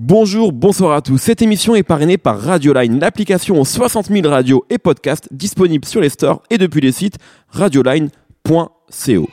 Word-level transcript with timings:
Bonjour, 0.00 0.52
bonsoir 0.52 0.92
à 0.92 1.02
tous. 1.02 1.18
Cette 1.18 1.42
émission 1.42 1.74
est 1.74 1.82
parrainée 1.82 2.18
par 2.18 2.40
Radioline, 2.40 3.00
l'application 3.00 3.60
aux 3.60 3.64
60 3.64 4.06
000 4.06 4.28
radios 4.28 4.64
et 4.70 4.78
podcasts 4.78 5.26
disponible 5.32 5.84
sur 5.84 6.00
les 6.00 6.08
stores 6.08 6.40
et 6.50 6.56
depuis 6.56 6.80
les 6.80 6.92
sites 6.92 7.16
radioline.co. 7.48 9.28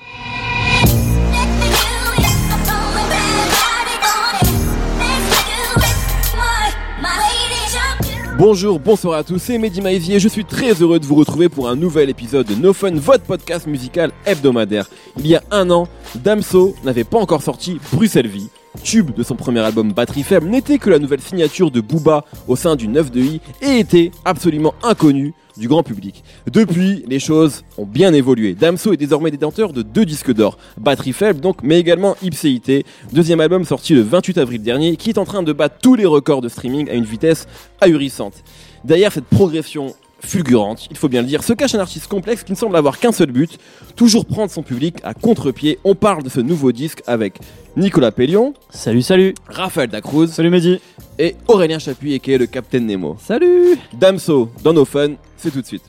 Bonjour, 8.39 8.79
bonsoir 8.79 9.19
à 9.19 9.23
tous, 9.23 9.37
c'est 9.37 9.59
Mehdi 9.59 9.81
Maizier. 9.81 10.19
Je 10.19 10.27
suis 10.27 10.45
très 10.45 10.73
heureux 10.81 10.99
de 10.99 11.05
vous 11.05 11.13
retrouver 11.13 11.47
pour 11.47 11.69
un 11.69 11.75
nouvel 11.75 12.09
épisode 12.09 12.47
de 12.47 12.55
No 12.55 12.73
Fun, 12.73 12.95
votre 12.95 13.23
podcast 13.25 13.67
musical 13.67 14.11
hebdomadaire. 14.25 14.89
Il 15.19 15.27
y 15.27 15.35
a 15.35 15.43
un 15.51 15.69
an, 15.69 15.87
Damso 16.15 16.75
n'avait 16.83 17.03
pas 17.03 17.19
encore 17.19 17.43
sorti 17.43 17.79
Bruxelles 17.91 18.27
Vie. 18.27 18.49
Tube 18.83 19.13
de 19.15 19.23
son 19.23 19.35
premier 19.35 19.59
album 19.59 19.93
Batterie 19.93 20.23
Faible 20.23 20.47
n'était 20.47 20.77
que 20.77 20.89
la 20.89 20.99
nouvelle 20.99 21.21
signature 21.21 21.71
de 21.71 21.81
Booba 21.81 22.25
au 22.47 22.55
sein 22.55 22.75
du 22.75 22.87
9 22.87 23.11
de 23.11 23.21
I 23.21 23.41
et 23.61 23.79
était 23.79 24.11
absolument 24.25 24.73
inconnu 24.83 25.33
du 25.57 25.67
grand 25.67 25.83
public. 25.83 26.23
Depuis, 26.51 27.03
les 27.07 27.19
choses 27.19 27.63
ont 27.77 27.85
bien 27.85 28.13
évolué. 28.13 28.53
Damso 28.53 28.93
est 28.93 28.97
désormais 28.97 29.31
détenteur 29.31 29.73
de 29.73 29.81
deux 29.81 30.05
disques 30.05 30.33
d'or, 30.33 30.57
Batterie 30.77 31.13
Faible 31.13 31.39
donc, 31.39 31.57
mais 31.63 31.79
également 31.79 32.15
Ipséité, 32.21 32.85
deuxième 33.13 33.39
album 33.39 33.63
sorti 33.63 33.93
le 33.93 34.01
28 34.01 34.37
avril 34.37 34.61
dernier, 34.61 34.97
qui 34.97 35.09
est 35.09 35.17
en 35.17 35.25
train 35.25 35.43
de 35.43 35.53
battre 35.53 35.77
tous 35.81 35.95
les 35.95 36.05
records 36.05 36.41
de 36.41 36.49
streaming 36.49 36.89
à 36.89 36.93
une 36.93 37.05
vitesse 37.05 37.47
ahurissante. 37.81 38.43
Derrière 38.83 39.11
cette 39.11 39.25
progression 39.25 39.95
fulgurante, 40.25 40.87
il 40.91 40.97
faut 40.97 41.07
bien 41.07 41.21
le 41.21 41.27
dire, 41.27 41.43
se 41.43 41.53
cache 41.53 41.75
un 41.75 41.79
artiste 41.79 42.07
complexe 42.07 42.43
qui 42.43 42.51
ne 42.51 42.57
semble 42.57 42.75
avoir 42.75 42.99
qu'un 42.99 43.11
seul 43.11 43.31
but, 43.31 43.57
toujours 43.95 44.25
prendre 44.25 44.51
son 44.51 44.63
public 44.63 44.97
à 45.03 45.13
contre-pied. 45.13 45.79
On 45.83 45.95
parle 45.95 46.23
de 46.23 46.29
ce 46.29 46.39
nouveau 46.39 46.71
disque 46.71 47.01
avec 47.07 47.39
Nicolas 47.77 48.11
Pellion, 48.11 48.53
Salut, 48.69 49.01
salut 49.01 49.35
Raphaël 49.47 49.89
Dacruz 49.89 50.27
Salut 50.27 50.49
Mehdi 50.49 50.79
et 51.19 51.35
Aurélien 51.47 51.79
Chapuis 51.79 52.19
qui 52.19 52.31
est 52.31 52.37
le 52.37 52.45
Captain 52.45 52.79
Nemo. 52.79 53.17
Salut 53.25 53.77
Damso 53.93 54.49
dans 54.63 54.73
nos 54.73 54.85
fun, 54.85 55.13
c'est 55.37 55.51
tout 55.51 55.61
de 55.61 55.65
suite. 55.65 55.83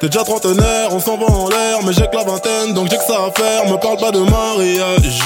T'es 0.00 0.06
déjà 0.08 0.24
trentenaire, 0.24 0.88
on 0.92 0.98
s'en 0.98 1.18
va 1.18 1.26
en 1.26 1.48
l'air, 1.50 1.80
mais 1.84 1.92
j'ai 1.92 2.06
que 2.06 2.16
la 2.16 2.24
vingtaine, 2.24 2.72
donc 2.72 2.88
j'ai 2.90 2.96
que 2.96 3.02
ça 3.04 3.26
à 3.26 3.30
faire. 3.32 3.66
Me 3.70 3.76
parle 3.78 3.98
pas 3.98 4.10
de 4.10 4.20
mariage, 4.20 5.24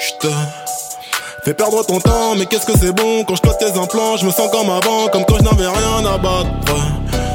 j'te 0.00 0.28
fais 1.44 1.54
perdre 1.54 1.84
ton 1.86 1.98
temps, 2.00 2.34
mais 2.36 2.46
qu'est-ce 2.46 2.66
que 2.66 2.78
c'est 2.78 2.92
bon? 2.92 3.24
Quand 3.24 3.36
je 3.36 3.42
cloise 3.42 3.58
tes 3.58 3.78
implants, 3.78 4.16
je 4.16 4.26
me 4.26 4.30
sens 4.30 4.50
comme 4.50 4.70
avant, 4.70 5.08
comme 5.12 5.24
quand 5.24 5.38
je 5.38 5.44
n'avais 5.44 5.66
rien 5.66 6.06
à 6.06 6.18
battre. 6.18 6.74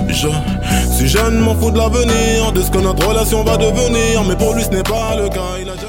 Je 0.08 0.28
suis 0.96 1.08
jeune, 1.08 1.40
m'en 1.40 1.56
fous 1.56 1.72
de 1.72 1.78
l'avenir, 1.78 2.52
de 2.52 2.62
ce 2.62 2.70
que 2.70 2.78
notre 2.78 3.08
relation 3.08 3.44
va 3.44 3.58
devenir, 3.58 4.24
mais 4.28 4.36
pour 4.36 4.54
lui 4.54 4.64
ce 4.64 4.70
n'est 4.70 4.84
pas 4.84 5.16
le 5.16 5.28
cas, 5.30 5.58
il 5.62 5.70
a 5.70 5.74
déjà. 5.74 5.88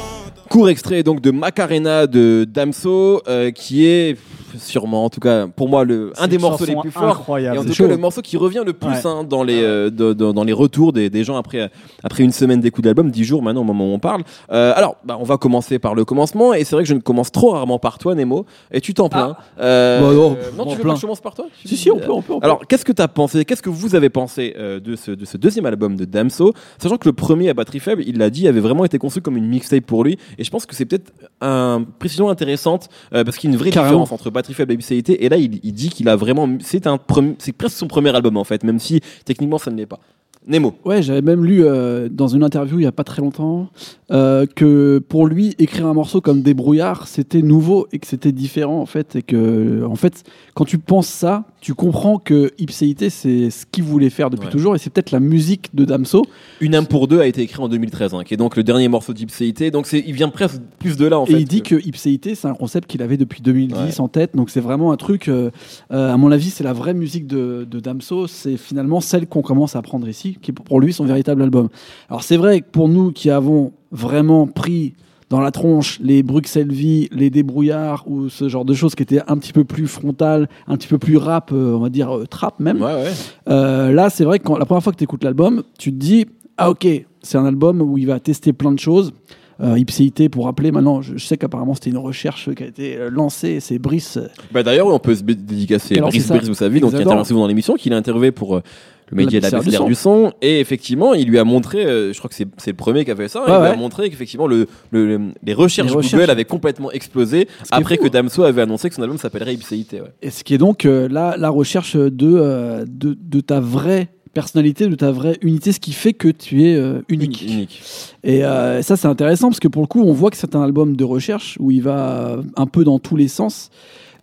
Court 0.49 0.69
extrait 0.69 1.03
donc 1.03 1.21
de 1.21 1.31
Macarena 1.31 2.07
de 2.07 2.47
Damso, 2.49 3.23
euh, 3.29 3.51
qui 3.51 3.87
est 3.87 4.17
sûrement, 4.59 5.05
en 5.05 5.11
tout 5.11 5.21
cas 5.21 5.47
pour 5.47 5.69
moi, 5.69 5.85
le, 5.85 6.13
un 6.19 6.29
des 6.29 6.39
morceaux 6.39 6.65
les 6.65 6.77
plus 6.77 6.91
forts. 6.91 7.03
incroyable. 7.05 7.57
Et 7.57 7.59
en 7.61 7.65
tout 7.65 7.73
chaud. 7.73 7.85
cas, 7.85 7.91
le 7.91 7.97
morceau 7.97 8.23
qui 8.23 8.37
revient 8.37 8.63
le 8.65 8.73
plus 8.73 8.89
Ouais. 8.89 9.07
hein, 9.07 9.25
dans, 9.25 9.43
les, 9.43 9.63
euh, 9.63 9.91
de- 9.91 10.13
de- 10.13 10.33
dans 10.33 10.45
les 10.45 10.53
retours 10.53 10.93
des, 10.93 11.11
des 11.11 11.25
gens 11.25 11.37
après, 11.37 11.71
après 12.03 12.23
une 12.25 12.33
semaine 12.33 12.61
d'écoute 12.61 12.85
d'album, 12.85 13.11
10 13.11 13.25
jours 13.25 13.43
maintenant 13.43 13.63
au 13.63 13.65
moment 13.65 13.85
où 13.91 13.95
on 13.95 13.99
parle. 13.99 14.23
Euh, 14.53 14.73
alors, 14.77 14.97
bah, 15.05 15.17
on 15.21 15.25
va 15.25 15.37
commencer 15.37 15.79
par 15.79 15.95
le 15.95 16.05
commencement, 16.05 16.55
et 16.55 16.65
c'est 16.65 16.75
vrai 16.77 16.83
que 16.85 16.89
je 16.89 16.95
ne 16.95 17.01
commence 17.01 17.33
trop 17.33 17.51
rarement 17.51 17.79
par 17.79 17.99
toi, 17.99 18.15
Nemo, 18.15 18.47
et 18.73 18.81
tu 18.81 18.95
t'en 18.95 19.09
plains. 19.09 19.37
Euh, 19.61 20.01
Bah 20.01 20.07
non, 20.15 20.37
euh, 20.71 20.71
tu 20.71 20.77
veux 20.83 20.91
que 20.91 20.97
je 20.97 21.01
commence 21.01 21.21
par 21.21 21.35
toi? 21.35 21.47
Si, 21.65 21.77
si, 21.77 21.91
on 21.91 21.99
peut, 21.99 22.11
on 22.13 22.23
peut. 22.23 22.33
on 22.35 22.41
peut. 22.41 22.45
Alors, 22.45 22.67
qu'est-ce 22.67 22.85
que 22.85 22.93
tu 22.93 23.03
as 23.03 23.09
pensé? 23.09 23.45
Qu'est-ce 23.45 23.63
que 23.63 23.71
vous 23.71 23.95
avez 23.95 24.11
pensé 24.11 24.55
euh, 24.59 24.81
de, 24.81 24.97
ce, 24.97 25.11
de 25.11 25.25
ce 25.25 25.37
deuxième 25.37 25.67
album 25.67 25.97
de 25.97 26.05
Damso? 26.05 26.53
Sachant 26.79 26.97
que 26.97 27.09
le 27.09 27.13
premier 27.13 27.49
à 27.49 27.55
batterie 27.55 27.81
faible, 27.81 28.03
il 28.07 28.19
l'a 28.19 28.31
dit, 28.31 28.47
avait 28.49 28.61
vraiment 28.61 28.85
été 28.85 28.99
conçu 28.99 29.21
comme 29.21 29.37
une 29.37 29.47
mixtape 29.47 29.85
pour 29.87 30.05
lui. 30.05 30.19
Et 30.39 30.45
je 30.45 30.51
pense 30.51 30.67
que 30.67 30.75
c'est 30.75 30.85
peut-être 30.85 31.13
une 31.41 31.87
précision 31.99 32.29
intéressante 32.29 32.89
euh, 33.15 33.25
parce 33.25 33.39
qu'il 33.39 33.49
y 33.49 33.53
a 33.53 33.55
une 33.55 33.59
vraie 33.59 33.71
Carrément. 33.71 34.01
différence 34.03 34.13
entre 34.13 34.31
batterie 34.31 34.44
faible 34.53 34.73
et 34.73 35.29
là, 35.29 35.37
il, 35.37 35.61
il 35.63 35.73
dit 35.73 35.89
qu'il 35.89 36.09
a 36.09 36.17
vraiment. 36.17 36.49
C'est 36.61 36.87
un 36.87 36.99
c'est 37.39 37.53
presque 37.53 37.77
son 37.77 37.89
premier 37.89 38.15
album 38.15 38.37
en 38.37 38.45
fait, 38.45 38.63
même 38.65 38.79
si 38.79 39.01
techniquement 39.25 39.59
ça 39.59 39.71
ne 39.71 39.77
l'est 39.77 39.87
pas. 39.87 40.01
Nemo. 40.47 40.75
Ouais, 40.85 41.03
j'avais 41.03 41.23
même 41.23 41.45
lu 41.45 41.65
euh, 41.65 42.09
dans 42.11 42.29
une 42.29 42.43
interview 42.45 42.79
il 42.79 42.83
y 42.83 42.87
a 42.87 42.93
pas 42.93 43.05
très 43.05 43.23
longtemps 43.23 43.71
euh, 44.11 44.45
que 44.55 44.99
pour 45.09 45.27
lui 45.27 45.55
écrire 45.59 45.87
un 45.87 45.95
morceau 45.95 46.21
comme 46.21 46.43
Débrouillard 46.43 47.09
c'était 47.09 47.41
nouveau 47.41 47.87
et 47.93 47.99
que 47.99 48.07
c'était 48.07 48.33
différent 48.33 48.81
en 48.81 48.87
fait 48.87 49.17
et 49.17 49.23
que 49.23 49.83
en 49.85 49.95
fait 49.97 50.23
quand 50.53 50.65
tu 50.67 50.77
penses 50.79 51.07
ça 51.07 51.45
tu 51.63 51.73
comprends 51.75 52.19
que 52.19 52.53
Ipséité 52.59 53.09
c'est 53.09 53.49
ce 53.49 53.65
qu'il 53.65 53.85
voulait 53.85 54.11
faire 54.11 54.29
depuis 54.29 54.45
Ouais. 54.47 54.53
toujours 54.53 54.75
et 54.75 54.79
c'est 54.79 54.91
peut-être 54.91 55.13
la 55.13 55.21
musique 55.21 55.75
de 55.75 55.87
Damso 55.87 56.27
Une 56.61 56.75
âme 56.75 56.87
pour 56.87 57.09
deux 57.09 57.21
a 57.21 57.27
été 57.27 57.41
écrit 57.41 57.63
en 57.63 57.69
2013, 57.71 58.13
hein, 58.13 58.23
qui 58.25 58.35
est 58.35 58.37
donc 58.37 58.57
le 58.57 58.63
dernier 58.63 58.89
morceau 58.89 59.15
d'Ipséité. 59.15 59.71
Donc 59.71 59.91
il 59.91 60.13
vient 60.13 60.29
presque 60.29 60.61
plus 60.79 60.99
de 60.99 61.07
là 61.07 61.19
en 61.19 61.25
et 61.25 61.31
fait. 61.31 61.41
il 61.41 61.45
dit 61.47 61.63
que 61.63 61.77
Ipséité 61.77 62.35
c'est 62.35 62.49
un 62.49 62.55
concept 62.55 62.91
qu'il 62.91 63.01
avait 63.01 63.17
depuis 63.17 63.41
2010 63.41 63.75
Ouais. 63.75 64.01
en 64.01 64.09
tête 64.09 64.37
donc 64.37 64.51
c'est 64.51 64.61
vraiment 64.61 64.93
un 64.93 64.97
truc 64.99 65.29
euh, 65.29 65.51
euh, 65.91 66.13
à 66.13 66.17
mon 66.19 66.31
avis 66.31 66.51
c'est 66.51 66.65
la 66.65 66.75
vraie 66.75 66.93
musique 66.93 67.27
de, 67.27 67.67
de 67.71 67.81
Damso 67.81 68.27
c'est 68.27 68.59
finalement 68.59 69.01
celle 69.01 69.27
qu'on 69.27 69.41
commence 69.41 69.75
à 69.75 69.81
prendre 69.81 70.07
ici 70.07 70.34
qui 70.41 70.51
est 70.51 70.55
pour 70.55 70.81
lui 70.81 70.93
son 70.93 71.05
véritable 71.05 71.43
album 71.43 71.69
Alors 72.09 72.23
c'est 72.23 72.37
vrai 72.37 72.61
que 72.61 72.67
pour 72.71 72.89
nous 72.89 73.13
qui 73.13 73.31
avons 73.31 73.73
vraiment 73.91 74.47
pris 74.47 74.95
dans 75.31 75.41
la 75.41 75.51
tronche 75.51 75.99
les 76.01 76.23
Bruxelles 76.23 76.71
Vie, 76.71 77.09
les 77.13 77.31
débrouillards 77.31 78.05
ou 78.07 78.29
ce 78.29 78.49
genre 78.49 78.65
de 78.65 78.75
choses 78.75 78.95
qui 78.95 79.03
étaient 79.03 79.23
un 79.27 79.37
petit 79.37 79.53
peu 79.53 79.65
plus 79.65 79.87
frontales, 79.87 80.49
un 80.69 80.77
petit 80.77 80.89
peu 80.89 80.99
plus 80.99 81.17
rap, 81.17 81.51
euh, 81.53 81.75
on 81.75 81.81
va 81.81 81.89
dire 81.89 82.17
euh, 82.17 82.27
trap 82.27 82.61
même. 82.61 82.81
Ouais, 82.81 82.95
ouais. 82.95 83.13
Euh, 83.49 83.93
là 83.93 84.11
c'est 84.11 84.25
vrai 84.25 84.39
que 84.39 84.45
quand, 84.45 84.59
la 84.59 84.67
première 84.67 84.83
fois 84.83 84.93
que 84.93 84.99
tu 84.99 85.05
écoutes 85.05 85.25
l'album, 85.25 85.63
tu 85.79 85.93
te 85.93 85.97
dis 85.97 86.27
ah 86.57 86.71
ok 86.71 86.87
c'est 87.23 87.39
un 87.39 87.47
album 87.47 87.81
où 87.81 87.99
il 87.99 88.07
va 88.07 88.21
tester 88.21 88.53
plein 88.53 88.73
de 88.73 88.79
choses. 88.79 89.13
Euh, 89.61 89.79
Ipséité 89.79 90.29
pour 90.29 90.47
rappeler 90.47 90.73
maintenant, 90.73 91.01
je, 91.01 91.17
je 91.17 91.25
sais 91.25 91.37
qu'apparemment 91.37 91.75
c'était 91.75 91.91
une 91.91 91.99
recherche 91.99 92.53
qui 92.55 92.63
a 92.65 92.67
été 92.67 92.97
euh, 92.97 93.09
lancée, 93.11 93.61
c'est 93.61 93.79
Brice 93.79 94.17
euh, 94.17 94.27
Bah 94.53 94.63
d'ailleurs, 94.65 94.89
on 94.89 94.99
peut 94.99 95.15
se 95.15 95.23
dédicacer 95.23 95.97
Alors, 95.97 96.09
Brice. 96.09 96.27
Brice, 96.27 96.49
vous 96.49 96.55
savez, 96.55 96.81
donc 96.81 96.91
qui 96.91 96.97
intervient 96.97 97.23
souvent 97.25 97.43
dans 97.43 97.47
l'émission, 97.47 97.75
qu'il 97.77 97.93
a 97.93 97.97
interviewé 97.97 98.33
pour 98.33 98.57
euh, 98.57 98.63
le 99.11 99.17
média 99.17 99.39
de 99.39 99.45
la 99.49 99.61
du 99.61 99.71
son. 99.71 99.87
du 99.87 99.95
son. 99.95 100.33
Et 100.43 100.59
effectivement, 100.61 101.15
il 101.15 101.29
lui 101.29 101.39
a 101.39 101.45
montré, 101.45 101.85
je 101.85 102.19
crois 102.19 102.29
que 102.29 102.35
c'est 102.35 102.49
le 102.67 102.73
premier 102.77 103.05
qui 103.05 103.11
a 103.13 103.17
fait 103.17 103.29
ça, 103.29 103.45
il 103.47 103.53
Ouais, 103.53 103.59
lui 103.61 103.67
a 103.69 103.77
montré 103.77 104.11
qu'effectivement 104.11 104.47
le, 104.49 104.67
le- 104.91 105.07
le- 105.19 105.21
les 105.45 105.55
recherches 105.55 105.95
Les 105.95 106.09
Google 106.11 106.31
avaient 106.31 106.45
complètement 106.47 106.91
explosé 106.91 107.45
qui 107.47 107.51
après 107.71 107.99
que. 107.99 108.09
Damso 108.09 108.43
avait 108.45 108.63
annoncé 108.63 108.89
que 108.89 108.95
son 108.97 109.03
album 109.03 109.19
s'appellerait 109.19 109.55
Ipséité. 109.55 110.01
Ouais. 110.01 110.09
Et 110.23 110.31
ce 110.31 110.43
qui 110.43 110.55
est 110.55 110.59
donc 110.59 110.85
la, 110.85 111.37
la 111.37 111.49
recherche 111.51 111.97
de, 111.97 112.85
de, 112.89 113.17
de 113.21 113.41
ta 113.41 113.61
vraie 113.61 114.09
personnalité, 114.35 114.89
de 114.89 114.95
ta 114.95 115.13
vraie 115.13 115.39
unité, 115.41 115.73
ce 115.73 115.81
qui 115.81 115.93
fait 115.93 116.13
que 116.13 116.29
tu 116.29 116.65
es 116.65 116.77
euh, 116.77 117.01
unique. 117.09 117.43
Unique. 117.43 117.83
Et 118.23 118.45
euh, 118.45 118.83
ça, 118.83 118.97
c'est 118.97 119.09
intéressant 119.09 119.49
parce 119.49 119.61
que 119.61 119.69
pour 119.69 119.83
le 119.83 119.87
coup, 119.87 120.03
on 120.03 120.13
voit 120.13 120.31
que 120.31 120.37
c'est 120.37 120.55
un 120.55 120.63
album 120.63 120.97
de 120.97 121.05
recherche 121.05 121.57
où 121.61 121.71
il 121.71 121.83
va 121.83 122.39
un 122.57 122.67
peu 122.67 122.85
dans 122.85 122.99
tous 122.99 123.17
les 123.17 123.29
sens. 123.29 123.71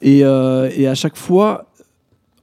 Et, 0.01 0.23
euh, 0.23 0.69
et 0.75 0.87
à 0.87 0.95
chaque 0.95 1.15
fois, 1.15 1.65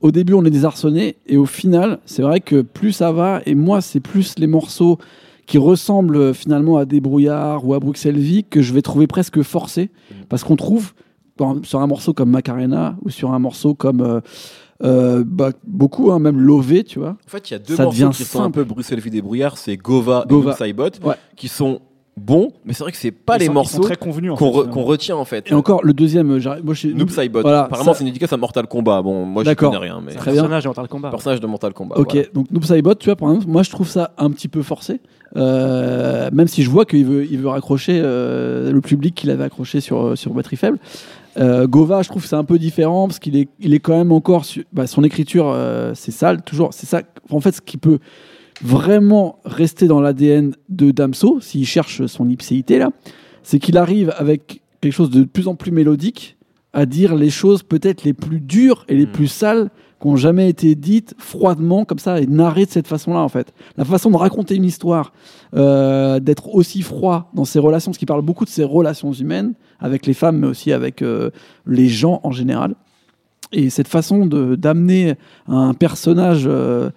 au 0.00 0.10
début, 0.10 0.34
on 0.34 0.44
est 0.44 0.50
désarçonné. 0.50 1.16
Et 1.26 1.36
au 1.36 1.46
final, 1.46 1.98
c'est 2.06 2.22
vrai 2.22 2.40
que 2.40 2.62
plus 2.62 2.92
ça 2.92 3.12
va, 3.12 3.40
et 3.46 3.54
moi, 3.54 3.80
c'est 3.80 4.00
plus 4.00 4.34
les 4.38 4.46
morceaux 4.46 4.98
qui 5.46 5.58
ressemblent 5.58 6.16
euh, 6.16 6.32
finalement 6.32 6.76
à 6.76 6.84
des 6.84 7.00
brouillards 7.00 7.66
ou 7.66 7.74
à 7.74 7.80
Bruxelles 7.80 8.18
Vie 8.18 8.44
que 8.44 8.62
je 8.62 8.72
vais 8.72 8.82
trouver 8.82 9.06
presque 9.06 9.42
forcés. 9.42 9.90
Parce 10.28 10.44
qu'on 10.44 10.56
trouve 10.56 10.92
sur 11.62 11.80
un 11.80 11.86
morceau 11.86 12.12
comme 12.12 12.30
Macarena 12.30 12.96
ou 13.02 13.10
sur 13.10 13.32
un 13.32 13.38
morceau 13.38 13.74
comme. 13.74 14.20
Euh, 14.84 15.24
bah, 15.26 15.50
beaucoup, 15.66 16.12
hein, 16.12 16.18
même 16.18 16.38
Lové, 16.40 16.84
tu 16.84 16.98
vois. 16.98 17.16
En 17.26 17.30
fait, 17.30 17.50
il 17.50 17.54
y 17.54 17.56
a 17.56 17.58
deux 17.58 17.74
Ça 17.76 17.84
morceaux 17.84 17.98
devient 18.04 18.16
qui 18.16 18.24
sont 18.24 18.42
un 18.42 18.50
peu 18.50 18.64
Bruxelles 18.64 19.00
Vie 19.00 19.10
des 19.10 19.22
brouillards, 19.22 19.58
c'est 19.58 19.76
Gova, 19.76 20.24
Gova. 20.28 20.52
et 20.52 20.54
Saibot, 20.54 20.90
Ouais. 21.04 21.14
qui 21.36 21.48
sont 21.48 21.80
bons, 22.16 22.50
mais 22.64 22.72
c'est 22.72 22.82
vrai 22.82 22.90
que 22.90 22.98
c'est 22.98 23.12
pas 23.12 23.36
Ils 23.36 23.40
les 23.40 23.46
sont- 23.46 23.52
morceaux 23.52 23.80
très 23.82 23.94
convenus 23.96 24.32
en 24.32 24.34
qu'on 24.34 24.50
re- 24.50 24.68
retient 24.82 25.14
en 25.16 25.24
fait. 25.24 25.50
Et 25.50 25.54
encore, 25.54 25.84
le 25.84 25.92
deuxième, 25.92 26.32
euh, 26.32 26.40
moi, 26.64 26.74
je- 26.74 26.88
Noob 26.88 27.10
Saibot. 27.10 27.42
Voilà, 27.42 27.62
Apparemment, 27.64 27.92
ça- 27.92 27.98
c'est 27.98 28.04
une 28.04 28.08
dédicace 28.10 28.32
à 28.32 28.36
Mortal 28.36 28.66
Kombat. 28.66 29.02
Bon, 29.02 29.24
moi, 29.24 29.44
je 29.44 29.52
connais 29.54 29.76
rien, 29.76 30.00
mais 30.04 30.12
Très 30.14 30.32
bien. 30.32 30.42
personnage 30.42 30.64
de 30.64 30.68
Mortal 30.68 30.88
Kombat. 30.88 31.10
personnage 31.10 31.40
de 31.40 31.46
Mortal 31.46 31.72
Kombat. 31.74 31.96
Ok, 31.96 32.10
voilà. 32.14 32.28
donc 32.34 32.50
Noob 32.50 32.64
Saibot, 32.64 32.94
tu 32.96 33.04
vois, 33.06 33.14
par 33.16 33.28
exemple, 33.30 33.46
moi 33.48 33.62
je 33.62 33.70
trouve 33.70 33.86
ça 33.88 34.12
un 34.18 34.30
petit 34.30 34.48
peu 34.48 34.62
forcé, 34.62 35.00
Euh, 35.36 36.30
même 36.32 36.48
si 36.48 36.62
je 36.62 36.70
vois 36.70 36.86
qu'il 36.86 37.04
veut, 37.04 37.26
il 37.30 37.38
veut 37.38 37.48
raccrocher 37.48 38.00
euh, 38.02 38.72
le 38.72 38.80
public 38.80 39.14
qu'il 39.14 39.30
avait 39.30 39.44
accroché 39.44 39.80
sur, 39.80 40.16
sur 40.16 40.32
Batterie 40.32 40.56
Faible. 40.56 40.78
Euh, 41.38 41.66
Gova, 41.66 42.02
je 42.02 42.08
trouve 42.08 42.22
que 42.22 42.28
c'est 42.28 42.36
un 42.36 42.44
peu 42.44 42.58
différent 42.58 43.06
parce 43.06 43.18
qu'il 43.18 43.36
est, 43.36 43.48
il 43.60 43.72
est 43.74 43.78
quand 43.78 43.96
même 43.96 44.12
encore. 44.12 44.44
su- 44.44 44.66
bah, 44.72 44.86
son 44.86 45.04
écriture, 45.04 45.48
euh, 45.54 45.92
c'est 45.94 46.10
sale, 46.10 46.42
toujours. 46.42 46.72
C'est 46.72 46.86
ça, 46.86 47.02
en 47.30 47.40
fait, 47.40 47.52
ce 47.52 47.60
qui 47.60 47.76
peut 47.76 47.98
vraiment 48.62 49.38
rester 49.44 49.86
dans 49.86 50.00
l'ADN 50.00 50.54
de 50.68 50.90
Damso, 50.90 51.38
s'il 51.40 51.66
cherche 51.66 52.06
son 52.06 52.28
ipséité 52.28 52.78
là, 52.78 52.90
c'est 53.42 53.58
qu'il 53.58 53.76
arrive 53.76 54.12
avec 54.16 54.62
quelque 54.80 54.92
chose 54.92 55.10
de 55.10 55.24
plus 55.24 55.46
en 55.48 55.54
plus 55.54 55.70
mélodique 55.70 56.36
à 56.72 56.84
dire 56.86 57.14
les 57.14 57.30
choses 57.30 57.62
peut-être 57.62 58.04
les 58.04 58.12
plus 58.12 58.40
dures 58.40 58.84
et 58.88 58.94
les 58.96 59.06
Mm. 59.06 59.12
plus 59.12 59.28
sales 59.28 59.70
qui 60.00 60.08
n'ont 60.08 60.16
jamais 60.16 60.48
été 60.48 60.74
dites 60.74 61.14
froidement 61.18 61.84
comme 61.84 61.98
ça 61.98 62.20
et 62.20 62.26
narrées 62.26 62.66
de 62.66 62.70
cette 62.70 62.86
façon-là 62.86 63.20
en 63.20 63.28
fait. 63.28 63.52
La 63.76 63.84
façon 63.84 64.10
de 64.10 64.16
raconter 64.16 64.54
une 64.54 64.64
histoire, 64.64 65.12
euh, 65.54 66.20
d'être 66.20 66.54
aussi 66.54 66.82
froid 66.82 67.30
dans 67.34 67.44
ses 67.44 67.58
relations, 67.58 67.90
parce 67.90 67.98
qu'il 67.98 68.06
parle 68.06 68.22
beaucoup 68.22 68.44
de 68.44 68.50
ses 68.50 68.64
relations 68.64 69.12
humaines 69.12 69.54
avec 69.80 70.06
les 70.06 70.14
femmes, 70.14 70.38
mais 70.38 70.46
aussi 70.46 70.72
avec 70.72 71.02
euh, 71.02 71.30
les 71.66 71.88
gens 71.88 72.20
en 72.22 72.30
général. 72.30 72.74
Et 73.52 73.70
cette 73.70 73.88
façon 73.88 74.26
d'amener 74.26 75.14
un 75.46 75.72
personnage 75.74 76.44
euh, 76.46 76.90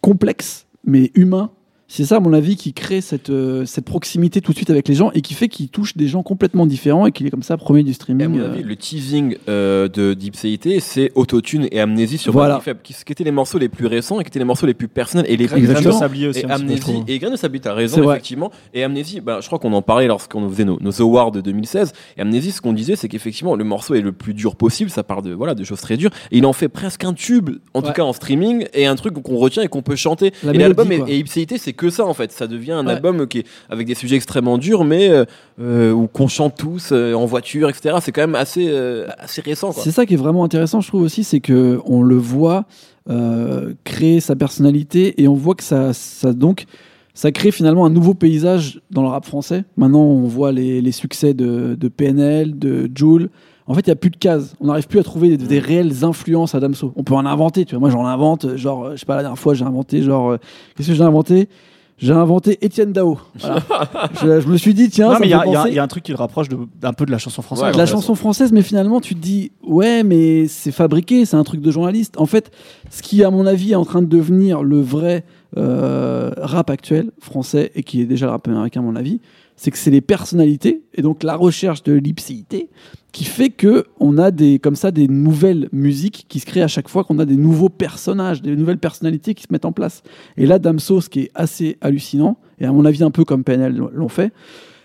complexe 0.00 0.66
mais 0.86 1.10
humain 1.14 1.50
C'est 1.86 2.04
ça, 2.04 2.16
à 2.16 2.20
mon 2.20 2.32
avis, 2.32 2.56
qui 2.56 2.72
crée 2.72 3.00
cette, 3.00 3.30
euh, 3.30 3.66
cette 3.66 3.84
proximité 3.84 4.40
tout 4.40 4.52
de 4.52 4.56
suite 4.56 4.70
avec 4.70 4.88
les 4.88 4.94
gens 4.94 5.10
et 5.12 5.20
qui 5.20 5.34
fait 5.34 5.48
qu'il 5.48 5.68
touche 5.68 5.96
des 5.96 6.08
gens 6.08 6.22
complètement 6.22 6.66
différents 6.66 7.06
et 7.06 7.12
qu'il 7.12 7.26
est 7.26 7.30
comme 7.30 7.42
ça 7.42 7.56
premier 7.58 7.82
du 7.82 7.90
Et 7.90 7.92
à 7.92 7.94
streaming. 7.94 8.28
mon 8.28 8.38
euh. 8.40 8.52
avis, 8.52 8.62
le 8.62 8.74
teasing 8.74 9.36
euh, 9.48 9.88
de 9.88 10.14
Dipséité, 10.14 10.80
c'est 10.80 11.12
Autotune 11.14 11.68
et 11.70 11.80
Amnésie 11.80 12.16
sur 12.16 12.32
Voilà. 12.32 12.58
Faible, 12.60 12.80
qui, 12.82 12.94
qui 12.94 13.12
étaient 13.12 13.24
les 13.24 13.30
morceaux 13.30 13.58
les 13.58 13.68
plus 13.68 13.86
récents 13.86 14.18
et 14.18 14.24
qui 14.24 14.28
étaient 14.28 14.38
les 14.38 14.44
morceaux 14.46 14.66
les 14.66 14.74
plus 14.74 14.88
personnels 14.88 15.26
et 15.28 15.36
les 15.36 15.46
plus 15.46 15.60
de 15.60 15.90
sablier 15.90 16.28
aussi. 16.28 16.40
Et 16.40 16.42
je 16.42 16.48
Amnésie, 16.48 17.02
et 17.06 17.18
Graines 17.18 17.32
de 17.32 17.36
Sablier, 17.36 17.60
t'as 17.60 17.74
raison, 17.74 18.10
effectivement. 18.10 18.50
Et 18.72 18.82
Amnésie, 18.82 19.20
bah, 19.20 19.38
je 19.40 19.46
crois 19.46 19.58
qu'on 19.58 19.72
en 19.74 19.82
parlait 19.82 20.06
lorsqu'on 20.06 20.48
faisait 20.48 20.64
nos, 20.64 20.78
nos 20.80 21.02
awards 21.02 21.32
de 21.32 21.42
2016. 21.42 21.92
Et 22.16 22.20
Amnésie, 22.22 22.52
ce 22.52 22.62
qu'on 22.62 22.72
disait, 22.72 22.96
c'est 22.96 23.08
qu'effectivement, 23.08 23.56
le 23.56 23.64
morceau 23.64 23.94
est 23.94 24.00
le 24.00 24.12
plus 24.12 24.32
dur 24.32 24.56
possible. 24.56 24.88
Ça 24.88 25.02
part 25.02 25.20
de, 25.20 25.32
voilà, 25.32 25.54
de 25.54 25.64
choses 25.64 25.82
très 25.82 25.98
dures. 25.98 26.10
Et 26.30 26.38
il 26.38 26.46
en 26.46 26.54
fait 26.54 26.68
presque 26.68 27.04
un 27.04 27.12
tube, 27.12 27.50
en 27.74 27.82
tout 27.82 27.92
cas 27.92 28.02
en 28.02 28.14
streaming, 28.14 28.66
et 28.72 28.86
un 28.86 28.96
truc 28.96 29.14
qu'on 29.22 29.36
retient 29.36 29.62
et 29.62 29.68
qu'on 29.68 29.82
peut 29.82 29.96
chanter. 29.96 30.32
La 30.42 30.54
et 30.54 30.58
l'album 30.58 30.90
et 30.90 31.18
Ipséité, 31.18 31.58
c'est 31.58 31.73
que 31.74 31.90
ça, 31.90 32.06
en 32.06 32.14
fait. 32.14 32.32
Ça 32.32 32.46
devient 32.46 32.72
un 32.72 32.86
Ouais. 32.86 32.92
album 32.92 33.26
qui 33.26 33.40
est 33.40 33.46
avec 33.68 33.86
des 33.86 33.94
sujets 33.94 34.16
extrêmement 34.16 34.56
durs, 34.58 34.84
mais 34.84 35.08
euh, 35.10 35.24
euh, 35.60 35.92
où 35.92 36.06
qu'on 36.06 36.28
chante 36.28 36.56
tous 36.56 36.90
euh, 36.92 37.12
en 37.14 37.26
voiture, 37.26 37.68
etc. 37.68 37.96
C'est 38.00 38.12
quand 38.12 38.22
même 38.22 38.34
assez, 38.34 38.66
euh, 38.68 39.06
assez 39.18 39.40
récent. 39.40 39.72
C'est 39.72 39.90
ça 39.90 40.06
qui 40.06 40.14
est 40.14 40.18
vraiment 40.18 40.44
intéressant, 40.44 40.80
je 40.80 40.88
trouve 40.88 41.02
aussi, 41.02 41.24
c'est 41.24 41.40
que 41.40 41.80
on 41.84 42.02
le 42.02 42.16
voit 42.16 42.64
euh, 43.10 43.74
créer 43.84 44.20
sa 44.20 44.34
personnalité 44.36 45.20
et 45.22 45.28
on 45.28 45.34
voit 45.34 45.54
que 45.54 45.62
ça, 45.64 45.92
ça 45.92 46.32
donc 46.32 46.64
ça 47.12 47.30
crée 47.30 47.50
finalement 47.52 47.86
un 47.86 47.90
nouveau 47.90 48.14
paysage 48.14 48.80
dans 48.90 49.02
le 49.02 49.08
rap 49.08 49.24
français. 49.24 49.64
Maintenant, 49.76 50.00
on 50.02 50.22
voit 50.26 50.50
les, 50.52 50.80
les 50.80 50.90
succès 50.92 51.32
de, 51.34 51.76
de 51.78 51.88
PNL, 51.88 52.58
de 52.58 52.90
Joule. 52.94 53.28
En 53.66 53.74
fait, 53.74 53.80
il 53.86 53.88
n'y 53.88 53.92
a 53.92 53.96
plus 53.96 54.10
de 54.10 54.16
cases. 54.16 54.54
On 54.60 54.66
n'arrive 54.66 54.86
plus 54.86 54.98
à 54.98 55.02
trouver 55.02 55.36
des, 55.36 55.46
des 55.46 55.58
réelles 55.58 56.04
influences 56.04 56.54
à 56.54 56.60
Damso. 56.60 56.92
On 56.96 57.02
peut 57.04 57.14
en 57.14 57.24
inventer, 57.24 57.64
tu 57.64 57.74
vois. 57.74 57.80
Moi, 57.80 57.90
j'en 57.90 58.04
invente, 58.04 58.56
genre, 58.56 58.84
euh, 58.84 58.92
je 58.94 59.00
sais 59.00 59.06
pas, 59.06 59.16
la 59.16 59.22
dernière 59.22 59.38
fois, 59.38 59.54
j'ai 59.54 59.64
inventé, 59.64 60.02
genre, 60.02 60.32
euh, 60.32 60.36
qu'est-ce 60.76 60.88
que 60.88 60.94
j'ai 60.94 61.02
inventé? 61.02 61.48
J'ai 61.96 62.12
inventé 62.12 62.58
Étienne 62.60 62.92
Dao. 62.92 63.18
Voilà. 63.38 63.60
je, 64.20 64.40
je 64.40 64.48
me 64.48 64.56
suis 64.56 64.74
dit, 64.74 64.90
tiens, 64.90 65.06
Non, 65.06 65.12
ça 65.14 65.18
mais 65.20 65.26
il 65.28 65.30
y, 65.30 65.70
y 65.70 65.74
y 65.76 65.78
a 65.78 65.82
un 65.82 65.86
truc 65.86 66.02
qui 66.02 66.10
le 66.10 66.16
rapproche 66.18 66.48
de- 66.48 66.58
d'un 66.80 66.92
peu 66.92 67.06
de 67.06 67.10
la 67.12 67.18
chanson 67.18 67.40
française. 67.40 67.64
Ouais, 67.66 67.72
de 67.72 67.78
la 67.78 67.86
chanson 67.86 68.14
française, 68.16 68.50
mais 68.52 68.62
finalement, 68.62 69.00
tu 69.00 69.14
te 69.14 69.20
dis, 69.20 69.52
ouais, 69.62 70.02
mais 70.02 70.48
c'est 70.48 70.72
fabriqué, 70.72 71.24
c'est 71.24 71.36
un 71.36 71.44
truc 71.44 71.60
de 71.60 71.70
journaliste. 71.70 72.16
En 72.18 72.26
fait, 72.26 72.50
ce 72.90 73.00
qui, 73.00 73.22
à 73.24 73.30
mon 73.30 73.46
avis, 73.46 73.72
est 73.72 73.76
en 73.76 73.84
train 73.84 74.02
de 74.02 74.08
devenir 74.08 74.62
le 74.64 74.80
vrai 74.80 75.24
euh, 75.56 76.32
rap 76.36 76.68
actuel 76.68 77.12
français 77.20 77.70
et 77.76 77.84
qui 77.84 78.00
est 78.00 78.06
déjà 78.06 78.26
le 78.26 78.32
rap 78.32 78.46
américain, 78.48 78.80
à 78.80 78.82
mon 78.82 78.96
avis, 78.96 79.20
c'est 79.56 79.70
que 79.70 79.78
c'est 79.78 79.92
les 79.92 80.00
personnalités 80.00 80.82
et 80.94 81.00
donc 81.02 81.22
la 81.22 81.36
recherche 81.36 81.84
de 81.84 81.92
l'ipséité 81.92 82.70
qui 83.14 83.24
fait 83.24 83.50
que 83.50 83.86
on 84.00 84.18
a 84.18 84.32
des 84.32 84.58
comme 84.58 84.74
ça 84.74 84.90
des 84.90 85.06
nouvelles 85.06 85.68
musiques 85.72 86.26
qui 86.28 86.40
se 86.40 86.46
créent 86.46 86.62
à 86.62 86.68
chaque 86.68 86.88
fois 86.88 87.04
qu'on 87.04 87.20
a 87.20 87.24
des 87.24 87.36
nouveaux 87.36 87.68
personnages, 87.68 88.42
des 88.42 88.56
nouvelles 88.56 88.78
personnalités 88.78 89.34
qui 89.34 89.44
se 89.44 89.48
mettent 89.52 89.64
en 89.64 89.72
place. 89.72 90.02
Et 90.36 90.46
là, 90.46 90.58
Damso, 90.58 91.00
ce 91.00 91.08
qui 91.08 91.20
est 91.20 91.30
assez 91.34 91.78
hallucinant 91.80 92.36
et 92.58 92.66
à 92.66 92.72
mon 92.72 92.84
avis 92.84 93.04
un 93.04 93.12
peu 93.12 93.24
comme 93.24 93.44
PNL 93.44 93.76
l'ont 93.76 94.08
fait, 94.08 94.32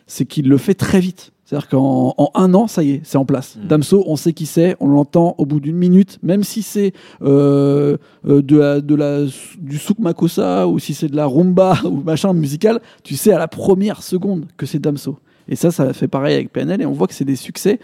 c'est 0.05 0.25
qu'il 0.25 0.47
le 0.47 0.57
fait 0.57 0.75
très 0.75 0.99
vite. 0.99 1.31
C'est-à-dire 1.43 1.69
qu'en 1.69 2.13
en 2.19 2.29
un 2.35 2.53
an, 2.53 2.67
ça 2.67 2.83
y 2.83 2.91
est, 2.91 3.01
c'est 3.03 3.17
en 3.17 3.25
place. 3.25 3.57
Mm. 3.57 3.67
Damso, 3.67 4.03
on 4.05 4.15
sait 4.15 4.33
qui 4.33 4.45
c'est, 4.45 4.77
on 4.79 4.89
l'entend 4.89 5.33
au 5.39 5.47
bout 5.47 5.59
d'une 5.59 5.77
minute, 5.77 6.19
même 6.21 6.43
si 6.43 6.61
c'est 6.61 6.93
euh, 7.23 7.97
euh, 8.27 8.43
de 8.43 8.57
la, 8.57 8.81
de 8.81 8.93
la, 8.93 9.21
du 9.57 9.79
souk 9.79 9.97
makossa 9.97 10.67
ou 10.67 10.77
si 10.77 10.93
c'est 10.93 11.07
de 11.07 11.15
la 11.15 11.25
rumba 11.25 11.79
ou 11.83 12.03
machin 12.03 12.33
musical, 12.33 12.79
tu 13.03 13.15
sais 13.15 13.33
à 13.33 13.39
la 13.39 13.47
première 13.47 14.03
seconde 14.03 14.45
que 14.55 14.67
c'est 14.67 14.77
Damso. 14.77 15.17
Et 15.49 15.55
ça, 15.55 15.71
ça 15.71 15.91
fait 15.93 16.07
pareil 16.07 16.35
avec 16.35 16.53
PNL 16.53 16.83
et 16.83 16.85
on 16.85 16.91
voit 16.91 17.07
que 17.07 17.15
c'est 17.15 17.25
des 17.25 17.35
succès 17.35 17.79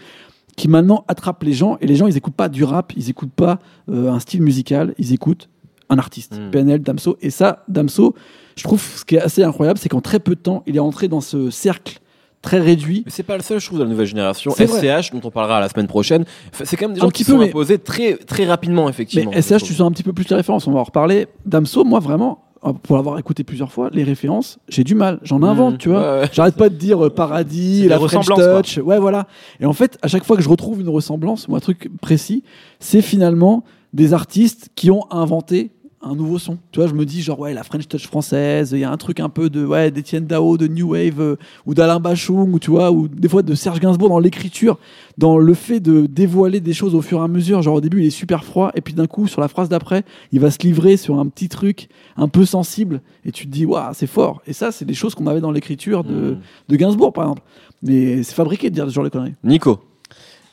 qui 0.56 0.68
maintenant 0.68 1.04
attrapent 1.08 1.42
les 1.42 1.52
gens 1.52 1.76
et 1.80 1.86
les 1.86 1.96
gens, 1.96 2.06
ils 2.06 2.16
écoutent 2.16 2.34
pas 2.34 2.48
du 2.48 2.64
rap, 2.64 2.92
ils 2.96 3.10
écoutent 3.10 3.32
pas 3.32 3.58
euh, 3.90 4.10
un 4.10 4.18
style 4.18 4.42
musical, 4.42 4.94
ils 4.98 5.12
écoutent 5.12 5.48
un 5.90 5.98
artiste, 5.98 6.38
Mm. 6.40 6.50
PNL, 6.50 6.82
Damso. 6.82 7.16
Et 7.20 7.30
ça, 7.30 7.62
Damso, 7.68 8.14
je 8.56 8.64
trouve 8.64 8.82
ce 8.82 9.04
qui 9.04 9.16
est 9.16 9.20
assez 9.20 9.42
incroyable, 9.44 9.78
c'est 9.78 9.88
qu'en 9.88 10.00
très 10.00 10.18
peu 10.18 10.34
de 10.34 10.40
temps, 10.40 10.62
il 10.66 10.74
est 10.76 10.80
entré 10.80 11.08
dans 11.08 11.20
ce 11.20 11.50
cercle 11.50 12.00
très 12.42 12.58
réduit. 12.58 13.02
Mais 13.04 13.10
c'est 13.10 13.22
pas 13.22 13.36
le 13.36 13.42
seul, 13.42 13.60
je 13.60 13.66
trouve, 13.66 13.78
de 13.78 13.84
la 13.84 13.90
nouvelle 13.90 14.06
génération. 14.06 14.50
SCH, 14.52 15.10
dont 15.12 15.20
on 15.24 15.30
parlera 15.30 15.60
la 15.60 15.68
semaine 15.68 15.86
prochaine, 15.88 16.24
c'est 16.52 16.76
quand 16.76 16.86
même 16.86 16.94
des 16.94 17.00
gens 17.00 17.10
qui 17.10 17.24
peu, 17.24 17.32
sont 17.32 17.38
mais- 17.38 17.48
imposés 17.48 17.78
très, 17.78 18.14
très 18.16 18.46
rapidement, 18.46 18.88
effectivement. 18.88 19.30
Mais 19.34 19.42
SCH, 19.42 19.62
tu 19.62 19.74
sens 19.74 19.86
un 19.88 19.92
petit 19.92 20.02
peu 20.04 20.12
plus 20.12 20.28
les 20.28 20.36
références, 20.36 20.66
on 20.66 20.72
va 20.72 20.80
en 20.80 20.84
reparler. 20.84 21.26
Damso, 21.44 21.84
moi 21.84 22.00
vraiment, 22.00 22.42
pour 22.82 22.96
l'avoir 22.96 23.18
écouté 23.18 23.44
plusieurs 23.44 23.70
fois, 23.72 23.90
les 23.92 24.02
références, 24.04 24.58
j'ai 24.68 24.82
du 24.84 24.94
mal, 24.94 25.20
j'en 25.22 25.42
invente, 25.42 25.74
Mmh, 25.74 25.78
tu 25.78 25.88
vois. 25.90 26.20
ouais. 26.20 26.28
J'arrête 26.32 26.56
pas 26.56 26.68
de 26.68 26.74
dire 26.74 27.06
euh, 27.06 27.10
paradis, 27.10 27.86
la 27.88 27.98
French 27.98 28.26
Touch, 28.26 28.78
ouais 28.78 28.98
voilà. 28.98 29.26
Et 29.60 29.66
en 29.66 29.72
fait, 29.72 29.98
à 30.02 30.08
chaque 30.08 30.24
fois 30.24 30.36
que 30.36 30.42
je 30.42 30.48
retrouve 30.48 30.80
une 30.80 30.88
ressemblance 30.88 31.46
ou 31.48 31.54
un 31.56 31.60
truc 31.60 31.90
précis, 32.00 32.42
c'est 32.80 33.02
finalement 33.02 33.62
des 33.92 34.12
artistes 34.12 34.70
qui 34.74 34.90
ont 34.90 35.04
inventé 35.10 35.70
un 36.06 36.14
nouveau 36.14 36.38
son. 36.38 36.58
Tu 36.72 36.80
vois, 36.80 36.88
je 36.88 36.94
me 36.94 37.04
dis 37.04 37.22
genre 37.22 37.38
ouais, 37.40 37.52
la 37.54 37.62
French 37.62 37.88
Touch 37.88 38.06
française, 38.06 38.70
il 38.72 38.78
y 38.78 38.84
a 38.84 38.90
un 38.90 38.96
truc 38.96 39.20
un 39.20 39.28
peu 39.28 39.50
de 39.50 39.64
ouais, 39.64 39.90
d'Étienne 39.90 40.26
Dao, 40.26 40.56
de 40.56 40.66
New 40.66 40.92
Wave 40.92 41.20
euh, 41.20 41.36
ou 41.66 41.74
d'Alain 41.74 42.00
Bachung 42.00 42.52
ou 42.52 42.58
tu 42.58 42.70
vois 42.70 42.90
ou 42.92 43.08
des 43.08 43.28
fois 43.28 43.42
de 43.42 43.54
Serge 43.54 43.80
Gainsbourg 43.80 44.08
dans 44.08 44.18
l'écriture, 44.18 44.78
dans 45.18 45.38
le 45.38 45.54
fait 45.54 45.80
de 45.80 46.06
dévoiler 46.06 46.60
des 46.60 46.72
choses 46.72 46.94
au 46.94 47.02
fur 47.02 47.18
et 47.20 47.24
à 47.24 47.28
mesure. 47.28 47.62
Genre 47.62 47.74
au 47.74 47.80
début, 47.80 48.00
il 48.02 48.06
est 48.06 48.10
super 48.10 48.44
froid 48.44 48.70
et 48.74 48.80
puis 48.80 48.94
d'un 48.94 49.06
coup 49.06 49.26
sur 49.26 49.40
la 49.40 49.48
phrase 49.48 49.68
d'après, 49.68 50.04
il 50.32 50.40
va 50.40 50.50
se 50.50 50.58
livrer 50.62 50.96
sur 50.96 51.18
un 51.18 51.26
petit 51.26 51.48
truc 51.48 51.88
un 52.16 52.28
peu 52.28 52.44
sensible 52.44 53.00
et 53.24 53.32
tu 53.32 53.46
te 53.46 53.50
dis 53.50 53.66
waouh, 53.66 53.92
c'est 53.92 54.06
fort. 54.06 54.42
Et 54.46 54.52
ça, 54.52 54.72
c'est 54.72 54.84
des 54.84 54.94
choses 54.94 55.14
qu'on 55.14 55.26
avait 55.26 55.40
dans 55.40 55.50
l'écriture 55.52 56.04
de, 56.04 56.16
Mm. 56.32 56.38
de 56.68 56.76
Gainsbourg 56.76 57.12
par 57.12 57.24
exemple. 57.24 57.42
Mais 57.82 58.22
c'est 58.22 58.34
fabriqué 58.34 58.70
de 58.70 58.74
dire 58.74 58.86
ce 58.88 58.92
genre 58.92 59.04
de 59.04 59.08
conneries. 59.10 59.34
Nico. 59.44 59.80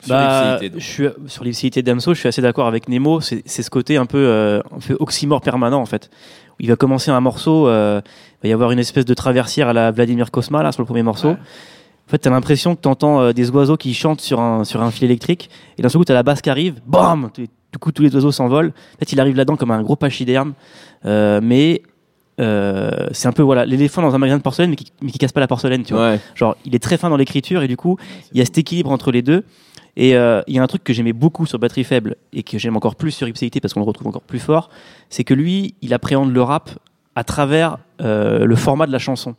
Sur 0.04 0.14
Bah, 0.14 0.58
sur 1.26 1.44
l'ipséité 1.44 1.82
Damso, 1.82 2.14
je 2.14 2.18
suis 2.20 2.28
assez 2.28 2.42
d'accord 2.42 2.66
avec 2.66 2.88
Nemo. 2.88 3.20
C'est 3.20 3.42
ce 3.46 3.70
côté 3.70 3.96
un 3.96 4.06
peu, 4.06 4.18
euh, 4.18 4.60
un 4.74 4.80
peu 4.80 4.96
oxymore 5.00 5.40
permanent 5.40 5.80
en 5.80 5.86
fait. 5.86 6.10
Il 6.60 6.68
va 6.68 6.76
commencer 6.76 7.10
un 7.10 7.20
morceau, 7.20 7.66
euh, 7.68 8.00
il 8.42 8.46
va 8.46 8.48
y 8.50 8.52
avoir 8.52 8.70
une 8.70 8.78
espèce 8.78 9.04
de 9.04 9.14
traversière 9.14 9.68
à 9.68 9.72
la 9.72 9.90
Vladimir 9.90 10.30
Kosma 10.30 10.62
là 10.62 10.72
sur 10.72 10.82
le 10.82 10.86
premier 10.86 11.02
morceau. 11.02 11.30
Ouais. 11.30 11.36
En 12.06 12.10
fait, 12.10 12.18
t'as 12.18 12.30
l'impression 12.30 12.76
que 12.76 12.80
t'entends 12.82 13.20
euh, 13.20 13.32
des 13.32 13.50
oiseaux 13.50 13.76
qui 13.76 13.94
chantent 13.94 14.20
sur 14.20 14.40
un 14.40 14.64
sur 14.64 14.82
un 14.82 14.90
fil 14.90 15.04
électrique, 15.04 15.50
et 15.78 15.82
d'un 15.82 15.88
seul 15.88 15.98
coup 15.98 16.04
t'as 16.04 16.14
la 16.14 16.22
basse 16.22 16.42
qui 16.42 16.50
arrive, 16.50 16.80
bam, 16.86 17.30
du 17.36 17.78
coup 17.80 17.92
tous 17.92 18.02
les 18.02 18.14
oiseaux 18.14 18.30
s'envolent. 18.30 18.72
En 18.94 18.98
fait, 18.98 19.12
il 19.12 19.20
arrive 19.20 19.36
là-dedans 19.36 19.56
comme 19.56 19.70
un 19.70 19.82
gros 19.82 19.96
pachyderme, 19.96 20.52
euh, 21.06 21.40
mais 21.42 21.82
euh, 22.40 23.08
c'est 23.12 23.28
un 23.28 23.32
peu 23.32 23.42
voilà 23.42 23.64
l'éléphant 23.64 24.02
dans 24.02 24.14
un 24.14 24.18
magasin 24.18 24.38
de 24.38 24.42
porcelaine, 24.42 24.70
mais 24.70 24.76
qui, 24.76 24.92
mais 25.02 25.10
qui 25.10 25.18
casse 25.18 25.32
pas 25.32 25.40
la 25.40 25.46
porcelaine, 25.46 25.82
tu 25.82 25.94
vois. 25.94 26.10
Ouais. 26.10 26.20
Genre, 26.34 26.56
il 26.64 26.74
est 26.74 26.82
très 26.82 26.98
fin 26.98 27.08
dans 27.08 27.16
l'écriture 27.16 27.62
et 27.62 27.68
du 27.68 27.76
coup, 27.76 27.96
il 28.32 28.38
y 28.38 28.42
a 28.42 28.44
cet 28.44 28.58
équilibre 28.58 28.90
entre 28.90 29.10
les 29.10 29.22
deux. 29.22 29.44
Et 29.96 30.16
euh, 30.16 30.42
il 30.46 30.54
y 30.54 30.58
a 30.58 30.62
un 30.62 30.66
truc 30.66 30.82
que 30.84 30.92
j'aimais 30.92 31.12
beaucoup 31.12 31.46
sur 31.46 31.58
Batterie 31.58 31.84
Faible 31.84 32.16
et 32.32 32.42
que 32.42 32.58
j'aime 32.58 32.76
encore 32.76 32.96
plus 32.96 33.12
sur 33.12 33.28
Ipséité 33.28 33.60
parce 33.60 33.74
qu'on 33.74 33.80
le 33.80 33.86
retrouve 33.86 34.08
encore 34.08 34.22
plus 34.22 34.40
fort, 34.40 34.68
c'est 35.08 35.24
que 35.24 35.34
lui, 35.34 35.74
il 35.82 35.94
appréhende 35.94 36.32
le 36.32 36.42
rap 36.42 36.70
à 37.14 37.22
travers 37.24 37.78
euh, 38.00 38.44
le 38.44 38.56
format 38.56 38.86
de 38.86 38.92
la 38.92 38.98
chanson. 38.98 39.36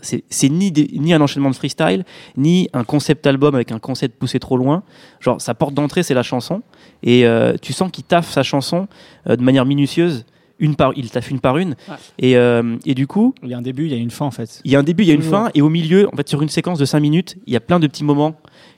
C'est 0.00 0.48
ni, 0.48 0.72
des- 0.72 0.90
ni 0.94 1.14
un 1.14 1.20
enchaînement 1.20 1.50
de 1.50 1.54
freestyle, 1.54 2.04
ni 2.36 2.68
un 2.72 2.82
concept 2.82 3.26
album 3.28 3.54
avec 3.54 3.70
un 3.70 3.78
concept 3.78 4.18
poussé 4.18 4.40
trop 4.40 4.56
loin. 4.56 4.82
Genre, 5.20 5.40
sa 5.40 5.54
porte 5.54 5.74
d'entrée, 5.74 6.02
c'est 6.02 6.14
la 6.14 6.24
chanson. 6.24 6.62
Et 7.04 7.24
euh, 7.26 7.54
tu 7.62 7.72
sens 7.72 7.90
qu'il 7.92 8.02
taffe 8.04 8.28
sa 8.30 8.42
chanson 8.42 8.88
de 9.26 9.40
manière 9.42 9.64
minutieuse. 9.66 10.26
Une 10.60 10.74
par, 10.74 10.90
il 10.96 11.08
taffe 11.08 11.30
une 11.30 11.38
par 11.38 11.56
une. 11.58 11.76
Ouais. 11.88 11.94
Et, 12.18 12.36
euh, 12.36 12.76
et 12.84 12.94
du 12.96 13.06
coup, 13.06 13.32
Il 13.44 13.50
y 13.50 13.54
a 13.54 13.58
un 13.58 13.62
début, 13.62 13.84
il 13.84 13.92
y 13.92 13.94
a 13.94 13.98
une 13.98 14.10
fin 14.10 14.24
en 14.26 14.32
fait. 14.32 14.60
il 14.64 14.72
y 14.72 14.74
a 14.74 14.80
un 14.80 14.82
début, 14.82 15.04
il 15.04 15.08
y 15.08 15.12
a 15.12 15.14
une 15.14 15.22
fin, 15.22 15.50
et 15.54 15.62
au 15.62 15.68
milieu, 15.68 16.08
en 16.12 16.16
fait, 16.16 16.28
sur 16.28 16.42
une 16.42 16.48
séquence 16.48 16.80
de 16.80 16.84
5 16.84 16.98
minutes, 16.98 17.36
il 17.46 17.52
y 17.52 17.56
a 17.56 17.60
plein 17.60 17.78
de 17.78 17.86
petits 17.86 18.02
moments 18.02 18.34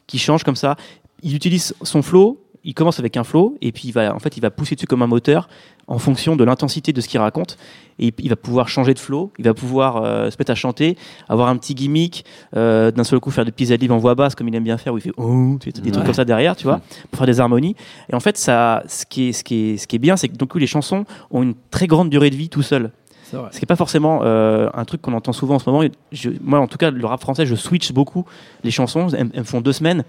qui 0.07 0.19
changent 0.19 0.45
comme 0.45 0.57
ça. 0.57 0.77
Il 1.23 1.35
utilise 1.35 1.75
son 1.83 2.03
flow, 2.03 2.39
il 2.65 2.75
commence 2.75 2.99
avec 2.99 3.17
un 3.17 3.25
flow, 3.25 3.57
et 3.63 3.73
puis 3.73 3.89
il 3.89 3.93
va, 3.93 4.15
en 4.15 4.19
fait, 4.19 4.37
il 4.37 4.41
va 4.41 4.51
pousser 4.51 4.75
dessus 4.75 4.87
comme 4.87 5.03
un 5.03 5.07
moteur 5.07 5.49
en 5.87 5.99
fonction 5.99 6.37
de 6.37 6.45
l'intensité 6.45 6.93
de 6.93 7.01
ce 7.01 7.09
qu'il 7.09 7.19
raconte, 7.19 7.57
et 7.99 8.13
il- 8.19 8.29
va 8.29 8.37
pouvoir 8.37 8.69
changer 8.69 8.95
de 8.95 8.99
flow, 8.99 9.33
il 9.39 9.45
va 9.45 9.55
pouvoir 9.55 9.97
euh, 10.05 10.31
se 10.31 10.37
mettre 10.39 10.53
à 10.53 10.55
chanter, 10.55 10.97
avoir 11.29 11.49
un 11.49 11.57
petit 11.57 11.75
gimmick, 11.75 12.25
euh, 12.57 12.91
d'un 12.91 13.03
seul 13.05 13.19
coup 13.19 13.31
faire 13.31 13.45
des 13.45 13.51
petits 13.51 13.73
adlibs 13.73 13.91
en 13.91 13.99
voix 13.99 14.15
basse 14.15 14.35
comme 14.35 14.47
il 14.49 14.55
aime 14.55 14.63
bien 14.63 14.77
faire, 14.79 14.93
où 14.95 14.99
il 14.99 15.01
fait 15.01 15.13
oh, 15.17 15.59
des 15.65 15.73
Ouais. 15.83 15.91
trucs 15.91 16.05
comme 16.05 16.15
ça 16.15 16.25
derrière, 16.25 16.55
tu 16.55 16.65
vois, 16.65 16.81
pour 17.11 17.19
faire 17.19 17.27
des 17.27 17.41
harmonies. 17.41 17.75
Et 18.11 18.15
en 18.15 18.21
fait, 18.21 18.37
ça, 18.39 18.83
ce 18.87 19.05
qui 19.07 19.29
est, 19.31 19.33
ce 19.33 19.43
qui 19.43 19.71
est, 19.71 19.77
ce 19.79 19.87
qui 19.87 19.97
est 19.97 20.01
bien, 20.01 20.17
c'est 20.17 20.29
que 20.29 20.37
donc 20.37 20.55
les 20.55 20.67
chansons 20.69 21.05
ont 21.31 21.43
une 21.43 21.55
très 21.71 21.87
grande 21.87 22.09
durée 22.11 22.31
de 22.31 22.37
vie 22.37 22.49
tout 22.51 22.63
seul. 22.63 22.91
Ce 23.33 23.37
qui 23.59 23.63
n'est 23.63 23.67
pas 23.67 23.77
forcément 23.77 24.23
euh, 24.25 24.69
un 24.75 24.85
truc 24.85 25.01
qu'on 25.03 25.13
entend 25.13 25.33
souvent 25.33 25.55
en 25.55 25.59
ce 25.61 25.71
moment. 25.71 25.89
Je- 26.11 26.31
moi, 26.43 26.59
en 26.59 26.67
tout 26.67 26.79
cas, 26.79 26.91
le 26.91 27.07
rap 27.07 27.21
français, 27.21 27.47
je 27.47 27.55
switch 27.55 27.93
beaucoup 27.93 28.25
les 28.65 28.73
chansons. 28.73 29.07
Elles, 29.11 29.31
elles 29.33 29.41
me 29.41 29.45
font 29.45 29.61
deux 29.61 29.73
semaines. 29.73 30.03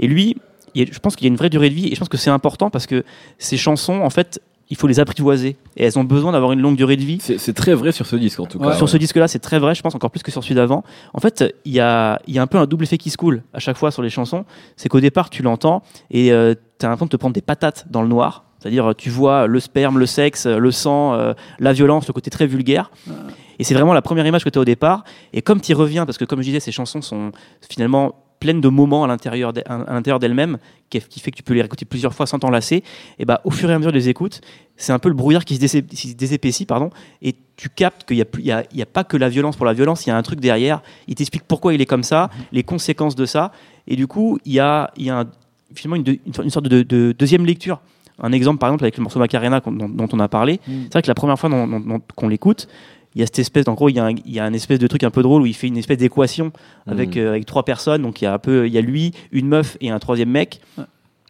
Et 0.00 0.08
lui, 0.08 0.36
je 0.84 0.98
pense 0.98 1.16
qu'il 1.16 1.24
y 1.24 1.28
a 1.28 1.30
une 1.30 1.36
vraie 1.36 1.48
durée 1.50 1.70
de 1.70 1.74
vie. 1.74 1.88
Et 1.88 1.94
je 1.94 1.98
pense 2.00 2.08
que 2.08 2.16
c'est 2.18 2.30
important 2.30 2.68
parce 2.70 2.86
que 2.86 3.04
ces 3.38 3.56
chansons, 3.56 4.00
en 4.02 4.10
fait, 4.10 4.42
il 4.68 4.76
faut 4.76 4.88
les 4.88 4.98
apprivoiser. 5.00 5.56
Et 5.76 5.84
elles 5.84 5.96
ont 5.98 6.04
besoin 6.04 6.32
d'avoir 6.32 6.50
une 6.52 6.60
longue 6.60 6.76
durée 6.76 6.96
de 6.96 7.04
vie. 7.04 7.18
C'est 7.20 7.54
très 7.54 7.72
vrai 7.72 7.92
sur 7.92 8.04
ce 8.04 8.16
disque, 8.16 8.40
en 8.40 8.46
tout 8.46 8.58
Ouais, 8.58 8.68
cas. 8.68 8.74
sur 8.76 8.88
ce 8.88 8.96
disque-là, 8.96 9.28
c'est 9.28 9.38
très 9.38 9.58
vrai, 9.60 9.74
je 9.76 9.82
pense, 9.82 9.94
encore 9.94 10.10
plus 10.10 10.22
que 10.24 10.32
sur 10.32 10.42
celui 10.42 10.56
d'avant. 10.56 10.82
En 11.14 11.20
fait, 11.20 11.54
il 11.64 11.72
y 11.72 11.80
a, 11.80 12.20
il 12.26 12.34
y 12.34 12.38
a 12.38 12.42
un 12.42 12.46
peu 12.48 12.58
un 12.58 12.66
double 12.66 12.82
effet 12.84 12.98
qui 12.98 13.10
se 13.10 13.16
coule 13.16 13.42
à 13.54 13.60
chaque 13.60 13.76
fois 13.76 13.90
sur 13.92 14.02
les 14.02 14.10
chansons. 14.10 14.44
C'est 14.76 14.88
qu'au 14.88 15.00
départ, 15.00 15.30
tu 15.30 15.42
l'entends 15.42 15.82
et 16.10 16.26
tu 16.28 16.32
as 16.32 16.88
l'impression 16.88 17.06
de 17.06 17.10
te 17.10 17.16
prendre 17.16 17.32
des 17.34 17.42
patates 17.42 17.86
dans 17.90 18.02
le 18.02 18.08
noir. 18.08 18.42
C'est-à-dire, 18.58 18.94
tu 18.96 19.10
vois 19.10 19.46
le 19.46 19.60
sperme, 19.60 19.98
le 19.98 20.06
sexe, 20.06 20.46
le 20.46 20.70
sang, 20.72 21.14
euh, 21.14 21.34
la 21.60 21.72
violence, 21.72 22.08
le 22.08 22.12
côté 22.14 22.30
très 22.30 22.46
vulgaire. 22.48 22.90
Et 23.60 23.64
c'est 23.64 23.74
vraiment 23.74 23.94
la 23.94 24.02
première 24.02 24.26
image 24.26 24.42
que 24.44 24.48
tu 24.48 24.58
as 24.58 24.62
au 24.62 24.64
départ. 24.64 25.04
Et 25.32 25.42
comme 25.42 25.60
tu 25.60 25.70
y 25.70 25.74
reviens, 25.74 26.04
parce 26.06 26.18
que 26.18 26.24
comme 26.24 26.40
je 26.40 26.46
disais, 26.46 26.58
ces 26.60 26.72
chansons 26.72 27.02
sont 27.02 27.30
finalement 27.70 28.16
pleine 28.38 28.60
de 28.60 28.68
moments 28.68 29.04
à 29.04 29.06
l'intérieur 29.06 29.52
d'elle-même 29.52 30.58
qui, 30.90 31.00
fait 31.00 31.30
que 31.30 31.36
tu 31.36 31.42
peux 31.42 31.54
les 31.54 31.62
réécouter 31.62 31.84
plusieurs 31.84 32.14
fois 32.14 32.26
sans 32.26 32.38
t'en 32.38 32.50
lasser 32.50 32.84
et 33.18 33.24
bah 33.24 33.40
au 33.44 33.50
fur 33.50 33.70
et 33.70 33.72
à 33.74 33.78
mesure 33.78 33.92
des 33.92 34.08
écoutes 34.08 34.40
c'est 34.76 34.92
un 34.92 34.98
peu 34.98 35.08
le 35.08 35.14
brouillard 35.14 35.44
qui 35.44 35.56
se, 35.56 35.78
désépaissit 36.14 36.66
pardon 36.68 36.90
et 37.22 37.34
tu 37.56 37.68
captes 37.68 38.04
qu'il 38.06 38.16
y 38.18 38.20
a 38.20 38.24
plus 38.24 38.42
il 38.42 38.46
y 38.46 38.52
a, 38.52 38.58
a 38.58 38.86
pas 38.86 39.04
que 39.04 39.16
la 39.16 39.28
violence 39.28 39.56
pour 39.56 39.66
la 39.66 39.72
violence 39.72 40.06
il 40.06 40.10
y 40.10 40.12
a 40.12 40.16
un 40.16 40.22
truc 40.22 40.40
derrière. 40.40 40.82
Il 41.08 41.14
t'explique 41.14 41.44
pourquoi 41.44 41.72
il 41.74 41.80
est 41.80 41.86
comme 41.86 42.02
ça 42.02 42.30
les 42.52 42.62
conséquences 42.62 43.16
de 43.16 43.24
ça. 43.26 43.52
Et 43.88 43.96
du 43.96 44.06
coup 44.06 44.38
il 44.44 44.52
y 44.52 44.60
a 44.60 44.90
il 44.96 45.06
y 45.06 45.10
a 45.10 45.20
un- 45.20 45.26
finalement 45.74 46.04
une, 46.04 46.50
sorte- 46.50 46.66
de, 46.68 46.82
de 46.82 47.12
deuxième 47.18 47.46
lecture. 47.46 47.80
Un 48.22 48.32
exemple 48.32 48.58
par 48.58 48.68
exemple 48.68 48.84
avec 48.84 48.96
le 48.98 49.02
morceau 49.02 49.18
Macarena 49.18 49.60
dont, 49.60 49.88
dont 49.88 50.08
on 50.12 50.20
a 50.20 50.28
parlé. 50.28 50.60
C'est 50.66 50.92
vrai 50.92 51.02
que 51.02 51.08
la 51.08 51.14
première 51.14 51.38
fois 51.38 51.50
qu'on 52.14 52.28
l'écoute 52.28 52.68
il 53.16 53.20
y 53.20 53.22
a 53.22 53.26
cette 53.26 53.40
espèce, 53.40 53.66
en 53.66 53.74
gros, 53.74 53.88
il 53.88 53.96
y 53.96 53.98
a, 53.98 54.04
un, 54.04 54.10
il 54.10 54.32
y 54.32 54.38
a 54.38 54.44
un 54.44 54.52
espèce 54.52 54.78
de 54.78 54.86
truc 54.86 55.02
un 55.02 55.10
peu 55.10 55.22
drôle 55.22 55.42
où 55.42 55.46
il 55.46 55.54
fait 55.54 55.66
une 55.66 55.78
espèce 55.78 55.96
d'équation 55.98 56.52
avec, 56.86 57.16
Mm. 57.16 57.18
euh, 57.18 57.30
avec 57.30 57.46
trois 57.46 57.64
personnes. 57.64 58.02
Donc 58.02 58.20
il 58.20 58.24
y 58.26 58.28
a 58.28 58.34
un 58.34 58.38
peu, 58.38 58.66
il 58.68 58.72
y 58.72 58.78
a 58.78 58.80
lui, 58.82 59.12
une 59.32 59.48
meuf 59.48 59.76
et 59.80 59.90
un 59.90 59.98
troisième 59.98 60.28
mec. 60.30 60.60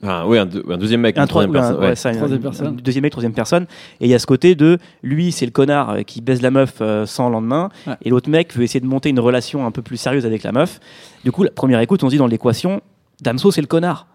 Ah, 0.02 0.26
oui, 0.28 0.36
un, 0.36 0.44
deux- 0.44 0.62
un 0.68 0.76
deuxième 0.76 1.00
mec, 1.00 1.16
Un 1.16 1.22
une 1.22 1.28
troisième 1.28 1.52
troi- 1.52 1.60
personne. 1.62 1.80
ouais, 1.80 1.88
ouais. 1.88 1.94
ça, 1.96 2.10
une- 2.10 2.16
Troisième 2.16 2.36
une- 2.38 2.42
personne. 2.42 2.66
une 2.74 2.76
deuxième 2.76 3.02
mec, 3.02 3.12
troisième 3.12 3.32
personne. 3.32 3.64
Et 4.00 4.04
il 4.04 4.10
y 4.10 4.14
a 4.14 4.18
ce 4.18 4.26
côté 4.26 4.54
de 4.54 4.76
lui, 5.02 5.32
c'est 5.32 5.46
le 5.46 5.52
connard 5.52 5.90
euh, 5.90 6.02
qui 6.02 6.20
baise 6.20 6.42
la 6.42 6.50
meuf 6.50 6.74
euh, 6.82 7.06
sans 7.06 7.30
lendemain. 7.30 7.70
Ouais. 7.86 7.94
Et 8.02 8.10
l'autre 8.10 8.28
mec 8.28 8.54
veut 8.54 8.62
essayer 8.64 8.80
de 8.80 8.86
monter 8.86 9.08
une 9.08 9.20
relation 9.20 9.64
un 9.64 9.70
peu 9.70 9.80
plus 9.80 9.96
sérieuse 9.96 10.26
avec 10.26 10.42
la 10.42 10.52
meuf. 10.52 10.80
Du 11.24 11.32
coup, 11.32 11.44
la 11.44 11.50
première 11.50 11.80
écoute, 11.80 12.04
on 12.04 12.08
se 12.08 12.12
dit 12.14 12.18
dans 12.18 12.26
l'équation, 12.26 12.82
Damso, 13.22 13.50
c'est 13.50 13.62
le 13.62 13.66
connard. 13.68 14.06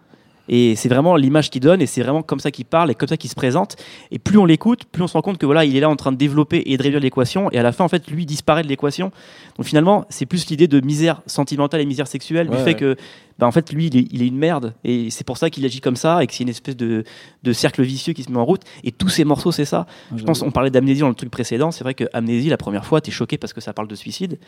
Et 0.48 0.74
c'est 0.76 0.88
vraiment 0.88 1.16
l'image 1.16 1.50
qu'il 1.50 1.60
donne, 1.60 1.80
et 1.80 1.86
c'est 1.86 2.02
vraiment 2.02 2.22
comme 2.22 2.40
ça 2.40 2.50
qu'il 2.50 2.64
parle, 2.64 2.90
et 2.90 2.94
comme 2.94 3.08
ça 3.08 3.16
qu'il 3.16 3.30
se 3.30 3.34
présente. 3.34 3.76
Et 4.10 4.18
plus 4.18 4.38
on 4.38 4.44
l'écoute, 4.44 4.84
plus 4.84 5.02
on 5.02 5.06
se 5.06 5.12
rend 5.12 5.22
compte 5.22 5.38
que 5.38 5.46
voilà, 5.46 5.64
il 5.64 5.76
est 5.76 5.80
là 5.80 5.88
en 5.88 5.96
train 5.96 6.12
de 6.12 6.16
développer 6.16 6.62
et 6.66 6.76
de 6.76 6.82
réduire 6.82 7.00
l'équation, 7.00 7.50
et 7.52 7.58
à 7.58 7.62
la 7.62 7.72
fin, 7.72 7.84
en 7.84 7.88
fait, 7.88 8.10
lui 8.10 8.26
disparaît 8.26 8.62
de 8.62 8.68
l'équation. 8.68 9.12
Donc 9.56 9.66
finalement, 9.66 10.04
c'est 10.08 10.26
plus 10.26 10.48
l'idée 10.48 10.66
de 10.66 10.80
misère 10.80 11.22
sentimentale 11.26 11.80
et 11.80 11.86
misère 11.86 12.08
sexuelle, 12.08 12.48
du 12.48 12.56
fait 12.56 12.64
ouais. 12.64 12.74
que, 12.74 12.96
bah, 13.38 13.46
en 13.46 13.52
fait, 13.52 13.72
lui, 13.72 13.86
il 13.86 13.96
est, 13.96 14.06
il 14.10 14.22
est 14.22 14.26
une 14.26 14.36
merde, 14.36 14.74
et 14.84 15.10
c'est 15.10 15.24
pour 15.24 15.38
ça 15.38 15.48
qu'il 15.48 15.64
agit 15.64 15.80
comme 15.80 15.96
ça, 15.96 16.22
et 16.22 16.26
que 16.26 16.34
c'est 16.34 16.42
une 16.42 16.48
espèce 16.48 16.76
de, 16.76 17.04
de 17.42 17.52
cercle 17.52 17.82
vicieux 17.82 18.12
qui 18.12 18.24
se 18.24 18.30
met 18.30 18.38
en 18.38 18.44
route. 18.44 18.62
Et 18.82 18.90
tous 18.90 19.08
ces 19.08 19.24
morceaux, 19.24 19.52
c'est 19.52 19.64
ça. 19.64 19.86
Je 20.16 20.24
pense, 20.24 20.42
on 20.42 20.50
parlait 20.50 20.70
d'amnésie 20.70 21.00
dans 21.00 21.08
le 21.08 21.14
truc 21.14 21.30
précédent. 21.30 21.70
C'est 21.70 21.84
vrai 21.84 21.94
que 21.94 22.04
amnésie, 22.12 22.48
la 22.48 22.56
première 22.56 22.84
fois, 22.84 23.00
t'es 23.00 23.12
choqué 23.12 23.38
parce 23.38 23.52
que 23.52 23.60
ça 23.60 23.72
parle 23.72 23.88
de 23.88 23.94
suicide, 23.94 24.38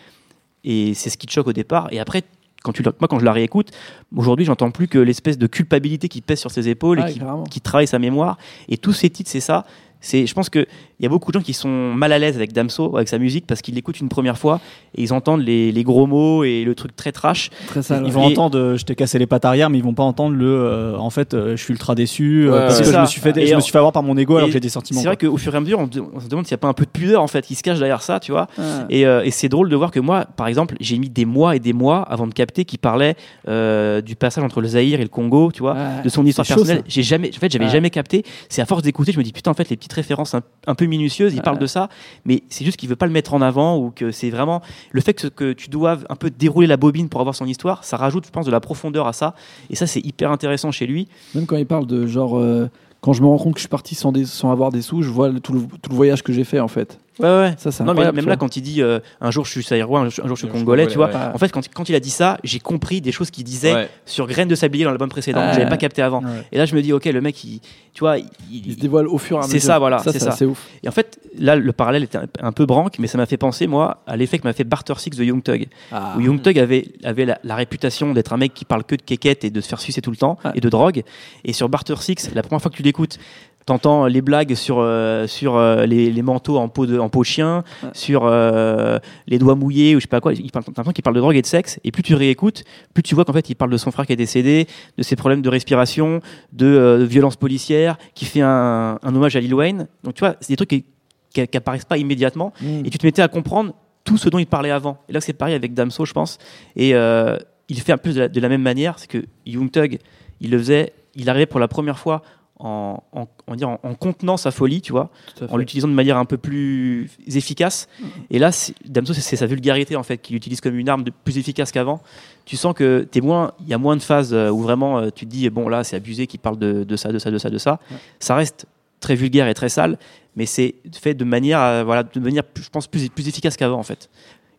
et 0.64 0.94
c'est 0.94 1.10
ce 1.10 1.16
qui 1.16 1.26
te 1.26 1.32
choque 1.32 1.46
au 1.46 1.52
départ. 1.52 1.88
Et 1.92 2.00
après, 2.00 2.24
quand 2.64 2.72
tu, 2.72 2.82
moi, 2.82 3.08
quand 3.08 3.18
je 3.18 3.24
la 3.24 3.32
réécoute, 3.32 3.70
aujourd'hui, 4.16 4.46
j'entends 4.46 4.70
plus 4.70 4.88
que 4.88 4.98
l'espèce 4.98 5.36
de 5.36 5.46
culpabilité 5.46 6.08
qui 6.08 6.22
pèse 6.22 6.40
sur 6.40 6.50
ses 6.50 6.68
épaules 6.68 6.98
et 6.98 7.12
qui, 7.12 7.20
qui 7.50 7.60
travaille 7.60 7.86
sa 7.86 7.98
mémoire. 7.98 8.38
Et 8.68 8.78
tous 8.78 8.94
ces 8.94 9.10
titres, 9.10 9.30
c'est 9.30 9.40
ça. 9.40 9.64
C'est, 10.00 10.26
je 10.26 10.34
pense 10.34 10.50
qu'il 10.50 10.66
y 11.04 11.06
a 11.06 11.10
beaucoup 11.10 11.30
de 11.32 11.38
gens 11.38 11.44
qui 11.44 11.52
sont 11.54 11.92
mal 11.94 12.12
à 12.12 12.18
l'aise 12.18 12.36
avec 12.36 12.52
Damso, 12.52 12.96
avec 12.96 13.08
sa 13.08 13.18
musique, 13.18 13.46
parce 13.46 13.62
qu'ils 13.62 13.74
l'écoutent 13.74 14.00
une 14.00 14.08
première 14.08 14.36
fois 14.38 14.60
et 14.96 15.02
ils 15.02 15.12
entendent 15.12 15.42
les, 15.42 15.70
les 15.72 15.82
gros 15.84 16.06
mots 16.06 16.44
et 16.44 16.64
le 16.64 16.74
truc 16.74 16.96
très 16.96 17.12
trash. 17.12 17.50
Très 17.68 17.82
sale. 17.82 18.02
Ils 18.06 18.12
vont 18.12 18.28
Et- 18.28 18.32
entendre 18.32 18.58
euh, 18.58 18.76
je 18.76 18.84
t'ai 18.84 18.94
cassé 18.94 19.18
les 19.18 19.26
pattes 19.26 19.44
arrière, 19.44 19.70
mais 19.70 19.78
ils 19.78 19.84
vont 19.84 19.94
pas 19.94 20.02
entendre 20.02 20.34
le 20.36 20.46
euh, 20.46 20.96
en 20.98 21.10
fait 21.10 21.34
euh, 21.34 21.56
je 21.56 21.62
suis 21.62 21.72
ultra 21.72 21.94
déçu 21.94 22.44
Ouais, 22.48 22.58
parce 22.58 22.78
ouais. 22.80 22.86
que 22.86 22.92
je 22.92 22.98
me 22.98 23.06
suis 23.06 23.20
fait 23.20 23.36
Et 23.36 23.46
je 23.46 23.54
me 23.54 23.60
suis 23.60 23.72
fait 23.72 23.78
avoir 23.78 23.92
par 23.92 24.02
mon 24.02 24.16
ego 24.16 24.36
alors 24.36 24.48
que 24.48 24.52
j'ai 24.52 24.60
des 24.60 24.68
sentiments. 24.68 25.00
C'est 25.00 25.06
vrai 25.06 25.16
qu'au 25.16 25.36
fur 25.36 25.54
et 25.54 25.56
à 25.56 25.60
mesure, 25.60 25.78
on, 25.78 25.88
on 26.14 26.20
se 26.20 26.28
demande 26.28 26.46
s'il 26.46 26.54
n'y 26.54 26.58
a 26.58 26.58
pas 26.58 26.68
un 26.68 26.72
peu 26.72 26.84
de 26.84 26.90
pudeur 26.90 27.22
en 27.22 27.26
fait 27.26 27.44
qui 27.46 27.54
se 27.54 27.62
cache 27.62 27.78
derrière 27.78 28.02
ça, 28.02 28.20
tu 28.20 28.32
vois. 28.32 28.46
Ouais. 28.58 28.64
Et, 28.90 29.06
euh, 29.06 29.22
et 29.24 29.30
c'est 29.30 29.48
drôle 29.48 29.68
de 29.68 29.76
voir 29.76 29.90
que 29.90 30.00
moi, 30.00 30.24
par 30.36 30.46
exemple, 30.46 30.74
j'ai 30.80 30.98
mis 30.98 31.10
des 31.10 31.24
mois 31.24 31.56
et 31.56 31.58
des 31.60 31.72
mois 31.72 32.02
avant 32.02 32.26
de 32.26 32.32
capter 32.34 32.64
qu'il 32.64 32.78
parlait 32.78 33.16
euh, 33.48 34.00
du 34.00 34.16
passage 34.16 34.44
entre 34.44 34.60
le 34.60 34.68
Zaïre 34.68 35.00
et 35.00 35.02
le 35.02 35.08
Congo, 35.08 35.50
tu 35.52 35.60
vois, 35.60 35.74
Ouais. 35.74 36.02
de 36.04 36.08
son 36.08 36.24
histoire 36.24 36.46
personnelle. 36.46 36.82
J'ai 36.86 37.02
jamais, 37.02 37.30
en 37.34 37.38
fait, 37.38 37.50
j'avais 37.50 37.64
Ouais. 37.66 37.70
jamais 37.70 37.90
capté. 37.90 38.24
C'est 38.48 38.62
à 38.62 38.66
force 38.66 38.82
d'écouter, 38.82 39.12
je 39.12 39.18
me 39.18 39.22
dis 39.24 39.32
putain, 39.32 39.50
en 39.50 39.54
fait, 39.54 39.68
les 39.70 39.76
petites 39.76 39.92
références 39.92 40.34
un, 40.34 40.42
un 40.66 40.74
peu 40.74 40.84
minutieuses, 40.96 41.32
il 41.34 41.42
parle 41.42 41.58
de 41.58 41.66
ça, 41.66 41.88
mais 42.24 42.42
c'est 42.48 42.64
juste 42.64 42.76
qu'il 42.76 42.88
veut 42.88 42.96
pas 42.96 43.06
le 43.06 43.12
mettre 43.12 43.34
en 43.34 43.40
avant 43.42 43.76
ou 43.78 43.90
que 43.90 44.10
c'est 44.10 44.30
vraiment 44.30 44.62
le 44.92 45.00
fait 45.00 45.14
que, 45.14 45.28
que 45.28 45.52
tu 45.52 45.68
doives 45.68 46.06
un 46.08 46.16
peu 46.16 46.30
dérouler 46.30 46.66
la 46.66 46.76
bobine 46.76 47.08
pour 47.08 47.20
avoir 47.20 47.34
son 47.34 47.46
histoire, 47.46 47.84
ça 47.84 47.96
rajoute, 47.96 48.26
je 48.26 48.30
pense, 48.30 48.46
de 48.46 48.50
la 48.50 48.60
profondeur 48.60 49.06
à 49.06 49.12
ça. 49.12 49.34
Et 49.70 49.76
ça, 49.76 49.86
c'est 49.86 50.00
hyper 50.04 50.30
intéressant 50.30 50.70
chez 50.70 50.86
lui. 50.86 51.08
Même 51.34 51.46
quand 51.46 51.56
il 51.56 51.66
parle 51.66 51.86
de 51.86 52.06
genre. 52.06 52.38
euh, 52.38 52.68
quand 53.00 53.12
je 53.12 53.20
me 53.20 53.26
rends 53.26 53.36
compte 53.36 53.52
que 53.54 53.58
je 53.58 53.64
suis 53.64 53.68
parti 53.68 53.94
sans, 53.94 54.12
des- 54.12 54.24
sans 54.24 54.50
avoir 54.50 54.70
des 54.70 54.80
sous, 54.80 55.02
je 55.02 55.10
vois 55.10 55.28
le- 55.28 55.38
tout, 55.40 55.52
le, 55.52 55.60
tout 55.82 55.90
le 55.90 55.94
voyage 55.96 56.22
que 56.22 56.32
j'ai 56.32 56.44
fait 56.44 56.60
en 56.60 56.68
fait. 56.68 56.98
Ouais, 57.20 57.28
ouais. 57.28 57.54
Ça, 57.58 57.70
c'est 57.70 57.84
Non, 57.84 57.94
mais 57.94 58.10
même 58.10 58.26
là, 58.26 58.36
quand 58.36 58.56
il 58.56 58.60
dit 58.62 58.82
euh, 58.82 58.98
un 59.20 59.30
jour 59.30 59.44
je 59.44 59.50
suis 59.52 59.62
saïrois, 59.62 60.00
un 60.00 60.08
jour 60.08 60.24
un 60.24 60.28
jour 60.28 60.36
je 60.36 60.44
suis 60.46 60.52
congolais, 60.52 60.86
tu 60.88 60.96
vois. 60.96 61.06
ouais. 61.08 61.14
En 61.32 61.38
fait, 61.38 61.50
quand, 61.52 61.62
quand 61.72 61.88
il 61.88 61.94
a 61.94 62.00
dit 62.00 62.10
ça, 62.10 62.38
j'ai 62.42 62.58
compris 62.58 63.00
des 63.00 63.12
choses 63.12 63.30
qu'il 63.30 63.44
disait 63.44 63.72
Ouais. 63.74 63.88
sur 64.04 64.26
Graines 64.26 64.48
de 64.48 64.54
Sablier 64.54 64.84
dans 64.84 64.90
l'album 64.90 65.08
précédent. 65.08 65.40
Ouais. 65.40 65.50
que 65.50 65.54
J'avais 65.54 65.68
pas 65.70 65.76
capté 65.76 66.02
avant. 66.02 66.22
Ouais. 66.22 66.44
Et 66.50 66.58
là, 66.58 66.66
je 66.66 66.74
me 66.74 66.82
dis, 66.82 66.92
ok, 66.92 67.04
le 67.04 67.20
mec, 67.20 67.42
il, 67.44 67.60
tu 67.92 68.00
vois, 68.00 68.18
il- 68.18 68.26
Il 68.50 68.72
se 68.74 68.78
dévoile 68.78 69.06
au 69.06 69.18
fur 69.18 69.36
et 69.36 69.40
à 69.40 69.42
C'est 69.44 69.54
mesure. 69.54 69.66
ça, 69.68 69.78
voilà, 69.78 69.98
c'est 69.98 70.18
ça. 70.18 70.32
C'est 70.32 70.44
ouf. 70.44 70.66
et 70.82 70.88
en 70.88 70.92
fait, 70.92 71.18
là, 71.38 71.54
le 71.56 71.72
parallèle 71.72 72.02
était 72.02 72.18
un, 72.18 72.26
un 72.40 72.52
peu 72.52 72.66
branque, 72.66 72.98
mais 72.98 73.06
ça 73.06 73.16
m'a 73.18 73.26
fait 73.26 73.36
penser, 73.36 73.66
moi, 73.66 74.02
à 74.06 74.16
l'effet 74.16 74.38
que 74.38 74.44
m'a 74.48 74.52
fait 74.52 74.64
Barter 74.64 74.94
Six 74.98 75.10
de 75.10 75.22
Young 75.24 75.42
Thug. 75.42 75.66
Ah. 75.92 76.14
Où 76.16 76.20
Young 76.20 76.42
Thug 76.42 76.58
avait, 76.58 76.88
avait 77.04 77.24
la, 77.26 77.38
la 77.44 77.54
réputation 77.54 78.12
d'être 78.12 78.32
un 78.32 78.38
mec 78.38 78.54
qui 78.54 78.64
parle 78.64 78.82
que 78.84 78.96
de 78.96 79.02
kékette 79.02 79.44
et 79.44 79.50
de 79.50 79.60
se 79.60 79.68
faire 79.68 79.80
sucer 79.80 80.00
tout 80.00 80.10
le 80.10 80.16
temps 80.16 80.36
Ouais. 80.44 80.50
et 80.56 80.60
de 80.60 80.68
drogue. 80.68 81.02
Et 81.44 81.52
sur 81.52 81.68
Barter 81.68 81.94
Six, 82.00 82.30
la 82.34 82.42
première 82.42 82.60
fois 82.60 82.70
que 82.70 82.76
tu 82.76 82.82
l'écoutes, 82.82 83.18
t'entends 83.66 84.06
les 84.06 84.20
blagues 84.20 84.54
sur, 84.54 84.76
euh, 84.78 85.26
sur 85.26 85.56
euh, 85.56 85.86
les, 85.86 86.10
les 86.10 86.22
manteaux 86.22 86.58
en 86.58 86.68
peau 86.68 86.86
de 86.86 86.98
en 86.98 87.08
peau 87.08 87.24
chien, 87.24 87.64
Ouais. 87.82 87.88
sur 87.94 88.22
euh, 88.24 88.98
les 89.26 89.38
doigts 89.38 89.54
mouillés 89.54 89.96
ou 89.96 90.00
je 90.00 90.02
sais 90.02 90.08
pas 90.08 90.20
quoi. 90.20 90.32
L'impression 90.32 90.92
qu'il 90.92 91.02
parle 91.02 91.16
de 91.16 91.20
drogue 91.20 91.36
et 91.36 91.42
de 91.42 91.46
sexe. 91.46 91.80
Et 91.84 91.90
plus 91.90 92.02
tu 92.02 92.14
réécoutes, 92.14 92.64
plus 92.92 93.02
tu 93.02 93.14
vois 93.14 93.24
qu'en 93.24 93.32
fait 93.32 93.48
il 93.48 93.54
parle 93.54 93.70
de 93.70 93.76
son 93.76 93.90
frère 93.90 94.06
qui 94.06 94.12
est 94.12 94.16
décédé, 94.16 94.66
de 94.98 95.02
ses 95.02 95.16
problèmes 95.16 95.40
de 95.42 95.48
respiration, 95.48 96.20
de, 96.52 96.98
de 97.00 97.04
violence 97.04 97.36
policière, 97.36 97.96
qui 98.14 98.24
fait 98.26 98.42
un, 98.42 98.98
un 99.02 99.14
hommage 99.14 99.36
à 99.36 99.40
Lil 99.40 99.54
Wayne. 99.54 99.88
Donc 100.02 100.14
tu 100.14 100.20
vois, 100.20 100.36
c'est 100.40 100.50
des 100.52 100.56
trucs 100.56 100.70
qui, 100.70 100.84
qui, 101.32 101.46
qui 101.46 101.56
apparaissent 101.56 101.84
pas 101.86 101.96
immédiatement 101.98 102.52
Mm. 102.60 102.84
et 102.84 102.90
tu 102.90 102.98
te 102.98 103.06
mettais 103.06 103.22
à 103.22 103.28
comprendre 103.28 103.72
tout 104.04 104.18
ce 104.18 104.28
dont 104.28 104.38
il 104.38 104.46
parlait 104.46 104.70
avant. 104.70 104.98
Et 105.08 105.12
là, 105.14 105.20
c'est 105.22 105.32
pareil 105.32 105.54
avec 105.54 105.72
Damso, 105.72 106.04
je 106.04 106.12
pense. 106.12 106.36
Et 106.76 106.90
il 106.90 107.80
fait 107.80 107.92
un 107.92 107.96
peu 107.98 108.12
de 108.12 108.20
la, 108.20 108.28
de 108.28 108.40
la 108.40 108.48
même 108.50 108.60
manière, 108.60 108.98
c'est 108.98 109.08
que 109.08 109.24
Young 109.46 109.70
Thug, 109.70 109.98
il 110.40 110.50
le 110.50 110.58
faisait, 110.58 110.92
il 111.14 111.30
arrivait 111.30 111.46
pour 111.46 111.58
la 111.60 111.68
première 111.68 111.98
fois 111.98 112.20
en, 112.64 113.02
en, 113.12 113.28
on 113.46 113.54
dire, 113.54 113.68
en, 113.68 113.78
en 113.82 113.94
contenant 113.94 114.36
sa 114.36 114.50
folie, 114.50 114.80
tu 114.80 114.90
vois, 114.92 115.10
en 115.52 115.56
l'utilisant 115.58 115.86
de 115.88 115.92
manière 115.92 116.16
un 116.16 116.24
peu 116.24 116.38
plus 116.38 117.10
efficace. 117.26 117.86
Et 118.30 118.38
là, 118.38 118.50
c'est- 118.52 118.74
Damso, 118.88 119.12
c'est- 119.12 119.36
sa 119.36 119.46
vulgarité 119.46 119.96
en 119.96 120.02
fait 120.02 120.18
qu'il 120.18 120.34
utilise 120.34 120.60
comme 120.60 120.76
une 120.78 120.88
arme 120.88 121.04
de 121.04 121.12
plus 121.24 121.38
efficace 121.38 121.70
qu'avant. 121.70 122.00
Tu 122.46 122.56
sens 122.56 122.74
que 122.74 123.06
t'es 123.10 123.20
moins, 123.20 123.52
il 123.60 123.68
y 123.68 123.74
a 123.74 123.78
moins 123.78 123.96
de 123.96 124.02
phases 124.02 124.32
euh, 124.34 124.50
où 124.50 124.60
vraiment 124.60 124.98
euh, 124.98 125.10
tu 125.14 125.26
te 125.26 125.30
dis 125.30 125.48
bon 125.50 125.68
là, 125.68 125.84
c'est 125.84 125.96
abusé 125.96 126.26
qu'il 126.26 126.40
parle 126.40 126.58
de, 126.58 126.84
de 126.84 126.96
ça, 126.96 127.12
de 127.12 127.18
ça, 127.18 127.30
de 127.30 127.38
ça, 127.38 127.50
de 127.50 127.58
ça. 127.58 127.78
Ça 128.18 128.34
reste 128.34 128.66
très 129.00 129.14
vulgaire 129.14 129.46
et 129.48 129.52
très 129.54 129.68
sale, 129.68 129.98
mais 130.34 130.46
c'est 130.46 130.76
fait 130.92 131.12
de 131.12 131.24
manière, 131.24 131.84
voilà, 131.84 132.02
de 132.04 132.20
manière, 132.20 132.42
je 132.58 132.68
pense, 132.70 132.86
plus, 132.86 133.10
plus 133.10 133.28
efficace 133.28 133.56
qu'avant 133.58 133.78
en 133.78 133.82
fait. 133.82 134.08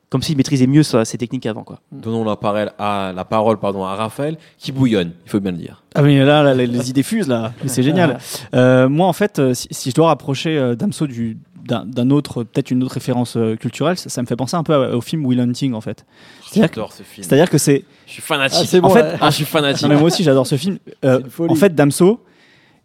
Comme 0.09 0.21
s'il 0.21 0.37
maîtrisait 0.37 0.67
mieux 0.67 0.83
sa- 0.83 1.03
ses 1.03 1.17
techniques 1.17 1.45
avant, 1.47 1.63
quoi. 1.63 1.79
Donnons 1.91 2.23
la 2.23 2.35
parole 2.35 2.71
à, 2.77 3.11
la 3.15 3.25
parole 3.25 3.57
pardon, 3.57 3.83
à 3.83 3.95
Raphaël, 3.95 4.37
qui 4.57 4.71
bouillonne, 4.71 5.11
il 5.25 5.29
faut 5.31 5.39
bien 5.39 5.51
le 5.51 5.57
dire. 5.57 5.83
Ah 5.95 6.01
mais 6.03 6.23
là, 6.23 6.43
là, 6.43 6.53
les, 6.53 6.67
les 6.67 6.89
idées 6.89 7.03
fusent 7.03 7.27
là, 7.27 7.53
c'est 7.65 7.83
génial. 7.83 8.19
Euh, 8.53 8.87
moi 8.87 9.07
en 9.07 9.13
fait, 9.13 9.39
euh, 9.39 9.53
si, 9.53 9.67
si 9.71 9.89
je 9.89 9.95
dois 9.95 10.07
rapprocher 10.07 10.57
euh, 10.57 10.75
Damso 10.75 11.07
du 11.07 11.37
d'un 11.65 12.11
autre, 12.11 12.43
peut-être 12.43 12.69
une 12.69 12.83
autre 12.83 12.93
référence 12.93 13.35
culturelle, 13.59 13.97
ça, 13.97 14.07
ça 14.09 14.21
me 14.21 14.27
fait 14.27 14.35
penser 14.35 14.55
un 14.55 14.61
peu 14.61 14.75
au 14.93 15.01
film 15.01 15.25
Will 15.25 15.39
Hunting 15.39 15.73
en 15.73 15.81
fait. 15.81 16.05
C'est-à-dire 16.45 16.69
que- 16.69 16.75
J'adore 16.75 16.93
ce 16.93 17.01
film. 17.01 17.23
C'est-à-dire 17.27 17.49
que 17.49 17.57
c'est, 17.57 17.83
Je 18.05 18.11
suis 18.13 18.21
fanatique. 18.21 18.69
Ah, 18.71 18.79
bon, 18.81 18.87
en 18.87 18.91
fait. 18.91 19.17
Ah, 19.19 19.31
je 19.31 19.35
suis 19.37 19.45
fanatique. 19.45 19.81
non 19.81 19.89
mais 19.89 19.95
moi 19.95 20.03
aussi 20.05 20.21
j'adore 20.23 20.45
ce 20.45 20.57
film. 20.57 20.77
Euh, 21.03 21.21
en 21.39 21.55
fait, 21.55 21.73
Damso, 21.73 22.23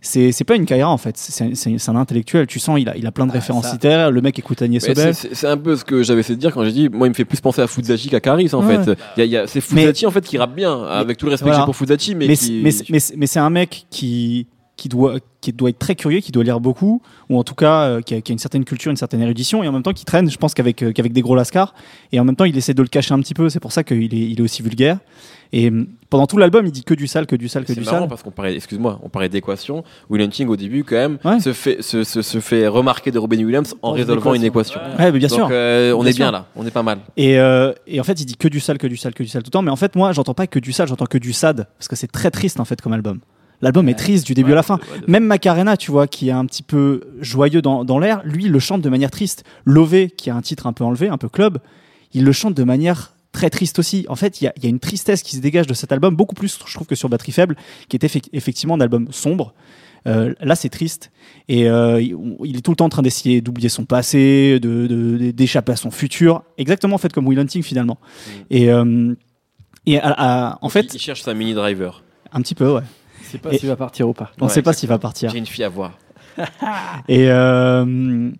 c'est 0.01 0.33
c'est 0.33 0.45
pas 0.45 0.57
une 0.57 0.67
carrière 0.67 0.89
en 0.91 0.97
fait, 0.97 1.17
c'est 1.17 1.89
un 1.89 1.97
intellectuel. 1.97 2.47
Tu 2.47 2.59
sens 2.59 2.79
il 2.81 2.89
a 2.89 2.97
il 2.97 3.07
a 3.07 3.13
plein 3.13 3.27
de 3.27 3.31
Ah, 3.33 3.35
références 3.35 3.67
ça. 3.67 3.73
littéraires. 3.73 4.11
Le 4.11 4.21
mec 4.21 4.39
écoute 4.39 4.63
Agnès 4.63 4.85
Sobel. 4.85 5.15
c'est- 5.15 5.47
un 5.47 5.57
peu 5.57 5.77
ce 5.77 5.85
que 5.85 6.03
j'avais 6.03 6.21
essayé 6.21 6.37
de 6.37 6.41
dire 6.41 6.53
quand 6.55 6.65
j'ai 6.65 6.73
dit, 6.73 6.89
moi, 6.89 7.07
il 7.07 7.11
me 7.11 7.15
fait 7.15 7.25
plus 7.25 7.41
penser 7.41 7.61
à 7.61 7.67
Fuzachi 7.67 8.09
qu'à 8.09 8.21
Caris, 8.21 8.49
en 8.55 8.65
Ouais. 8.67 8.77
fait. 8.85 8.97
Il 9.17 9.21
y 9.21 9.23
a- 9.23 9.25
il 9.25 9.31
y 9.31 9.37
a- 9.37 9.47
c'est 9.47 9.61
Fuzachi, 9.61 10.07
en 10.07 10.11
fait, 10.11 10.25
qui 10.25 10.39
rappe 10.39 10.55
bien, 10.55 10.83
avec 10.85 11.17
tout 11.19 11.27
le 11.27 11.33
respect 11.33 11.45
que 11.47 11.51
voilà. 11.51 11.63
j'ai 11.63 11.65
pour 11.67 11.77
Fuzachi, 11.77 12.15
mais, 12.15 12.29
mais 12.29 13.27
c'est 13.27 13.41
un 13.41 13.51
mec 13.51 13.87
qui, 13.91 14.47
qui, 14.81 14.89
doit, 14.89 15.17
qui 15.43 15.53
doit 15.53 15.69
être 15.69 15.79
très 15.79 15.95
curieux, 15.95 16.21
qui 16.21 16.33
doit 16.33 16.43
lire 16.43 16.59
beaucoup, 16.59 17.03
ou 17.29 17.39
en 17.39 17.45
tout 17.45 17.55
cas 17.55 17.83
euh, 17.83 18.01
qui, 18.01 18.15
a, 18.15 18.21
qui 18.23 18.33
a 18.33 18.35
une 18.35 18.39
certaine 18.39 18.65
culture, 18.65 18.91
une 18.91 18.97
certaine 18.97 19.21
érudition, 19.21 19.63
et 19.63 19.69
en 19.69 19.73
même 19.73 19.83
temps 19.83 19.93
qui 19.93 20.07
traîne, 20.07 20.31
je 20.31 20.39
pense 20.39 20.55
qu'avec 20.55 20.83
euh, 20.83 20.93
qu'avec 20.93 21.13
des 21.13 21.21
gros 21.21 21.35
lascars, 21.37 21.75
et 22.13 22.19
en 22.19 22.25
même 22.25 22.35
temps 22.37 22.47
il 22.47 22.57
essaie 22.57 22.73
de 22.75 22.81
le 22.83 22.89
cacher 22.89 23.13
un 23.13 23.21
petit 23.21 23.35
peu, 23.35 23.51
c'est 23.51 23.61
pour 23.61 23.73
ça 23.73 23.85
qu'il 23.85 24.15
est, 24.15 24.31
il 24.31 24.39
est 24.41 24.43
aussi 24.43 24.63
vulgaire. 24.63 24.99
Et 25.53 25.69
hum, 25.69 25.87
pendant 26.09 26.27
tout 26.29 26.39
l'album, 26.39 26.65
il 26.65 26.71
dit 26.73 26.85
que 26.85 26.95
du 26.95 27.07
sale, 27.09 27.27
que 27.27 27.35
du 27.37 27.49
sale, 27.49 27.65
que 27.65 27.75
C'est 27.75 27.81
du 27.81 27.85
marrant 27.85 27.99
sale. 28.01 28.09
parce 28.09 28.23
qu'on 28.23 28.31
parlait, 28.31 28.55
excuse-moi, 28.55 29.01
on 29.03 29.09
parlait 29.09 29.29
d'équation. 29.29 29.83
Will 30.09 30.23
Hunting, 30.23 30.47
au 30.49 30.57
début, 30.57 30.85
quand 30.85 30.95
même, 30.97 31.19
Ouais. 31.25 31.41
se, 31.41 31.53
fait, 31.53 31.83
se, 31.83 32.05
se, 32.05 32.23
se 32.23 32.39
fait 32.41 32.69
remarquer 32.69 33.11
de 33.11 33.19
Robin 33.19 33.45
Williams 33.45 33.75
en 33.83 33.91
résolvant 33.93 34.33
une 34.35 34.45
équation. 34.45 34.81
Ouais, 34.99 35.11
mais 35.13 35.19
bien 35.19 35.27
Donc, 35.29 35.37
sûr. 35.39 35.49
euh, 35.51 35.93
on 35.93 36.03
Bien 36.03 36.11
est 36.13 36.17
bien 36.17 36.31
là, 36.31 36.47
on 36.57 36.65
est 36.67 36.71
pas 36.71 36.85
mal. 36.85 37.01
Et, 37.17 37.39
euh, 37.39 37.73
et 37.89 38.01
en 38.01 38.05
fait, 38.05 38.21
il 38.21 38.27
dit 38.27 38.37
que 38.37 38.47
du 38.49 38.61
sale, 38.61 38.79
que 38.79 38.87
du 38.87 38.97
sale, 38.97 39.13
que 39.13 39.23
du 39.25 39.29
sale 39.29 39.43
tout 39.43 39.49
le 39.49 39.53
temps. 39.53 39.63
Mais 39.63 39.73
en 39.73 39.77
fait, 39.77 39.95
moi, 39.97 40.13
j'entends 40.13 40.35
pas 40.35 40.47
que 40.47 40.59
du 40.61 40.73
sale, 40.73 40.87
j'entends 40.89 41.07
que 41.07 41.19
du 41.19 41.33
sad, 41.33 41.67
parce 41.79 41.89
que 41.89 41.97
c'est 41.97 42.07
très 42.11 42.31
triste 42.31 42.61
en 42.61 42.65
fait 42.65 42.81
comme 42.81 42.93
album. 42.93 43.19
L'album 43.63 43.89
est 43.89 43.95
triste 43.95 44.27
du 44.27 44.35
début 44.35 44.53
à 44.53 44.55
la 44.57 44.63
fin. 44.63 44.77
De- 44.77 45.11
Même 45.11 45.25
Macarena, 45.25 45.77
tu 45.77 45.91
vois, 45.91 46.07
qui 46.07 46.29
est 46.29 46.33
un 46.33 46.47
petit 46.47 46.63
peu 46.63 47.03
joyeux 47.21 47.61
dans, 47.63 47.85
dans 47.85 47.99
l'air, 47.99 48.23
lui, 48.25 48.45
il 48.47 48.53
le 48.53 48.59
chante 48.59 48.81
de 48.83 48.89
manière 48.89 49.11
triste. 49.11 49.45
Lové, 49.65 50.09
qui 50.11 50.31
a 50.31 50.35
un 50.35 50.41
titre 50.43 50.67
un 50.67 50.73
peu 50.73 50.83
enlevé, 50.85 51.09
un 51.09 51.19
peu 51.19 51.29
club, 51.29 51.59
il 52.15 52.25
le 52.25 52.33
chante 52.33 52.55
de 52.55 52.65
manière 52.65 53.13
très 53.33 53.51
triste 53.51 53.79
aussi. 53.79 54.07
En 54.09 54.17
fait, 54.17 54.41
il 54.41 54.45
y 54.45 54.47
a, 54.49 54.53
il 54.57 54.65
y 54.65 54.67
a 54.67 54.71
une 54.71 54.81
tristesse 54.81 55.23
qui 55.23 55.37
se 55.37 55.41
dégage 55.41 55.67
de 55.67 55.75
cet 55.75 55.93
album, 55.93 56.17
beaucoup 56.17 56.35
plus, 56.35 56.59
je 56.67 56.75
trouve, 56.75 56.87
que 56.87 56.95
sur 56.95 57.09
Batterie 57.09 57.33
Faible, 57.33 57.57
qui 57.89 57.99
effe- 57.99 58.29
effectivement 58.33 58.75
un 58.75 58.81
album 58.81 59.09
sombre. 59.13 59.53
Euh, 60.07 60.33
là, 60.41 60.55
c'est 60.57 60.71
triste. 60.71 61.11
Et 61.49 61.69
euh, 61.69 62.01
il 62.01 62.57
est 62.57 62.61
tout 62.63 62.71
le 62.71 62.77
temps 62.77 62.87
en 62.87 62.89
train 62.89 63.03
d'essayer 63.03 63.43
d'oublier 63.43 63.69
son 63.69 63.85
passé, 63.85 64.59
de- 64.59 64.87
de- 64.87 65.31
d'échapper 65.33 65.73
à 65.73 65.77
son 65.77 65.91
futur. 65.91 66.43
Exactement, 66.57 66.95
en 66.95 66.99
fait, 66.99 67.13
comme 67.13 67.27
Will 67.29 67.39
Hunting, 67.39 67.63
finalement. 67.63 67.99
Et. 68.49 68.71
euh, 68.73 69.15
Et 69.87 69.99
à- 69.99 70.15
à- 70.53 70.59
en 70.63 70.69
fait, 70.71 70.93
il 70.95 70.99
cherche 71.01 71.23
sa 71.23 71.35
mini 71.35 71.53
driver. 71.55 72.03
un 72.33 72.41
petit 72.43 72.55
peu, 72.55 72.73
ouais. 72.73 72.83
Je 73.33 73.37
sais 73.37 73.39
pas 73.39 73.53
s'il 73.57 73.69
va 73.69 73.77
partir 73.77 74.09
ou 74.09 74.13
pas. 74.13 74.31
On 74.41 74.47
Ouais, 74.47 74.53
sait 74.53 74.63
pas 74.63 74.73
s'il 74.73 74.89
va 74.89 74.99
partir. 74.99 75.31
J'ai 75.31 75.39
une 75.39 75.47
fille 75.47 75.65
à 75.65 75.69
voir. 75.69 75.93
Et, 77.09 77.31
euh, 77.31 78.31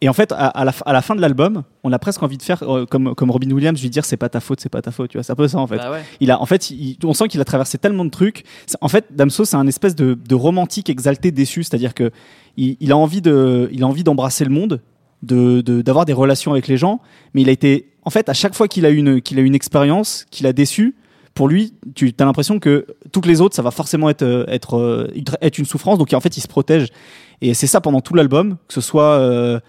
et 0.00 0.08
en 0.08 0.12
fait, 0.12 0.30
à, 0.30 0.46
à 0.46 0.64
la, 0.64 0.70
f- 0.70 0.82
à 0.86 0.92
la 0.92 1.02
fin 1.02 1.16
de 1.16 1.20
l'album, 1.20 1.64
on 1.82 1.92
a 1.92 1.98
presque 1.98 2.22
envie 2.22 2.36
de 2.38 2.42
faire 2.42 2.62
euh, 2.62 2.86
comme, 2.86 3.14
comme 3.16 3.30
Robin 3.32 3.50
Williams, 3.50 3.82
lui 3.82 3.90
dire 3.90 4.04
c'est 4.04 4.16
pas 4.16 4.28
ta 4.28 4.38
faute, 4.38 4.60
c'est 4.60 4.68
pas 4.68 4.80
ta 4.80 4.92
faute. 4.92 5.10
Tu 5.10 5.16
vois, 5.18 5.24
c'est 5.24 5.32
un 5.32 5.36
peu 5.36 5.48
ça 5.48 5.58
en 5.58 5.66
fait. 5.66 5.76
Bah 5.76 5.90
ouais. 5.90 6.02
Il 6.20 6.30
a, 6.30 6.40
en 6.40 6.46
fait, 6.46 6.70
il- 6.70 6.96
on 7.04 7.14
sent 7.14 7.26
qu'il 7.28 7.40
a 7.40 7.44
traversé 7.44 7.78
tellement 7.78 8.04
de 8.04 8.10
trucs. 8.10 8.44
C'est- 8.66 8.76
En 8.80 8.86
fait, 8.88 9.06
Damso, 9.10 9.44
c'est 9.44 9.56
un 9.56 9.66
espèce 9.66 9.96
de, 9.96 10.14
de 10.14 10.34
romantique 10.36 10.88
exalté 10.88 11.32
déçu, 11.32 11.64
c'est-à-dire 11.64 11.94
que 11.94 12.12
il, 12.56 12.76
il 12.78 12.92
a 12.92 12.96
envie 12.96 13.20
de, 13.20 13.68
il 13.72 13.82
a 13.82 13.86
envie 13.88 14.04
d'embrasser 14.04 14.44
le 14.44 14.50
monde, 14.50 14.80
de, 15.24 15.62
de- 15.62 15.82
d'avoir 15.82 16.04
des 16.04 16.12
relations 16.12 16.52
avec 16.52 16.68
les 16.68 16.76
gens, 16.76 17.00
mais 17.34 17.42
il 17.42 17.48
a 17.48 17.52
été, 17.52 17.92
en 18.04 18.10
fait, 18.10 18.28
à 18.28 18.34
chaque 18.34 18.54
fois 18.54 18.68
qu'il 18.68 18.86
a 18.86 18.90
eu 18.90 18.96
une, 18.98 19.20
qu'il 19.20 19.36
a 19.40 19.42
eu 19.42 19.46
une 19.46 19.54
expérience, 19.56 20.26
qu'il 20.30 20.46
a 20.46 20.52
déçu. 20.52 20.94
Pour 21.38 21.46
lui, 21.46 21.72
tu 21.94 22.12
as 22.18 22.24
l'impression 22.24 22.58
que 22.58 22.84
toutes 23.12 23.26
les 23.26 23.40
autres, 23.40 23.54
ça 23.54 23.62
va 23.62 23.70
forcément 23.70 24.10
être, 24.10 24.24
euh, 24.24 24.44
être, 24.48 24.76
euh, 24.76 25.06
être 25.40 25.58
une 25.58 25.66
souffrance. 25.66 25.96
Donc 25.96 26.12
en 26.12 26.18
fait, 26.18 26.36
il 26.36 26.40
se 26.40 26.48
protège. 26.48 26.88
Et 27.40 27.54
c'est 27.54 27.68
ça 27.68 27.80
pendant 27.80 28.00
tout 28.00 28.12
l'album, 28.14 28.56
que 28.66 28.74
ce 28.74 28.80
soit 28.80 29.20
euh, 29.20 29.60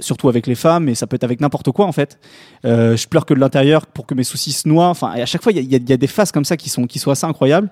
surtout 0.00 0.28
avec 0.28 0.46
les 0.46 0.54
femmes, 0.54 0.84
mais 0.84 0.94
ça 0.94 1.06
peut 1.06 1.14
être 1.14 1.24
avec 1.24 1.40
n'importe 1.40 1.72
quoi 1.72 1.86
en 1.86 1.92
fait. 1.92 2.18
Je 2.62 3.06
pleure 3.06 3.24
que 3.24 3.32
de 3.32 3.40
l'intérieur 3.40 3.86
pour 3.86 4.04
que 4.04 4.12
mes 4.12 4.22
soucis 4.22 4.52
se 4.52 4.68
noient. 4.68 4.88
Enfin, 4.88 5.14
et 5.14 5.22
à 5.22 5.24
chaque 5.24 5.42
fois, 5.42 5.50
il 5.50 5.72
y 5.72 5.92
a, 5.92 5.96
des 5.96 6.06
phases 6.06 6.30
comme 6.30 6.44
ça 6.44 6.58
qui 6.58 6.68
sont, 6.68 6.84
qui 6.84 6.98
sont 6.98 7.10
assez 7.10 7.24
incroyables. 7.24 7.70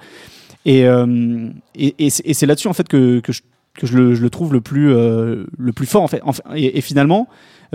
Et, 0.64 0.86
et, 1.74 2.06
et 2.06 2.08
c'est 2.08 2.42
et 2.42 2.46
là-dessus 2.46 2.68
en 2.68 2.72
fait 2.72 2.88
que, 2.88 3.20
que, 3.20 3.34
je, 3.34 3.42
que 3.74 3.86
je, 3.86 3.98
le, 3.98 4.30
trouve 4.30 4.54
le 4.54 4.62
plus, 4.62 4.94
le 4.94 5.72
plus 5.74 5.86
fort 5.86 6.00
en 6.00 6.08
fait. 6.08 6.22
Et, 6.54 6.78
et 6.78 6.80
finalement, 6.80 7.28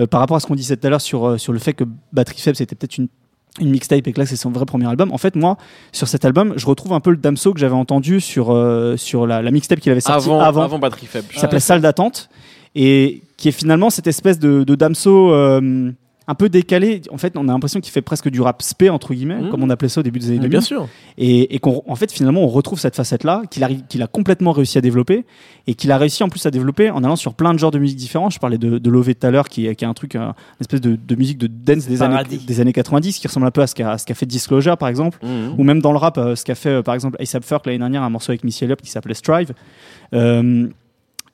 par 0.09 0.21
rapport 0.21 0.37
à 0.37 0.39
ce 0.39 0.47
qu'on 0.47 0.55
disait 0.55 0.75
tout 0.75 0.87
à 0.87 0.89
l'heure 0.89 1.01
sur, 1.01 1.39
sur 1.39 1.53
le 1.53 1.59
fait 1.59 1.73
que 1.73 1.83
Batterie 2.13 2.39
Faible 2.39 2.57
c'était 2.57 2.73
peut-être 2.73 2.97
une 2.97 3.09
une 3.59 3.69
mixtape 3.69 4.07
et 4.07 4.13
que 4.13 4.19
là 4.19 4.25
c'est 4.25 4.35
son 4.35 4.49
vrai 4.51 4.65
premier 4.65 4.87
album. 4.87 5.11
En 5.11 5.17
fait, 5.17 5.35
moi, 5.35 5.57
sur 5.91 6.07
cet 6.07 6.23
album, 6.25 6.53
je 6.55 6.65
retrouve 6.65 6.93
un 6.93 6.99
peu 6.99 7.11
le 7.11 7.17
Damso 7.17 7.53
que 7.53 7.59
j'avais 7.59 7.75
entendu 7.75 8.21
sur, 8.21 8.51
euh, 8.51 8.95
sur 8.97 9.27
la, 9.27 9.41
la 9.41 9.51
mixtape 9.51 9.79
qu'il 9.79 9.91
avait 9.91 10.01
sorti 10.01 10.29
Avant, 10.29 10.39
avant 10.39 10.61
avant 10.61 10.79
batterie 10.79 11.05
faible. 11.07 11.27
qui 11.33 11.39
s'appelait 11.39 11.59
Salle 11.59 11.81
d'attente 11.81 12.29
et 12.75 13.21
qui 13.37 13.49
est 13.49 13.51
finalement 13.51 13.89
cette 13.89 14.07
espèce 14.07 14.39
de, 14.39 14.63
de 14.63 14.75
Damso 14.75 15.33
euh, 15.33 15.91
un 16.27 16.35
peu 16.35 16.49
décalé. 16.49 17.01
En 17.11 17.17
fait, 17.17 17.35
on 17.35 17.47
a 17.49 17.51
l'impression 17.51 17.79
qu'il 17.81 17.91
fait 17.91 18.01
presque 18.03 18.29
du 18.29 18.41
rap 18.41 18.61
spé 18.61 18.89
entre 18.89 19.13
guillemets, 19.13 19.41
Mhm. 19.41 19.49
comme 19.49 19.63
on 19.63 19.69
appelait 19.69 19.89
ça 19.89 19.99
au 20.01 20.03
début 20.03 20.19
des 20.19 20.27
années 20.27 20.35
Mais 20.35 20.41
2000. 20.43 20.49
bien 20.51 20.61
sûr. 20.61 20.87
Et, 21.17 21.55
et 21.55 21.59
qu'en 21.59 21.83
en 21.87 21.95
fait, 21.95 22.11
finalement, 22.11 22.41
on 22.43 22.47
retrouve 22.47 22.79
cette 22.79 22.95
facette-là 22.95 23.41
qu'il 23.49 23.63
a 24.03 24.07
complètement 24.07 24.51
réussi 24.51 24.77
à 24.77 24.81
développer 24.81 25.25
et 25.67 25.73
qu'il 25.73 25.91
a 25.91 25.97
réussi 25.97 26.23
en 26.23 26.29
plus 26.29 26.45
à 26.45 26.51
développer 26.51 26.89
en 26.91 27.03
allant 27.03 27.15
sur 27.15 27.33
plein 27.33 27.53
de 27.53 27.59
genres 27.59 27.71
de 27.71 27.79
musique 27.79 27.97
différents. 27.97 28.29
Je 28.29 28.39
parlais 28.39 28.57
de, 28.59 28.77
de 28.77 28.89
Lové 28.89 29.15
tout 29.15 29.25
à 29.27 29.31
l'heure, 29.31 29.49
qui, 29.49 29.65
est- 29.65 29.75
qui 29.75 29.83
est 29.83 29.87
un 29.87 29.93
truc, 29.93 30.15
un- 30.15 30.27
une 30.27 30.61
espèce 30.61 30.81
de, 30.81 30.95
de 30.95 31.15
musique 31.15 31.37
de 31.39 31.47
dance 31.47 31.87
des 31.87 32.01
années, 32.03 32.13
Paradis. 32.15 32.37
des 32.45 32.59
années 32.61 32.73
90, 32.73 33.17
qui 33.19 33.27
ressemble 33.27 33.47
un 33.47 33.51
peu 33.51 33.61
à 33.61 33.67
ce 33.67 33.73
qu'a 33.75 33.97
fait 33.97 34.25
Disclosure, 34.25 34.77
par 34.77 34.89
exemple 34.89 35.17
Mhm. 35.23 35.55
ou 35.57 35.63
même 35.63 35.81
dans 35.81 35.91
le 35.91 35.97
rap, 35.97 36.17
euh, 36.19 36.35
ce 36.35 36.45
qu'a 36.45 36.55
fait 36.55 36.69
euh, 36.69 36.81
par 36.83 36.93
exemple 36.93 37.17
ASAP 37.19 37.43
Ferg 37.43 37.61
l'année 37.65 37.79
dernière, 37.79 38.03
un 38.03 38.09
morceau 38.09 38.31
avec 38.31 38.43
Missy 38.43 38.63
Elliott 38.63 38.79
qui 38.81 38.89
s'appelait 38.91 39.15
Strive. 39.15 39.53
Euh, 40.13 40.67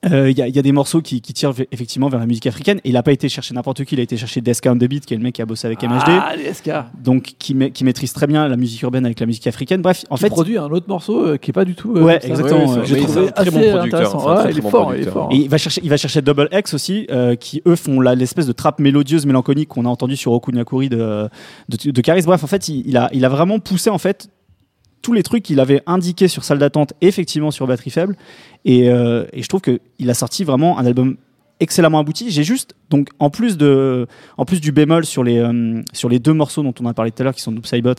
euh, 0.06 0.30
Il 0.30 0.38
y, 0.38 0.42
a- 0.42 0.46
il 0.48 0.54
y 0.54 0.58
a 0.58 0.62
des 0.62 0.72
morceaux 0.72 1.00
qui, 1.02 1.20
qui 1.20 1.32
tirent 1.32 1.52
effectivement 1.72 2.08
vers 2.08 2.20
la 2.20 2.26
musique 2.26 2.46
africaine 2.46 2.78
et 2.84 2.90
il 2.90 2.96
a 2.96 3.02
pas 3.02 3.12
été 3.12 3.28
chercher 3.28 3.54
n'importe 3.54 3.84
qui, 3.84 3.94
il 3.96 4.00
a 4.00 4.02
été 4.04 4.16
chercher 4.16 4.40
Deska 4.40 4.70
on 4.72 4.76
the 4.76 4.84
Beat 4.84 5.04
qui 5.06 5.14
est 5.14 5.16
le 5.16 5.22
mec 5.22 5.34
qui 5.34 5.42
a 5.42 5.46
bossé 5.46 5.66
avec 5.66 5.82
MHD, 5.82 6.02
Ah, 6.08 6.34
les 6.36 6.52
SK. 6.54 6.70
donc 7.02 7.34
qui, 7.38 7.54
ma- 7.54 7.70
qui 7.70 7.84
maîtrise 7.84 8.12
très 8.12 8.26
bien 8.26 8.46
la 8.48 8.56
musique 8.56 8.80
urbaine 8.82 9.04
avec 9.04 9.18
la 9.20 9.26
musique 9.26 9.46
africaine. 9.46 9.82
Bref, 9.82 10.04
en 10.10 10.14
En 10.14 10.16
fait, 10.16 10.28
produit 10.30 10.56
un 10.58 10.66
autre 10.70 10.86
morceau 10.88 11.26
euh, 11.26 11.36
qui 11.36 11.50
est 11.50 11.52
pas 11.52 11.64
du 11.64 11.74
tout. 11.74 11.94
euh, 11.96 12.02
Ouais, 12.02 12.20
exactement, 12.24 12.66
Ouais, 12.66 12.78
euh, 12.78 12.84
J'ai 12.84 13.00
trouvé 13.00 13.28
un 13.28 13.30
très 13.32 13.50
bon 13.50 13.70
producteur. 13.70 14.26
Ouais, 14.26 14.34
très, 14.36 14.50
il 14.52 14.58
est 14.58 14.60
bon 14.60 14.70
fort, 14.70 14.94
il 14.94 15.00
est 15.02 15.10
fort. 15.10 15.28
Et 15.32 15.36
il 15.36 15.48
va 15.48 15.58
chercher, 15.58 15.80
il 15.82 15.90
va 15.90 15.96
chercher 15.96 16.22
Double 16.22 16.48
X 16.52 16.74
aussi, 16.74 17.06
euh, 17.10 17.34
qui 17.34 17.62
eux 17.66 17.76
font 17.76 18.00
l'espèce 18.00 18.46
de 18.46 18.52
trappe 18.52 18.78
mélodieuse, 18.80 19.26
mélancolique 19.26 19.68
qu'on 19.68 19.84
a 19.84 19.88
entendu 19.88 20.16
sur 20.16 20.32
Okunyakuri 20.32 20.88
de, 20.88 21.28
de, 21.68 21.90
de 21.90 22.00
Caris. 22.00 22.22
Bref, 22.22 22.44
en 22.44 22.46
fait, 22.46 22.68
il, 22.68 22.86
il 22.86 22.96
a, 22.96 23.08
il 23.12 23.24
a 23.24 23.28
vraiment 23.28 23.58
poussé 23.58 23.90
en 23.90 23.98
fait 23.98 24.28
tous 25.02 25.12
les 25.12 25.22
trucs 25.22 25.42
qu'il 25.42 25.60
avait 25.60 25.82
indiqués 25.86 26.28
sur 26.28 26.44
salle 26.44 26.58
d'attente, 26.58 26.92
effectivement 27.00 27.50
sur 27.50 27.66
batterie 27.66 27.90
faible. 27.90 28.16
Et, 28.64 28.90
euh, 28.90 29.24
je 29.34 29.46
trouve 29.46 29.60
qu'il 29.60 30.10
a 30.10 30.14
sorti 30.14 30.44
vraiment 30.44 30.78
un 30.78 30.86
album 30.86 31.16
excellemment 31.60 31.98
abouti. 31.98 32.30
J'ai 32.30 32.44
juste, 32.44 32.74
donc, 32.90 33.08
en 33.18 33.30
plus, 33.30 33.56
de, 33.56 34.06
en 34.36 34.44
plus 34.44 34.60
du 34.60 34.70
bémol 34.72 35.04
sur 35.04 35.24
les, 35.24 35.38
euh, 35.38 35.82
sur 35.92 36.08
les 36.08 36.18
deux 36.18 36.32
morceaux 36.32 36.62
dont 36.62 36.74
on 36.80 36.86
a 36.86 36.94
parlé 36.94 37.10
tout 37.10 37.22
à 37.22 37.24
l'heure, 37.24 37.34
qui 37.34 37.42
sont 37.42 37.50
Noob 37.52 37.66
Saibot 37.66 37.94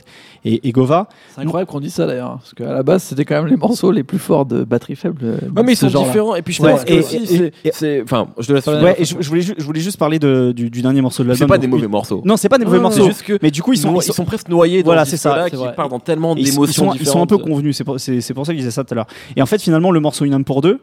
et, 0.45 0.67
et 0.67 0.71
Gova, 0.71 1.09
C'est 1.35 1.41
incroyable 1.41 1.69
qu'on 1.69 1.79
dise 1.79 1.93
ça 1.93 2.05
d'ailleurs, 2.07 2.37
parce 2.37 2.53
qu'à 2.53 2.71
la 2.73 2.83
base 2.83 3.03
c'était 3.03 3.25
quand 3.25 3.35
même 3.35 3.47
les 3.47 3.57
morceaux 3.57 3.91
les 3.91 4.03
plus 4.03 4.19
forts 4.19 4.45
de 4.45 4.63
batterie 4.63 4.95
faible. 4.95 5.21
euh, 5.23 5.37
Ouais, 5.55 5.63
mais 5.63 5.73
ils 5.73 5.75
sont 5.75 5.89
genre-là. 5.89 6.07
différents. 6.07 6.35
Et 6.35 6.41
puis 6.41 6.53
je 6.53 6.61
Ouais, 6.61 6.71
pense 6.71 6.85
que 6.85 6.93
aussi, 6.93 7.51
c'est-. 7.73 8.01
Enfin, 8.03 8.27
je 8.39 8.47
te 8.47 8.53
laisse. 8.53 8.67
Ouais, 8.67 8.95
et 8.97 9.05
je, 9.05 9.15
je 9.19 9.27
voulais, 9.29 9.41
ju- 9.41 9.55
je 9.57 9.63
voulais 9.63 9.81
juste 9.81 9.97
parler 9.97 10.19
de, 10.19 10.51
du, 10.55 10.69
du 10.69 10.81
dernier 10.81 11.01
morceau 11.01 11.23
de 11.23 11.27
l'album. 11.29 11.45
C'est 11.47 11.49
pas 11.49 11.55
Donc, 11.57 11.61
des 11.61 11.67
mauvais 11.67 11.85
oui. 11.85 11.91
morceaux. 11.91 12.21
Non, 12.25 12.37
c'est 12.37 12.49
pas 12.49 12.57
des 12.57 12.65
mauvais 12.65 12.79
morceaux. 12.79 13.05
juste 13.05 13.23
que 13.23 13.37
Mais 13.41 13.51
du 13.51 13.61
coup, 13.61 13.73
ils 13.73 13.77
sont, 13.77 13.93
ils 13.95 13.97
ils 13.97 14.03
sont, 14.03 14.13
sont 14.13 14.25
presque 14.25 14.47
noyés 14.49 14.83
dans 14.83 14.87
Voilà, 14.87 15.05
ce 15.05 15.11
c'est 15.11 15.17
ça, 15.17 15.45
c'est 15.49 15.57
qui 15.57 15.63
part 15.75 15.89
dans 15.89 15.99
tellement 15.99 16.35
ils 16.35 16.45
d'émotions 16.45 16.91
sont, 16.93 16.97
ils 16.99 17.05
sont 17.05 17.21
un 17.21 17.27
peu 17.27 17.37
convenus. 17.37 17.75
C'est 17.75 17.83
pour, 17.83 17.99
c'est, 17.99 18.21
c'est 18.21 18.33
pour 18.33 18.45
ça 18.45 18.53
que 18.53 18.57
je 18.57 18.61
disais 18.61 18.71
ça 18.71 18.83
tout 18.83 18.93
à 18.93 18.95
l'heure. 18.95 19.07
Et 19.35 19.41
en 19.41 19.45
fait, 19.45 19.61
finalement, 19.61 19.91
le 19.91 19.99
morceau 19.99 20.25
Une 20.25 20.33
âme 20.33 20.43
pour 20.43 20.61
deux, 20.61 20.79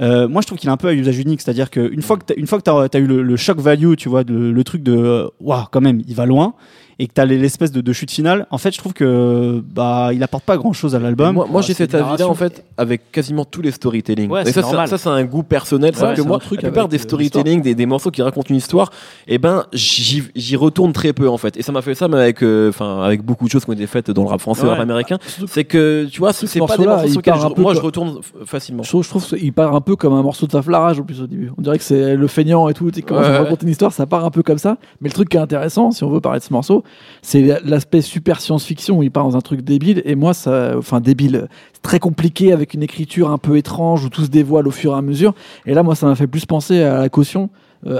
euh, 0.00 0.28
moi 0.28 0.42
je 0.42 0.46
trouve 0.46 0.58
qu'il 0.58 0.68
a 0.68 0.72
un 0.72 0.76
peu 0.76 0.88
à 0.88 0.92
usage 0.94 1.18
unique. 1.18 1.40
C'est-à-dire 1.40 1.70
qu'une 1.70 2.02
fois 2.02 2.16
que 2.16 2.24
t'as, 2.24 2.34
une 2.36 2.46
fois 2.46 2.58
que 2.58 2.64
t'as, 2.64 2.88
t'as 2.88 2.98
eu 2.98 3.06
le, 3.06 3.22
le 3.22 3.36
shock 3.36 3.58
value, 3.58 3.94
tu 3.96 4.08
vois, 4.08 4.22
le, 4.22 4.52
le 4.52 4.64
truc 4.64 4.82
de 4.82 4.96
euh, 4.96 5.28
waouh, 5.40 5.64
quand 5.70 5.80
même, 5.80 6.02
il 6.06 6.14
va 6.14 6.26
loin, 6.26 6.54
et 7.02 7.06
que 7.08 7.12
t'as 7.14 7.24
l'espèce 7.24 7.72
de, 7.72 7.80
de 7.80 7.92
chute 7.94 8.10
finale, 8.10 8.46
en 8.50 8.58
fait, 8.58 8.72
je 8.72 8.78
trouve 8.78 8.92
que 8.92 9.62
bah 9.74 10.10
il 10.12 10.22
apporte 10.22 10.44
pas 10.44 10.56
grand-chose 10.58 10.94
à 10.94 10.98
l'album. 10.98 11.34
Moi, 11.34 11.46
moi 11.50 11.56
Ouais, 11.56 11.62
j'ai 11.66 11.72
c'est 11.72 11.84
cet 11.90 11.94
une 11.94 12.00
avis-là 12.06 12.28
en 12.28 12.34
fait 12.34 12.62
avec 12.76 13.10
quasiment 13.10 13.44
tous 13.46 13.62
les 13.62 13.70
storytelling. 13.70 14.30
Ouais, 14.30 14.42
et 14.42 14.44
c'est 14.44 14.52
ça, 14.52 14.62
c'est- 14.62 14.86
ça, 14.86 14.98
c'est 14.98 15.08
un 15.08 15.24
goût 15.24 15.42
personnel. 15.42 15.92
c'est 15.96 16.04
Ouais, 16.04 16.14
que 16.14 16.20
c'est 16.22 16.28
moi, 16.28 16.38
truc 16.38 16.60
la 16.62 16.68
plupart 16.68 16.88
des 16.88 16.98
euh, 16.98 17.00
storytelling, 17.00 17.62
des, 17.62 17.74
des 17.74 17.86
morceaux 17.86 18.10
qui 18.10 18.20
racontent 18.22 18.48
une 18.50 18.56
histoire, 18.56 18.90
et 19.26 19.38
ben 19.38 19.64
j'y 19.72 20.24
j'y 20.36 20.56
retourne 20.56 20.92
très 20.92 21.12
peu 21.14 21.28
en 21.28 21.38
fait. 21.38 21.56
Et 21.56 21.62
ça 21.62 21.72
m'a 21.72 21.80
fait 21.82 21.94
ça 21.94 22.06
même 22.06 22.20
avec, 22.20 22.42
euh, 22.42 22.68
enfin, 22.68 23.02
avec 23.02 23.22
beaucoup 23.24 23.46
de 23.46 23.50
choses 23.50 23.64
qui 23.64 23.70
ont 23.70 23.74
été 23.74 23.86
faites 23.86 24.10
dans 24.10 24.22
le 24.22 24.28
rap 24.28 24.40
français, 24.40 24.60
Ouais. 24.62 24.66
le 24.68 24.72
rap 24.72 24.80
américain. 24.80 25.16
Que 25.18 25.46
C'est 25.46 25.64
que 25.64 26.06
tu 26.10 26.18
vois, 26.18 26.32
c'est 26.34 26.46
Ce 26.46 26.58
pas 26.58 26.76
des 26.76 26.84
morceaux 26.84 27.04
il 27.06 27.10
sur 27.12 27.20
lesquels 27.20 27.34
je- 27.56 27.60
moi 27.62 27.72
je 27.74 27.80
retourne 27.80 28.20
facilement. 28.44 28.82
Je 28.82 28.88
trouve, 28.90 29.04
je 29.04 29.08
trouve 29.08 29.26
qu'il 29.26 29.52
part 29.54 29.74
un 29.74 29.80
peu 29.80 29.96
comme 29.96 30.12
un 30.12 30.22
morceau 30.22 30.46
de 30.46 30.52
Taflarage 30.52 31.00
en 31.00 31.02
plus 31.02 31.22
au 31.22 31.26
début. 31.26 31.50
On 31.56 31.62
dirait 31.62 31.78
que 31.78 31.84
c'est 31.84 32.14
le 32.14 32.26
feignant 32.26 32.68
et 32.68 32.74
tout. 32.74 32.90
Tu 32.90 33.02
ça 33.08 33.14
ouais. 33.14 33.38
raconte 33.38 33.62
une 33.62 33.70
histoire, 33.70 33.92
ça 33.92 34.04
part 34.06 34.24
un 34.26 34.30
peu 34.30 34.42
comme 34.42 34.58
ça. 34.58 34.76
Mais 35.00 35.08
le 35.08 35.14
truc 35.14 35.28
qui 35.30 35.36
est 35.38 35.40
intéressant, 35.40 35.90
si 35.90 36.04
on 36.04 36.10
veut 36.10 36.20
parler 36.20 36.40
de 36.40 36.44
ce 36.44 36.52
morceau, 36.52 36.84
c'est 37.22 37.60
l'aspect 37.64 38.00
super 38.02 38.40
science-fiction 38.40 38.98
où 38.98 39.02
il 39.02 39.10
part 39.10 39.24
dans 39.24 39.36
un 39.36 39.40
truc 39.40 39.62
débile. 39.62 40.02
Et 40.04 40.14
moi, 40.14 40.34
ça, 40.34 40.74
enfin 40.76 41.00
débile, 41.00 41.48
c'est 41.72 41.82
très 41.82 41.98
compliqué 41.98 42.52
avec 42.52 42.74
une 42.74 42.82
écriture 42.82 43.30
un 43.30 43.38
peu 43.38 43.56
étrange 43.56 44.04
où 44.04 44.08
tout 44.08 44.24
se 44.24 44.30
dévoile 44.30 44.66
au 44.66 44.70
fur 44.70 44.94
et 44.94 44.98
à 44.98 45.02
mesure. 45.02 45.34
Et 45.66 45.74
là, 45.74 45.82
moi, 45.82 45.94
ça 45.94 46.06
m'a 46.06 46.14
fait 46.14 46.26
plus 46.26 46.46
penser 46.46 46.82
à 46.82 47.00
la 47.00 47.08
caution. 47.08 47.50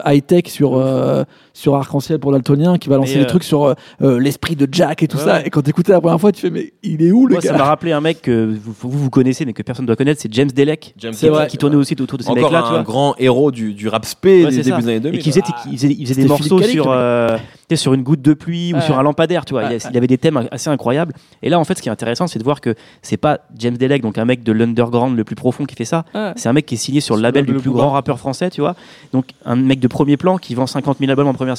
high 0.04 0.24
tech 0.24 0.44
sur 0.46 0.76
euh, 0.76 1.24
sur 1.60 1.74
arc-en-ciel 1.74 2.18
pour 2.18 2.32
daltonien 2.32 2.78
qui 2.78 2.88
va 2.88 2.96
lancer 2.96 3.16
des 3.16 3.24
euh, 3.24 3.26
trucs 3.26 3.44
sur 3.44 3.64
euh, 3.64 3.74
euh, 4.00 4.18
l'esprit 4.18 4.56
de 4.56 4.66
Jack 4.70 5.02
et 5.02 5.08
tout 5.08 5.18
Ouais, 5.18 5.24
ça 5.24 5.34
ouais. 5.34 5.46
et 5.46 5.50
quand 5.50 5.60
t'écoutais 5.60 5.92
la 5.92 6.00
première 6.00 6.18
fois 6.18 6.32
tu 6.32 6.40
fais 6.40 6.50
mais 6.50 6.72
il 6.82 7.02
est 7.02 7.12
où 7.12 7.26
le 7.26 7.34
Moi, 7.34 7.42
ça 7.42 7.52
m'a 7.52 7.64
rappelé 7.64 7.92
un 7.92 8.00
mec 8.00 8.22
que 8.22 8.56
vous, 8.64 8.74
vous, 8.80 8.98
vous 8.98 9.10
connaissez, 9.10 9.44
mais 9.44 9.52
que 9.52 9.62
personne 9.62 9.84
ne 9.84 9.86
doit 9.86 9.96
connaître, 9.96 10.20
c'est 10.20 10.32
James 10.32 10.50
Delec. 10.50 10.94
James 10.96 11.12
qui, 11.12 11.28
vrai. 11.28 11.46
qui 11.48 11.58
tournait 11.58 11.76
aussi 11.76 11.94
autour 12.00 12.16
de 12.18 12.22
ces 12.22 12.32
mecs-là, 12.32 12.62
tu 12.62 12.68
un 12.68 12.70
vois. 12.70 12.82
grand 12.82 13.14
héros 13.18 13.50
du, 13.50 13.74
du 13.74 13.88
rap 13.88 14.06
spé 14.06 14.44
Ouais, 14.44 14.50
des 14.50 14.62
débuts 14.62 14.80
des 14.80 14.88
années 14.88 15.00
2000. 15.00 15.18
Et 15.18 15.22
qui 15.22 15.30
faisait, 15.30 15.42
Ah, 15.46 15.62
il 15.70 15.76
faisait, 15.76 15.88
il 15.88 15.94
faisait 15.94 16.06
c'était 16.14 16.22
des 16.22 16.28
morceaux 16.28 16.58
Calic, 16.58 16.72
sur, 16.72 16.86
euh, 16.88 17.36
sur 17.74 17.94
une 17.94 18.02
goutte 18.02 18.22
de 18.22 18.32
pluie 18.32 18.72
ou 18.74 18.80
sur 18.80 18.98
un 18.98 19.02
lampadaire, 19.02 19.44
tu 19.44 19.52
vois. 19.54 19.64
Ouais, 19.64 19.76
il, 19.90 19.96
avait 19.96 20.06
des 20.06 20.18
thèmes 20.18 20.48
assez 20.50 20.70
incroyables. 20.70 21.12
Et 21.42 21.50
là, 21.50 21.58
en 21.58 21.64
fait, 21.64 21.76
ce 21.76 21.82
qui 21.82 21.88
est 21.88 21.92
intéressant, 21.92 22.26
c'est 22.26 22.38
de 22.38 22.44
voir 22.44 22.60
que 22.60 22.74
c'est 23.02 23.16
pas 23.16 23.40
James 23.58 23.76
Delec, 23.76 24.02
donc 24.02 24.18
un 24.18 24.24
mec 24.24 24.42
de 24.42 24.52
l'underground 24.52 25.16
le 25.16 25.24
plus 25.24 25.36
profond 25.36 25.64
qui 25.66 25.74
fait 25.76 25.84
ça. 25.84 26.04
Ouais. 26.14 26.32
C'est 26.36 26.48
un 26.48 26.52
mec 26.52 26.66
qui 26.66 26.74
est 26.74 26.78
signé 26.78 27.00
sur 27.00 27.16
le 27.16 27.22
label 27.22 27.44
du 27.44 27.54
plus 27.54 27.70
grand 27.70 27.90
rappeur 27.90 28.18
français, 28.18 28.50
tu 28.50 28.60
vois. 28.60 28.74
Donc, 29.12 29.26
un 29.44 29.56
mec 29.56 29.80
de 29.80 29.88
premier 29.88 30.16
plan 30.16 30.38
qui 30.38 30.54
vend 30.54 30.66
50 30.66 30.98
000 30.98 31.10
albums 31.10 31.28
en 31.28 31.34
première 31.34 31.49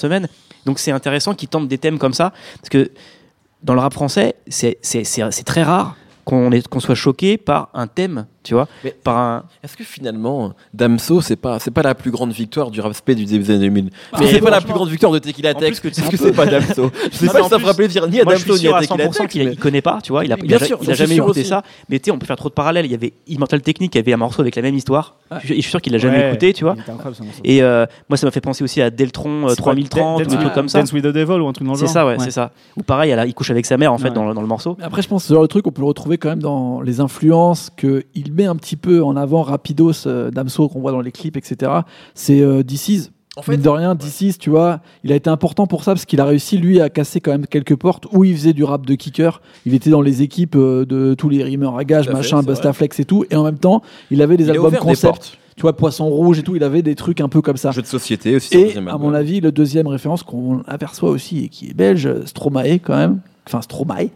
Donc, 0.66 0.80
c'est 0.80 0.92
intéressant 0.92 1.34
qu'il 1.34 1.50
tente 1.50 1.68
des 1.68 1.78
thèmes 1.78 2.00
comme 2.00 2.14
ça. 2.14 2.34
Parce 2.58 2.70
que 2.70 2.92
dans 3.64 3.74
le 3.74 3.80
rap 3.80 3.94
français, 3.94 4.36
c'est 4.48 5.44
très 5.46 5.64
rare 5.64 5.96
qu'on 6.26 6.80
soit 6.80 6.96
choqué 6.96 7.38
par 7.38 7.70
un 7.74 7.88
thème, 7.88 8.26
tu 8.44 8.54
vois. 8.54 8.68
Mais- 8.84 8.96
Par 9.04 9.18
un, 9.18 9.44
Est-ce 9.64 9.76
que 9.78 9.84
finalement, 9.84 10.54
Damso, 10.74 11.22
c'est 11.22 11.36
pas, 11.36 11.60
c'est 11.60 11.72
pas 11.72 11.82
la 11.84 11.96
plus 11.96 12.12
grande 12.12 12.32
victoire 12.32 12.72
du 12.72 12.82
rap 12.82 12.94
spé 12.94 13.16
du 13.16 13.26
début 13.26 13.44
des 13.44 13.52
années 13.52 13.66
2000 13.68 13.86
Mais 13.86 14.20
Mais 14.20 14.28
c'est 14.32 14.40
pas 14.40 14.50
la 14.50 14.62
plus 14.62 14.74
grande 14.74 14.90
victoire 14.90 15.12
de 15.12 15.20
Tequila 15.20 15.54
Tech. 15.54 15.70
plus 15.72 15.80
que 15.80 15.88
Est-ce 15.90 16.02
c'est 16.02 16.10
que 16.10 16.18
c'est 16.18 16.32
pas 16.34 16.46
Damso 16.46 16.92
Je 17.12 17.18
sais 17.18 17.26
Non, 17.28 17.32
pas 17.34 17.44
si 17.44 17.50
ça 17.50 17.60
fera 17.60 17.74
plaisir 17.74 18.08
ni 18.08 18.20
à 18.20 18.24
Moi, 18.24 18.36
je 18.36 18.40
Damso 18.46 18.54
suis 18.58 18.64
ni 18.66 18.68
sûr 18.70 18.76
à 18.76 18.80
à 18.80 18.82
Tequila 18.82 19.06
100% 19.08 19.18
Tech. 19.18 19.28
qu'il 19.30 19.46
mais- 19.50 19.56
connaît 19.56 19.82
pas, 19.82 20.00
tu 20.04 20.12
vois. 20.12 20.26
Il 20.26 20.34
a, 20.34 20.38
il 20.40 20.48
Bien 20.48 20.58
a- 20.58 20.66
sûr, 20.66 20.78
il 20.82 20.86
j'en 20.86 20.92
a 20.92 20.96
suis 20.96 21.06
jamais 21.06 21.16
écouté 21.18 21.42
aussi. 21.42 21.50
ça. 21.50 21.64
Mais 21.90 22.00
tu 22.00 22.06
sais, 22.06 22.12
on 22.12 22.20
peut 22.20 22.26
faire 22.26 22.36
trop 22.36 22.50
de 22.50 22.54
parallèles. 22.54 22.86
Il 22.86 22.92
y 22.92 22.96
avait 22.96 23.14
Immortal 23.28 23.62
Technique, 23.62 23.94
il 23.96 23.98
y 23.98 24.02
avait 24.02 24.14
un 24.14 24.18
morceau 24.18 24.42
avec 24.42 24.56
la 24.56 24.62
même 24.62 24.76
histoire. 24.76 25.16
Ouais. 25.32 25.38
Je, 25.44 25.54
suis 25.54 25.64
sûr 25.64 25.82
qu'il 25.82 25.94
l'a 25.94 26.00
jamais 26.00 26.18
Ouais, 26.18 26.30
écouté, 26.30 26.54
tu 26.54 26.64
vois. 26.64 26.76
Et 27.44 27.62
euh, 27.64 27.86
moi, 28.10 28.18
ça 28.18 28.26
m'a 28.28 28.32
fait 28.32 28.42
penser 28.42 28.64
aussi 28.64 28.82
à 28.82 28.90
Deltron 28.90 29.46
euh, 29.46 29.50
C'est 29.50 29.58
pas 29.58 29.72
3030 29.72 30.22
ou 30.22 30.24
Dance 30.24 30.34
des 30.34 30.38
trucs 30.40 30.54
comme 30.54 30.68
ça. 30.70 30.80
Dance 30.80 30.92
with 30.94 31.04
the 31.04 31.08
Devil 31.08 31.34
ou 31.40 31.48
un 31.48 31.54
truc 31.54 31.66
dans 31.68 31.74
le 31.74 31.80
C'est 31.80 31.86
genre. 31.86 31.94
ça, 31.94 32.06
ouais, 32.06 32.18
c'est 32.20 32.32
ça. 32.32 32.52
Ou 32.78 32.84
pareil, 32.84 33.16
il 33.28 33.34
couche 33.34 33.52
avec 33.52 33.66
sa 33.66 33.78
mère 33.78 33.94
en 33.94 33.98
fait 33.98 34.12
dans, 34.12 34.28
le- 34.28 34.34
dans 34.34 34.42
le 34.42 34.48
morceau. 34.48 34.78
Après, 34.82 35.02
je 35.02 35.08
pense 35.08 35.24
que 35.24 35.28
ce 35.30 35.34
genre 35.34 35.44
de 35.44 35.48
truc, 35.48 35.66
on 35.68 35.72
peut 35.72 35.82
le 35.82 35.88
retrouver 35.88 36.18
quand 36.18 36.30
même 36.30 36.42
dans 36.42 36.82
les 36.82 37.00
influences 37.00 37.70
met 38.32 38.46
un 38.46 38.56
petit 38.56 38.76
peu 38.76 39.04
en 39.04 39.16
avant 39.16 39.44
rapidos 39.44 40.08
euh, 40.08 40.32
Damso 40.32 40.70
qu'on 40.70 40.82
voit 40.82 40.92
dans 40.92 41.02
les 41.02 41.12
clips, 41.12 41.38
etc. 41.38 41.72
C'est 42.16 42.42
euh, 42.42 42.64
DC's. 42.64 43.12
En 43.38 43.40
En 43.40 43.44
fait, 43.44 43.54
fait, 43.54 43.58
de 43.60 43.70
rien, 43.70 43.96
DC's, 43.96 44.38
tu 44.38 44.50
vois, 44.50 44.82
il 45.06 45.12
a 45.14 45.16
été 45.16 45.30
important 45.30 45.66
pour 45.66 45.86
ça 45.86 45.94
parce 45.94 46.06
qu'il 46.06 46.20
a 46.20 46.26
réussi, 46.26 46.58
lui, 46.58 46.82
à 46.82 46.90
casser 46.90 47.22
quand 47.22 47.32
même 47.32 47.48
quelques 47.48 47.78
portes 47.78 48.06
où 48.12 48.26
il 48.26 48.36
faisait 48.36 48.52
du 48.52 48.66
rap 48.66 48.86
de 48.86 48.94
kicker. 48.96 49.42
Il 49.66 49.74
était 49.74 49.90
dans 49.90 50.02
les 50.02 50.22
équipes 50.22 50.56
euh, 50.58 50.86
de 50.86 51.14
tous 51.14 51.30
les 51.30 51.42
rimeurs 51.44 51.78
à 51.78 51.86
gage, 51.86 52.06
Tout 52.06 52.12
à 52.12 52.16
fait, 52.16 52.18
machin, 52.18 52.44
Bustaflex 52.44 53.00
et 53.00 53.06
tout. 53.06 53.24
Et 53.30 53.36
en 53.36 53.44
même 53.44 53.58
temps, 53.58 53.82
il 54.10 54.22
avait 54.22 54.36
des 54.36 54.46
il 54.46 54.52
albums 54.52 54.72
des 54.72 54.78
concept. 54.78 55.38
Tu 55.56 55.62
vois, 55.62 55.76
Poisson 55.76 56.10
Rouge 56.10 56.40
et 56.40 56.44
tout, 56.44 56.56
il 56.56 56.64
avait 56.64 56.82
des 56.82 56.96
trucs 56.96 57.22
un 57.22 57.30
peu 57.30 57.42
comme 57.42 57.58
ça. 57.58 57.72
Jeu 57.72 57.82
de 57.82 57.88
société 57.88 58.36
aussi. 58.36 58.58
Et 58.58 58.78
à 58.78 58.98
mon 58.98 59.14
avis, 59.14 59.42
le 59.42 59.52
deuxième 59.52 59.88
référence 59.88 60.24
qu'on 60.24 60.62
aperçoit 60.68 61.10
aussi 61.10 61.46
et 61.46 61.50
qui 61.50 61.70
est 61.70 61.74
belge, 61.74 62.10
Stromae 62.26 62.80
quand 62.80 62.98
même, 62.98 63.20
enfin 63.46 63.62
Stromae, 63.62 64.10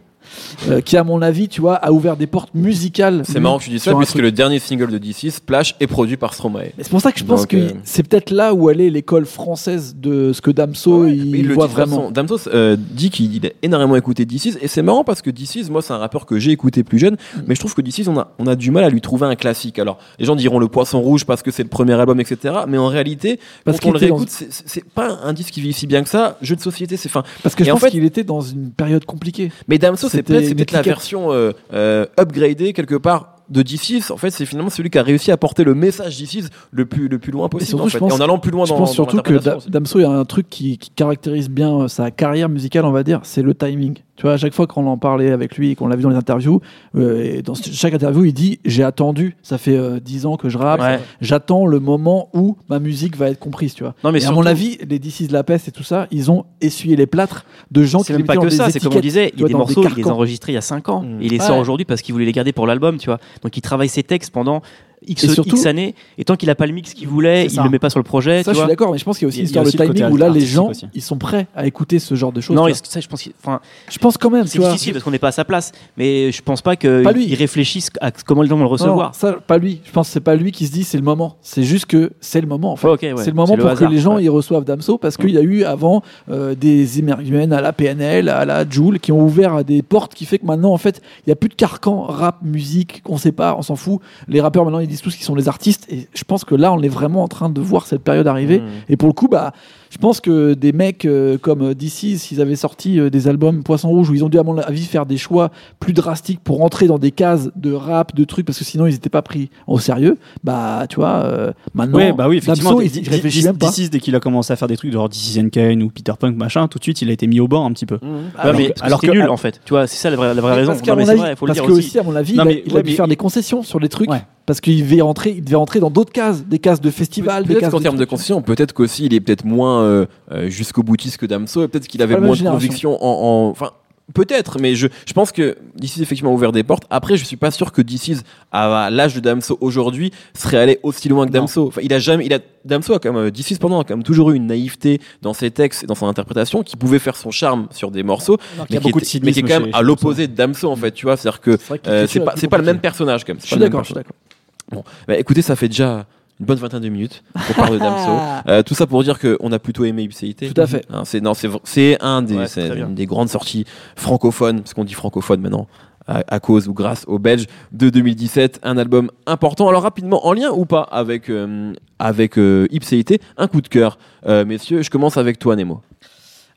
euh, 0.68 0.80
qui 0.80 0.96
à 0.96 1.04
mon 1.04 1.22
avis, 1.22 1.48
tu 1.48 1.60
vois, 1.60 1.74
a 1.76 1.92
ouvert 1.92 2.16
des 2.16 2.26
portes 2.26 2.54
musicales. 2.54 3.22
C'est 3.24 3.40
marrant 3.40 3.58
que 3.58 3.64
tu 3.64 3.70
dis 3.70 3.78
ça, 3.78 3.94
puisque 3.94 4.16
le 4.16 4.32
dernier 4.32 4.58
single 4.58 4.88
de 4.90 4.98
D6, 4.98 5.30
Splash, 5.32 5.74
est 5.80 5.86
produit 5.86 6.16
par 6.16 6.34
Stromae. 6.34 6.72
C'est 6.78 6.88
pour 6.90 7.00
ça 7.00 7.12
que 7.12 7.18
je 7.18 7.24
pense 7.24 7.40
Donc, 7.42 7.48
que 7.50 7.56
euh, 7.56 7.70
c'est 7.84 8.02
peut-être 8.06 8.30
là 8.30 8.54
où 8.54 8.70
est 8.70 8.74
l'école 8.74 9.26
française 9.26 9.96
de 9.98 10.32
ce 10.32 10.40
que 10.40 10.50
Damso 10.50 11.04
Ouais, 11.04 11.16
il, 11.16 11.46
le 11.46 11.54
voit 11.54 11.66
vraiment. 11.66 12.10
Damso 12.10 12.38
euh, 12.48 12.76
dit 12.78 13.10
qu'il 13.10 13.44
a 13.46 13.50
énormément 13.62 13.96
écouté 13.96 14.24
D6 14.24 14.58
et 14.60 14.68
c'est 14.68 14.82
marrant 14.82 15.04
parce 15.04 15.22
que 15.22 15.30
D6, 15.30 15.70
moi 15.70 15.82
c'est 15.82 15.92
un 15.92 15.98
rappeur 15.98 16.26
que 16.26 16.38
j'ai 16.38 16.50
écouté 16.52 16.82
plus 16.84 16.98
jeune, 16.98 17.16
Mm. 17.36 17.40
mais 17.46 17.54
je 17.54 17.60
trouve 17.60 17.74
que 17.74 17.82
D6 17.82 18.08
on 18.08 18.18
a, 18.18 18.32
on 18.38 18.46
a 18.46 18.56
du 18.56 18.70
mal 18.70 18.84
à 18.84 18.88
lui 18.90 19.00
trouver 19.00 19.26
un 19.26 19.34
classique. 19.36 19.78
Alors 19.78 19.98
les 20.18 20.24
gens 20.26 20.36
diront 20.36 20.58
le 20.58 20.68
poisson 20.68 21.00
rouge 21.00 21.24
parce 21.24 21.42
que 21.42 21.50
c'est 21.50 21.62
le 21.62 21.68
premier 21.68 21.94
album, 21.94 22.20
etc. 22.20 22.54
Mais 22.68 22.78
en 22.78 22.88
réalité, 22.88 23.38
Parce 23.64 23.80
quand 23.80 23.88
on 23.90 23.92
le 23.92 23.98
réécoute, 23.98 24.28
c'est- 24.30 24.84
pas 24.94 25.18
un 25.24 25.32
disque 25.32 25.52
qui 25.54 25.60
vit 25.60 25.72
si 25.72 25.86
bien 25.86 26.02
que 26.02 26.08
ça. 26.08 26.38
Jeu 26.42 26.56
de 26.56 26.60
société, 26.60 26.96
c'est 26.96 27.08
fin. 27.08 27.22
Parce 27.42 27.54
que 27.54 27.64
je 27.64 27.68
Et 27.68 27.72
en 27.72 27.74
pense 27.76 27.84
fait- 27.84 27.90
qu'il 27.90 28.04
était 28.04 28.24
dans 28.24 28.40
une 28.40 28.70
période 28.70 29.04
compliquée. 29.04 29.50
Mais 29.68 29.78
Damso, 29.78 30.08
c'est 30.24 30.26
C'était 30.40 30.54
peut-être 30.54 30.72
la 30.72 30.82
version 30.82 31.32
euh, 31.32 31.52
euh, 31.72 32.06
upgradée 32.18 32.72
quelque 32.72 32.94
part 32.96 33.32
de 33.48 33.62
D6. 33.62 34.10
En 34.12 34.16
fait, 34.16 34.30
c'est 34.30 34.44
finalement 34.44 34.70
celui 34.70 34.90
qui 34.90 34.98
a 34.98 35.02
réussi 35.04 35.30
à 35.30 35.36
porter 35.36 35.62
le 35.62 35.74
message 35.74 36.20
D6 36.20 36.48
le 36.72 36.84
plus, 36.86 37.06
le 37.06 37.18
plus 37.20 37.30
loin 37.30 37.48
possible. 37.48 37.68
surtout, 37.68 37.84
en, 37.84 37.88
je 37.88 37.92
fait. 37.92 37.98
pense- 38.00 38.12
et 38.12 38.16
en 38.16 38.20
allant 38.24 38.38
plus 38.38 38.50
loin 38.50 38.64
Je 38.64 38.70
dans 38.70 38.78
pense 38.78 38.88
dans 38.90 38.94
surtout 38.94 39.18
que 39.22 39.32
l'interprétation 39.34 39.50
Da- 39.52 39.56
aussi. 39.58 39.70
Damso, 39.70 39.98
il 40.00 40.02
y 40.02 40.04
a 40.04 40.10
un 40.10 40.24
truc 40.24 40.50
qui, 40.50 40.78
qui 40.78 40.90
caractérise 40.90 41.48
bien 41.48 41.82
euh, 41.82 41.88
sa 41.88 42.10
carrière 42.10 42.48
musicale, 42.48 42.84
on 42.84 42.90
va 42.92 43.04
dire, 43.04 43.20
c'est 43.22 43.42
le 43.42 43.54
timing. 43.54 43.98
Tu 44.16 44.22
vois, 44.22 44.32
à 44.32 44.36
chaque 44.38 44.54
fois 44.54 44.66
qu'on 44.66 44.86
en 44.86 44.96
parlait 44.96 45.30
avec 45.30 45.56
lui 45.58 45.70
et 45.70 45.74
qu'on 45.74 45.88
l'a 45.88 45.96
vu 45.96 46.02
dans 46.02 46.08
les 46.08 46.16
interviews, 46.16 46.60
euh, 46.96 47.22
et 47.38 47.42
dans 47.42 47.52
chaque 47.54 47.92
interview, 47.92 48.24
il 48.24 48.32
dit 48.32 48.60
J'ai 48.64 48.82
attendu, 48.82 49.36
ça 49.42 49.58
fait 49.58 49.76
euh, 49.76 50.00
10 50.00 50.24
ans 50.26 50.36
que 50.36 50.48
je 50.48 50.56
rappe, 50.56 50.80
Ouais. 50.80 50.98
j'attends 51.20 51.66
le 51.66 51.80
moment 51.80 52.30
où 52.32 52.56
ma 52.70 52.78
musique 52.78 53.16
va 53.16 53.28
être 53.28 53.38
comprise, 53.38 53.74
tu 53.74 53.82
vois. 53.84 53.94
Non, 54.04 54.12
mais 54.12 54.18
et 54.20 54.22
à 54.22 54.26
surtout- 54.28 54.40
mon 54.40 54.46
avis, 54.46 54.78
les 54.88 54.98
DC's 54.98 55.28
de 55.28 55.32
la 55.34 55.44
peste 55.44 55.68
et 55.68 55.70
tout 55.70 55.82
ça, 55.82 56.06
ils 56.10 56.30
ont 56.30 56.44
essuyé 56.62 56.96
les 56.96 57.06
plâtres 57.06 57.44
de 57.70 57.82
gens 57.82 57.98
qui 57.98 58.04
C'est 58.06 58.12
même 58.16 58.24
pas 58.26 58.36
que 58.38 58.48
ça, 58.48 58.70
c'est 58.70 58.80
comme 58.80 58.94
on 58.96 59.00
disait, 59.00 59.32
il 59.34 59.40
y 59.42 59.44
a 59.44 59.48
des 59.48 59.54
morceaux, 59.54 59.84
il 59.86 59.94
les 60.02 60.08
a 60.08 60.12
enregistrés 60.12 60.52
il 60.52 60.54
y 60.54 60.58
a 60.58 60.62
5 60.62 60.88
ans. 60.88 61.02
Mm. 61.02 61.20
Et 61.20 61.26
il 61.26 61.30
les 61.32 61.38
Ouais. 61.40 61.44
sort 61.46 61.58
aujourd'hui 61.58 61.84
parce 61.84 62.00
qu'il 62.00 62.12
voulait 62.14 62.24
les 62.26 62.32
garder 62.32 62.52
pour 62.52 62.66
l'album, 62.66 62.96
tu 62.96 63.06
vois. 63.06 63.18
Donc 63.42 63.56
il 63.56 63.60
travaille 63.60 63.88
ses 63.90 64.02
textes 64.02 64.32
pendant 64.32 64.62
X, 65.06 65.24
Et 65.24 65.28
surtout- 65.28 65.56
X 65.56 65.66
années. 65.66 65.94
Et 66.18 66.24
tant 66.24 66.36
qu'il 66.36 66.50
a 66.50 66.54
pas 66.54 66.66
le 66.66 66.72
mix 66.72 66.94
qu'il 66.94 67.08
voulait, 67.08 67.44
il 67.46 67.50
ça. 67.50 67.62
le 67.64 67.70
met 67.70 67.78
pas 67.78 67.90
sur 67.90 67.98
le 68.00 68.04
projet. 68.04 68.42
Ça, 68.42 68.52
tu 68.52 68.56
je 68.56 68.60
suis 68.62 68.68
d'accord, 68.68 68.92
mais 68.92 68.98
je 68.98 69.04
pense 69.04 69.18
qu'il 69.18 69.24
y 69.24 69.26
a 69.26 69.28
aussi 69.28 69.38
une 69.40 69.44
histoire 69.46 69.64
de 69.64 69.70
timing 69.70 70.04
où 70.10 70.16
là, 70.16 70.28
les 70.28 70.40
gens, 70.40 70.68
aussi. 70.70 70.86
ils 70.94 71.02
sont 71.02 71.18
prêts 71.18 71.46
à 71.54 71.66
écouter 71.66 71.98
ce 71.98 72.14
genre 72.14 72.32
de 72.32 72.40
choses. 72.40 72.56
Non, 72.56 72.66
ça, 72.82 73.00
je 73.00 73.06
pense 73.08 73.22
qu'il- 73.22 73.32
enfin, 73.42 73.60
je 73.90 73.98
pense 73.98 74.16
quand 74.18 74.30
même, 74.30 74.46
c'est 74.46 74.58
difficile 74.58 74.92
parce 74.92 75.04
qu'on 75.04 75.10
n'est 75.10 75.18
pas 75.18 75.28
à 75.28 75.32
sa 75.32 75.44
place. 75.44 75.72
Mais 75.96 76.32
je 76.32 76.42
pense 76.42 76.62
pas 76.62 76.76
qu'il 76.76 77.02
Pas 77.02 77.12
lui. 77.12 77.34
réfléchisse 77.34 77.90
à 78.00 78.10
comment 78.10 78.42
les 78.42 78.48
gens 78.48 78.56
vont 78.56 78.62
le 78.64 78.68
Non, 78.68 78.72
recevoir. 78.72 79.14
ça, 79.14 79.32
pas 79.46 79.58
lui. 79.58 79.80
Je 79.84 79.90
pense 79.92 80.08
que 80.08 80.12
c'est 80.14 80.20
pas 80.20 80.34
lui 80.36 80.52
qui 80.52 80.66
se 80.66 80.72
dit 80.72 80.84
c'est 80.84 80.98
le 80.98 81.04
moment. 81.04 81.36
C'est 81.42 81.62
juste 81.62 81.86
que 81.86 82.12
c'est 82.20 82.40
le 82.40 82.46
moment. 82.46 82.72
En 82.72 82.76
fait. 82.76 82.86
Ouais. 82.88 83.12
C'est 83.18 83.26
le 83.30 83.32
moment 83.34 83.56
pour 83.56 83.66
hasard, 83.68 83.88
que 83.88 83.94
les 83.94 84.00
gens 84.00 84.16
ouais. 84.16 84.24
y 84.24 84.28
reçoivent 84.28 84.64
Damso 84.64 84.98
parce 84.98 85.16
qu'il 85.16 85.30
y 85.30 85.38
a 85.38 85.42
eu 85.42 85.64
avant 85.64 86.02
euh, 86.30 86.54
des 86.54 86.98
émergumènes 86.98 87.52
à 87.52 87.60
la 87.60 87.72
PNL, 87.72 88.28
à 88.28 88.44
la 88.44 88.68
Joule 88.68 88.98
qui 89.00 89.12
ont 89.12 89.22
ouvert 89.22 89.64
des 89.64 89.82
portes 89.82 90.14
qui 90.14 90.24
fait 90.24 90.38
que 90.38 90.46
maintenant 90.46 90.72
en 90.72 90.78
fait 90.78 91.00
il 91.26 91.30
y 91.30 91.32
a 91.32 91.36
plus 91.36 91.48
de 91.48 91.54
carcan 91.54 92.02
rap, 92.02 92.38
musique, 92.42 93.02
on 93.06 93.16
sait 93.16 93.32
pas, 93.32 93.54
on 93.58 93.62
s'en 93.62 93.76
fout. 93.76 94.00
Les 94.28 94.40
rappeurs 94.40 94.64
maintenant 94.64 94.78
ils 94.80 94.88
disent 94.88 94.95
tous 95.02 95.14
qu'ils 95.14 95.24
sont 95.24 95.36
des 95.36 95.48
artistes 95.48 95.86
et 95.90 96.08
je 96.14 96.24
pense 96.24 96.44
que 96.44 96.54
là 96.54 96.72
on 96.72 96.82
est 96.82 96.88
vraiment 96.88 97.22
en 97.22 97.28
train 97.28 97.48
de 97.48 97.60
voir 97.60 97.86
cette 97.86 98.02
période 98.02 98.26
arriver. 98.26 98.60
Mmh. 98.60 98.68
Et 98.88 98.96
pour 98.96 99.08
le 99.08 99.14
coup 99.14 99.28
bah 99.28 99.52
je 99.90 99.98
pense 99.98 100.20
que 100.20 100.54
des 100.54 100.72
mecs 100.72 101.04
euh, 101.04 101.38
comme 101.38 101.74
DC, 101.74 102.16
s'ils 102.18 102.40
avaient 102.40 102.56
sorti 102.56 102.98
euh, 102.98 103.10
des 103.10 103.28
albums 103.28 103.62
Poisson 103.62 103.88
Rouge 103.88 104.10
où 104.10 104.14
ils 104.14 104.24
ont 104.24 104.28
dû 104.28 104.38
à 104.38 104.42
mon 104.42 104.58
avis 104.58 104.84
faire 104.84 105.06
des 105.06 105.16
choix 105.16 105.50
plus 105.80 105.92
drastiques 105.92 106.40
pour 106.42 106.58
rentrer 106.58 106.86
dans 106.86 106.98
des 106.98 107.10
cases 107.12 107.50
de 107.56 107.72
rap, 107.72 108.14
de 108.14 108.24
trucs 108.24 108.46
parce 108.46 108.58
que 108.58 108.64
sinon 108.64 108.86
ils 108.86 108.92
n'étaient 108.92 109.08
pas 109.08 109.22
pris 109.22 109.50
au 109.66 109.78
sérieux, 109.78 110.16
bah 110.44 110.86
tu 110.88 110.96
vois 110.96 111.22
euh, 111.24 111.52
maintenant 111.74 111.98
Ouais, 111.98 112.12
bah 112.12 112.28
oui, 112.28 112.38
effectivement. 112.38 112.70
Damso, 112.74 112.82
D- 112.84 113.00
il, 113.02 113.08
réfléchit 113.08 113.44
même 113.44 113.56
pas. 113.58 113.68
D6, 113.68 113.90
dès 113.90 114.00
qu'il 114.00 114.14
a 114.14 114.20
commencé 114.20 114.52
à 114.52 114.56
faire 114.56 114.68
des 114.68 114.76
trucs 114.76 114.92
genre 114.92 115.08
is 115.12 115.50
Kane 115.50 115.82
ou 115.82 115.88
Peter 115.90 116.12
Punk, 116.18 116.36
machin, 116.36 116.68
tout 116.68 116.78
de 116.78 116.82
suite, 116.84 117.00
il 117.02 117.10
a 117.10 117.12
été 117.12 117.26
mis 117.26 117.40
au 117.40 117.48
banc 117.48 117.64
un 117.66 117.72
petit 117.72 117.86
peu. 117.86 117.96
Ouais, 118.02 118.08
Alors 118.38 118.54
mais 118.56 118.66
que- 118.68 118.72
parce 118.72 118.82
alors 118.82 119.00
que 119.00 119.10
nul 119.10 119.28
en 119.28 119.36
fait. 119.36 119.60
Tu 119.64 119.70
vois, 119.70 119.86
c'est 119.86 119.96
ça 119.96 120.10
la 120.10 120.16
vraie, 120.16 120.34
la 120.34 120.40
vraie 120.40 120.54
raison. 120.54 120.72
Parce 120.72 120.82
qu'à 120.82 120.92
Non, 120.92 120.96
mais 120.96 121.02
mon 121.04 121.06
c'est 121.06 121.12
avis, 121.12 121.98
à 121.98 122.02
mon 122.02 122.16
avis, 122.16 122.34
Non, 122.34 122.38
il 122.38 122.40
a, 122.40 122.44
mais- 122.44 122.62
il 122.66 122.72
a 122.72 122.76
ouais, 122.76 122.82
dû 122.82 122.90
mais- 122.90 122.96
faire 122.96 123.08
des 123.08 123.16
concessions 123.16 123.62
sur 123.62 123.80
des 123.80 123.88
trucs 123.88 124.10
Ouais. 124.10 124.22
parce 124.46 124.60
qu'il 124.60 124.80
devait 124.82 125.00
rentrer, 125.00 125.34
il 125.36 125.44
devait 125.44 125.56
rentrer 125.56 125.80
dans 125.80 125.90
d'autres 125.90 126.12
cases, 126.12 126.44
des 126.46 126.58
cases 126.58 126.80
de 126.80 126.90
festival, 126.90 127.42
des 127.44 127.48
Peut-être 127.48 127.60
cases 127.60 127.70
qu'en 127.72 127.80
termes 127.80 127.96
de 127.96 128.00
trucs. 128.00 128.10
concession, 128.10 128.42
peut-être 128.42 128.72
qu'aussi 128.72 129.06
il 129.06 129.14
est 129.14 129.20
peut-être 129.20 129.44
moins 129.44 129.75
euh, 129.80 130.06
euh, 130.32 130.48
jusqu'au 130.48 130.82
boutiste 130.82 131.16
que 131.18 131.26
Damso, 131.26 131.62
et 131.64 131.68
peut-être 131.68 131.86
qu'il 131.88 132.02
avait 132.02 132.18
moins 132.18 132.36
de 132.36 132.42
conviction 132.42 132.96
en, 133.04 133.46
en- 133.46 133.50
enfin. 133.50 133.70
Peut-être, 134.14 134.60
mais 134.60 134.76
je, 134.76 134.86
je 135.04 135.12
pense 135.14 135.32
que 135.32 135.58
DC's 135.74 135.98
effectivement 136.00 136.30
a 136.30 136.34
ouvert 136.34 136.52
des 136.52 136.62
portes. 136.62 136.84
Après, 136.90 137.16
je 137.16 137.24
suis 137.24 137.36
pas 137.36 137.50
sûr 137.50 137.72
que 137.72 137.82
DC's 137.82 138.22
à 138.52 138.88
l'âge 138.88 139.16
de 139.16 139.20
Damso 139.20 139.58
aujourd'hui 139.60 140.12
serait 140.32 140.58
allé 140.58 140.78
aussi 140.84 141.08
loin 141.08 141.26
que. 141.26 141.32
Damso. 141.32 141.66
Enfin, 141.66 141.80
il 141.82 141.92
a 141.92 141.98
jamais, 141.98 142.24
il 142.24 142.32
a 142.32 142.38
Damso 142.64 142.94
a 142.94 143.00
quand 143.00 143.12
même 143.12 143.32
DC's 143.32 143.58
pendant 143.58 143.80
a 143.80 143.84
quand 143.84 143.96
même 143.96 144.04
toujours 144.04 144.30
eu 144.30 144.36
une 144.36 144.46
naïveté 144.46 145.00
dans 145.22 145.34
ses 145.34 145.50
textes 145.50 145.82
et 145.82 145.86
dans 145.88 145.96
son 145.96 146.06
interprétation 146.06 146.62
qui 146.62 146.76
pouvait 146.76 147.00
faire 147.00 147.16
son 147.16 147.32
charme 147.32 147.66
sur 147.72 147.90
des 147.90 148.04
morceaux, 148.04 148.38
mais 148.70 148.78
qui, 148.78 149.20
mais 149.24 149.36
est 149.36 149.42
quand 149.42 149.60
même 149.60 149.70
à 149.72 149.82
l'opposé 149.82 150.28
de 150.28 150.34
Damso 150.36 150.70
en 150.70 150.76
fait. 150.76 150.92
Tu 150.92 151.04
vois, 151.06 151.16
c'est-à-dire 151.16 151.40
que 151.40 151.56
C'est 151.58 151.88
euh, 152.20 152.24
pas 152.24 152.34
c'est 152.36 152.46
pas 152.46 152.58
le 152.58 152.64
même 152.64 152.78
personnage 152.78 153.24
quand 153.24 153.32
même. 153.34 153.40
Je 153.42 153.46
suis 153.48 153.56
d'accord, 153.56 153.80
je 153.82 153.86
suis 153.86 153.94
d'accord. 153.94 154.84
Bah, 155.08 155.16
écoutez, 155.18 155.42
ça 155.42 155.56
fait 155.56 155.68
déjà 155.68 156.06
une 156.40 156.46
bonne 156.46 156.58
vingtaine 156.58 156.80
de 156.80 156.88
minutes 156.88 157.22
qu'on 157.48 157.54
parle 157.54 157.72
de 157.74 157.78
Damso. 157.78 158.12
Euh, 158.48 158.62
tout 158.62 158.74
ça 158.74 158.86
pour 158.86 159.02
dire 159.02 159.18
qu'on 159.18 159.50
a 159.52 159.58
plutôt 159.58 159.84
aimé 159.84 160.02
Ipséité. 160.04 160.48
Tout 160.52 160.60
à 160.60 160.66
fait. 160.66 160.84
Hein, 160.90 161.02
c'est 161.04 161.20
non, 161.20 161.34
c'est 161.34 161.48
v- 161.48 161.58
c'est 161.64 161.96
un 162.02 162.22
des, 162.22 162.36
Ouais, 162.36 162.46
c'est 162.46 162.68
une 162.78 162.94
des 162.94 163.06
grandes 163.06 163.28
sorties 163.28 163.64
francophones, 163.96 164.60
parce 164.60 164.74
qu'on 164.74 164.84
dit 164.84 164.94
francophone 164.94 165.40
maintenant. 165.40 165.66
À, 166.08 166.22
à 166.28 166.38
cause 166.38 166.68
ou 166.68 166.72
grâce 166.72 167.02
aux 167.08 167.18
Belges 167.18 167.46
de 167.72 167.90
2017, 167.90 168.60
un 168.62 168.78
album 168.78 169.10
important. 169.26 169.66
Alors 169.68 169.82
rapidement, 169.82 170.24
en 170.24 170.32
lien 170.34 170.52
ou 170.52 170.64
pas 170.64 170.82
avec 170.82 171.28
euh, 171.28 171.72
avec 171.98 172.38
euh, 172.38 172.68
Ipséité, 172.70 173.20
un 173.36 173.48
coup 173.48 173.60
de 173.60 173.66
cœur, 173.66 173.98
Euh, 174.24 174.44
messieurs. 174.44 174.82
Je 174.82 174.90
commence 174.90 175.16
avec 175.16 175.40
toi, 175.40 175.56
Nemo. 175.56 175.80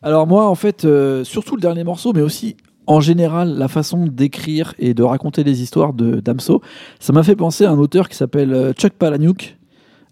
Alors 0.04 0.28
moi, 0.28 0.48
en 0.48 0.54
fait, 0.56 0.86
euh, 0.86 1.24
surtout 1.24 1.56
le 1.56 1.62
dernier 1.62 1.84
morceau, 1.84 2.14
mais 2.14 2.22
aussi 2.22 2.58
en 2.86 3.00
général 3.02 3.58
la 3.58 3.68
façon 3.68 4.06
d'écrire 4.06 4.74
et 4.78 4.94
de 4.94 5.02
raconter 5.04 5.44
les 5.44 5.62
histoires 5.64 5.94
de 5.94 6.20
Damso, 6.20 6.62
ça 7.00 7.12
m'a 7.14 7.24
fait 7.24 7.36
penser 7.36 7.66
à 7.66 7.72
un 7.72 7.78
auteur 7.80 8.08
qui 8.08 8.16
s'appelle 8.18 8.74
Chuck 8.78 8.94
Palahniuk. 8.94 9.58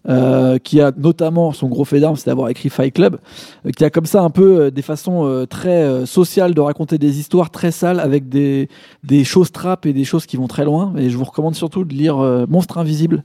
Euh, 0.08 0.58
qui 0.58 0.80
a 0.80 0.92
notamment 0.96 1.52
son 1.52 1.68
gros 1.68 1.84
fait 1.84 2.00
d'armes, 2.00 2.16
c'est 2.16 2.26
d'avoir 2.26 2.48
écrit 2.48 2.68
Fight 2.68 2.94
Club, 2.94 3.18
euh, 3.66 3.70
qui 3.70 3.84
a 3.84 3.90
comme 3.90 4.06
ça 4.06 4.22
un 4.22 4.30
peu 4.30 4.60
euh, 4.60 4.70
des 4.70 4.82
façons 4.82 5.26
euh, 5.26 5.46
très 5.46 6.06
sociales 6.06 6.54
de 6.54 6.60
raconter 6.60 6.98
des 6.98 7.18
histoires 7.18 7.50
très 7.50 7.70
sales 7.70 8.00
avec 8.00 8.28
des, 8.28 8.68
des 9.04 9.24
choses 9.24 9.50
trappes 9.52 9.86
et 9.86 9.92
des 9.92 10.04
choses 10.04 10.26
qui 10.26 10.36
vont 10.36 10.48
très 10.48 10.64
loin. 10.64 10.94
Et 10.96 11.10
je 11.10 11.16
vous 11.16 11.24
recommande 11.24 11.54
surtout 11.54 11.84
de 11.84 11.94
lire 11.94 12.16
Monstre 12.48 12.78
Invisible, 12.78 13.24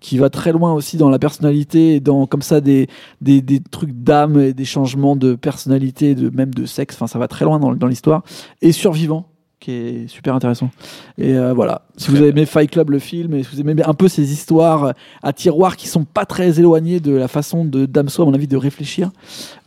qui 0.00 0.18
va 0.18 0.30
très 0.30 0.52
loin 0.52 0.72
aussi 0.72 0.96
dans 0.96 1.10
la 1.10 1.18
personnalité 1.18 1.96
et 1.96 2.00
dans 2.00 2.26
comme 2.26 2.42
ça 2.42 2.60
des, 2.60 2.88
des, 3.20 3.40
des 3.40 3.60
trucs 3.60 3.92
d'âme 3.92 4.40
et 4.40 4.52
des 4.52 4.64
changements 4.64 5.16
de 5.16 5.34
personnalité, 5.34 6.14
de, 6.14 6.30
même 6.30 6.52
de 6.52 6.66
sexe. 6.66 6.96
Enfin, 6.96 7.06
ça 7.06 7.18
va 7.18 7.28
très 7.28 7.44
loin 7.44 7.58
dans 7.58 7.86
l'histoire. 7.86 8.22
Et 8.60 8.72
Survivant, 8.72 9.31
qui 9.62 9.72
est 9.72 10.08
super 10.08 10.34
intéressant. 10.34 10.70
Et 11.16 11.34
euh, 11.34 11.54
voilà. 11.54 11.82
Si 11.96 12.10
vous 12.10 12.16
avez 12.16 12.28
aimé 12.28 12.46
Fight 12.46 12.70
Club, 12.70 12.90
le 12.90 12.98
film, 12.98 13.34
et 13.34 13.42
si 13.44 13.54
vous 13.54 13.60
aimez 13.60 13.82
un 13.84 13.94
peu 13.94 14.08
ces 14.08 14.32
histoires 14.32 14.84
euh, 14.84 14.92
à 15.22 15.32
tiroir 15.32 15.76
qui 15.76 15.88
sont 15.88 16.04
pas 16.04 16.26
très 16.26 16.58
éloignées 16.58 17.00
de 17.00 17.12
la 17.12 17.28
façon 17.28 17.64
de 17.64 17.86
Damso, 17.86 18.22
à 18.22 18.26
mon 18.26 18.34
avis, 18.34 18.48
de 18.48 18.56
réfléchir, 18.56 19.10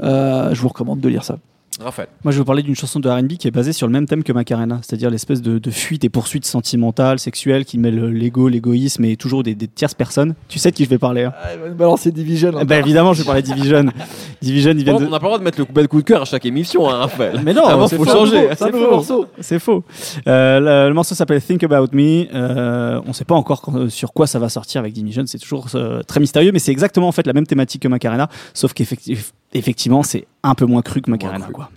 euh, 0.01 0.53
je 0.53 0.61
vous 0.61 0.67
recommande 0.67 0.99
de 0.99 1.09
lire 1.09 1.23
ça. 1.23 1.37
Raphaël. 1.81 2.07
Moi, 2.23 2.31
je 2.31 2.37
vais 2.37 2.41
vous 2.41 2.45
parler 2.45 2.63
d'une 2.63 2.75
chanson 2.75 2.99
de 2.99 3.09
R&B 3.09 3.33
qui 3.33 3.47
est 3.47 3.51
basée 3.51 3.73
sur 3.73 3.85
le 3.87 3.91
même 3.93 4.05
thème 4.07 4.23
que 4.23 4.31
Macarena, 4.31 4.79
c'est-à-dire 4.81 5.09
l'espèce 5.09 5.41
de, 5.41 5.59
de 5.59 5.71
fuite 5.71 6.03
et 6.05 6.09
poursuite 6.09 6.45
sentimentale, 6.45 7.19
sexuelle, 7.19 7.65
qui 7.65 7.77
mêle 7.77 7.99
l'ego, 8.11 8.47
l'égoïsme 8.47 9.03
et 9.05 9.17
toujours 9.17 9.43
des, 9.43 9.55
des 9.55 9.67
tierces 9.67 9.93
personnes. 9.93 10.35
Tu 10.47 10.57
sais 10.59 10.71
de 10.71 10.75
qui 10.75 10.85
je 10.85 10.89
vais 10.89 10.97
parler 10.97 11.23
hein 11.23 11.33
alors 11.79 11.99
c'est 11.99 12.11
Division. 12.11 12.51
Ben, 12.65 12.79
évidemment, 12.79 13.13
je 13.13 13.19
vais 13.21 13.25
parler 13.25 13.41
de 13.41 13.47
Division. 13.47 13.85
Division, 14.41 14.71
ils 14.71 14.83
viennent 14.83 14.95
On 14.95 14.99
de... 14.99 15.05
n'a 15.05 15.11
pas 15.19 15.25
le 15.25 15.29
droit 15.29 15.39
de 15.39 15.43
mettre 15.43 15.59
le 15.59 15.87
coup, 15.87 15.97
de 16.01 16.03
cœur 16.05 16.21
à 16.21 16.25
chaque 16.25 16.45
émission, 16.45 16.89
hein, 16.89 16.97
Raphaël. 16.97 17.41
Mais 17.43 17.53
non, 17.53 17.87
c'est 17.87 17.97
faut 17.97 18.05
changer. 18.05 18.49
C'est 18.57 18.71
faux. 18.71 18.89
morceau. 18.91 19.25
C'est 19.41 19.59
faux. 19.59 19.83
Euh, 20.27 20.59
le, 20.59 20.89
le 20.89 20.93
morceau 20.93 21.13
s'appelle 21.15 21.41
Think 21.41 21.63
About 21.63 21.89
Me. 21.93 22.25
Euh, 22.33 23.01
on 23.05 23.09
ne 23.09 23.13
sait 23.13 23.25
pas 23.25 23.35
encore 23.35 23.61
quand- 23.61 23.89
sur 23.89 24.13
quoi 24.13 24.27
ça 24.27 24.39
va 24.39 24.49
sortir 24.49 24.79
avec 24.79 24.93
Division. 24.93 25.23
C'est 25.25 25.39
toujours 25.39 25.67
euh, 25.75 26.01
très 26.03 26.19
mystérieux, 26.19 26.51
mais 26.53 26.59
c'est 26.59 26.71
exactement 26.71 27.07
en 27.07 27.11
fait 27.11 27.27
la 27.27 27.33
même 27.33 27.47
thématique 27.47 27.81
que 27.81 27.87
Macarena, 27.87 28.29
sauf 28.53 28.73
qu'effectivement, 28.73 30.03
c'est 30.03 30.25
un 30.49 30.55
peu 30.55 30.65
moins 30.65 30.81
cru 30.81 31.01
que 31.01 31.09
Macarena. 31.09 31.45
cru. 31.45 31.53
Quoi. 31.53 31.69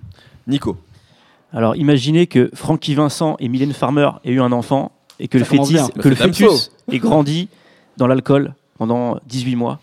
Nico. 0.46 0.76
Alors 1.52 1.76
imaginez 1.76 2.26
que 2.26 2.50
Frankie 2.54 2.94
Vincent 2.94 3.36
et 3.40 3.48
Mylène 3.48 3.72
Farmer 3.72 4.10
aient 4.24 4.32
eu 4.32 4.40
un 4.40 4.52
enfant 4.52 4.92
et 5.18 5.28
que 5.28 5.38
Ça 5.38 5.44
le 5.44 5.50
commence 5.50 5.68
fœtus, 5.70 5.92
bien. 5.94 6.02
que 6.02 6.08
le 6.08 6.14
C'est 6.16 6.22
Damso. 6.24 6.44
fœtus 6.50 6.70
ait 6.92 6.98
grandi 6.98 7.48
dans 7.96 8.06
l'alcool 8.06 8.54
pendant 8.78 9.18
18 9.26 9.56
mois. 9.56 9.80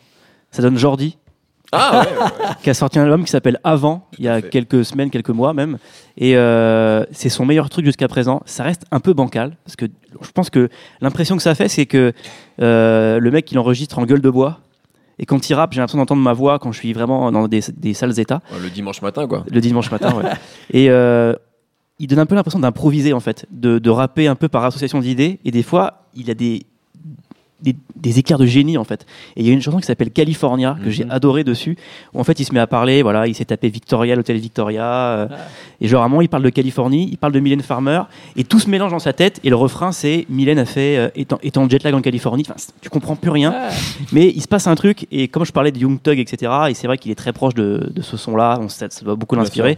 Ça 0.52 0.62
donne 0.62 0.78
Jordi 0.78 1.18
Ah 1.72 2.02
ouais, 2.02 2.08
ouais, 2.14 2.22
ouais. 2.22 2.56
qui 2.64 2.70
a 2.70 2.74
sorti 2.74 3.00
un 3.00 3.04
album 3.04 3.26
qui 3.26 3.32
s'appelle 3.32 3.60
Avant, 3.64 4.08
il 4.18 4.26
y 4.26 4.30
a 4.30 4.40
fait. 4.42 4.50
quelques 4.50 4.86
semaines, 4.86 5.10
quelques 5.10 5.32
mois 5.32 5.54
même. 5.54 5.78
Et 6.18 6.38
euh, 6.38 7.04
c'est 7.12 7.28
son 7.30 7.46
meilleur 7.46 7.70
truc 7.70 7.86
jusqu'à 7.86 8.08
présent. 8.08 8.42
Ça 8.46 8.64
reste 8.64 8.86
un 8.92 9.00
peu 9.02 9.14
bancal, 9.14 9.58
parce 9.66 9.76
que 9.76 9.86
je 10.22 10.32
pense 10.32 10.50
que 10.50 10.70
l'impression 11.02 11.36
que 11.36 11.44
ça 11.44 11.56
fait, 11.56 11.68
c'est 11.68 11.86
que 11.88 12.14
euh, 12.62 13.20
le 13.20 13.32
mec, 13.32 13.52
il 13.52 13.60
enregistre 13.60 14.00
en 14.00 14.06
gueule 14.06 14.22
de 14.22 14.30
bois. 14.30 14.60
Et 15.20 15.26
quand 15.26 15.50
il 15.50 15.54
rappe, 15.54 15.74
j'ai 15.74 15.80
l'impression 15.80 15.98
d'entendre 16.00 16.22
ma 16.22 16.34
voix 16.34 16.60
quand 16.60 16.72
je 16.72 16.80
suis 16.80 16.94
vraiment 16.94 17.32
dans 17.32 17.48
des, 17.48 17.62
des 17.78 17.94
sales 17.94 18.20
états, 18.20 18.42
Le 18.62 18.70
dimanche 18.70 19.02
matin, 19.02 19.28
quoi. 19.28 19.46
le 19.50 19.62
dimanche 19.62 19.90
matin. 19.92 20.14
ouais. 20.16 20.30
Et 20.72 20.90
euh, 20.90 21.34
il 22.00 22.08
donne 22.08 22.20
un 22.20 22.26
peu 22.26 22.36
l'impression 22.36 22.60
d'improviser, 22.60 23.14
en 23.14 23.20
fait, 23.22 23.46
de, 23.52 23.80
de 23.80 23.90
rapper 23.90 24.28
un 24.28 24.36
peu 24.36 24.50
par 24.50 24.66
association 24.66 25.00
d'idées. 25.00 25.40
Et 25.46 25.52
des 25.52 25.64
fois, 25.64 26.10
il 26.14 26.30
a 26.30 26.34
des 26.34 26.66
des, 27.62 27.76
des 27.96 28.20
éclairs 28.20 28.38
de 28.38 28.46
génie 28.46 28.78
en 28.78 28.84
fait. 28.84 29.06
Et 29.36 29.42
il 29.42 29.48
y 29.48 29.50
a 29.50 29.54
une 29.54 29.62
chanson 29.62 29.78
qui 29.80 29.86
s'appelle 29.86 30.12
California 30.12 30.78
que 30.84 30.90
j'ai 30.90 31.06
Mhm. 31.06 31.12
adoré 31.12 31.44
dessus 31.44 31.78
où 32.14 32.20
en 32.20 32.24
fait 32.24 32.40
il 32.40 32.46
se 32.46 32.54
met 32.54 32.60
à 32.60 32.68
parler, 32.68 33.02
voilà, 33.02 33.28
il 33.28 33.34
s'est 33.36 33.46
tapé 33.46 33.70
Victoria, 33.70 34.16
l'hôtel 34.16 34.38
Victoria, 34.38 34.84
euh, 34.86 35.28
et 35.82 35.88
genre 35.88 36.02
à 36.04 36.06
un 36.06 36.10
moment 36.10 36.22
il 36.22 36.30
parle 36.30 36.44
de 36.44 36.50
Californie, 36.50 37.08
il 37.12 37.18
parle 37.18 37.34
de 37.34 37.40
Mylène 37.40 37.62
Farmer, 37.62 38.02
et 38.36 38.44
tout 38.44 38.60
se 38.60 38.70
mélange 38.70 38.92
dans 38.92 39.00
sa 39.00 39.14
tête. 39.14 39.40
Et 39.44 39.50
le 39.50 39.56
refrain 39.56 39.92
c'est 39.92 40.26
Mylène 40.30 40.60
a 40.60 40.66
fait 40.66 40.98
euh, 40.98 41.10
étant, 41.16 41.40
étant 41.44 41.64
en 41.64 41.70
jet 41.70 41.82
lag 41.84 41.94
en 41.94 42.02
Californie. 42.02 42.44
Enfin, 42.48 42.56
tu 42.82 42.90
comprends 42.90 43.16
plus 43.16 43.32
rien, 43.32 43.54
mais 44.12 44.28
il 44.28 44.42
se 44.42 44.48
passe 44.48 44.68
un 44.68 44.76
truc. 44.76 45.08
Et 45.12 45.28
comme 45.28 45.46
je 45.46 45.52
parlais 45.52 45.72
de 45.72 45.80
Young 45.80 46.02
Thug, 46.02 46.20
etc. 46.20 46.52
Et 46.70 46.74
c'est 46.74 46.88
vrai 46.88 46.98
qu'il 46.98 47.12
est 47.12 47.16
très 47.16 47.34
proche 47.34 47.54
de, 47.54 47.90
de 47.94 48.02
ce 48.02 48.18
son-là. 48.18 48.58
On- 48.62 48.70
Ça, 48.70 48.88
ça 48.90 49.06
doit 49.06 49.16
beaucoup 49.16 49.36
l'inspirer. 49.36 49.78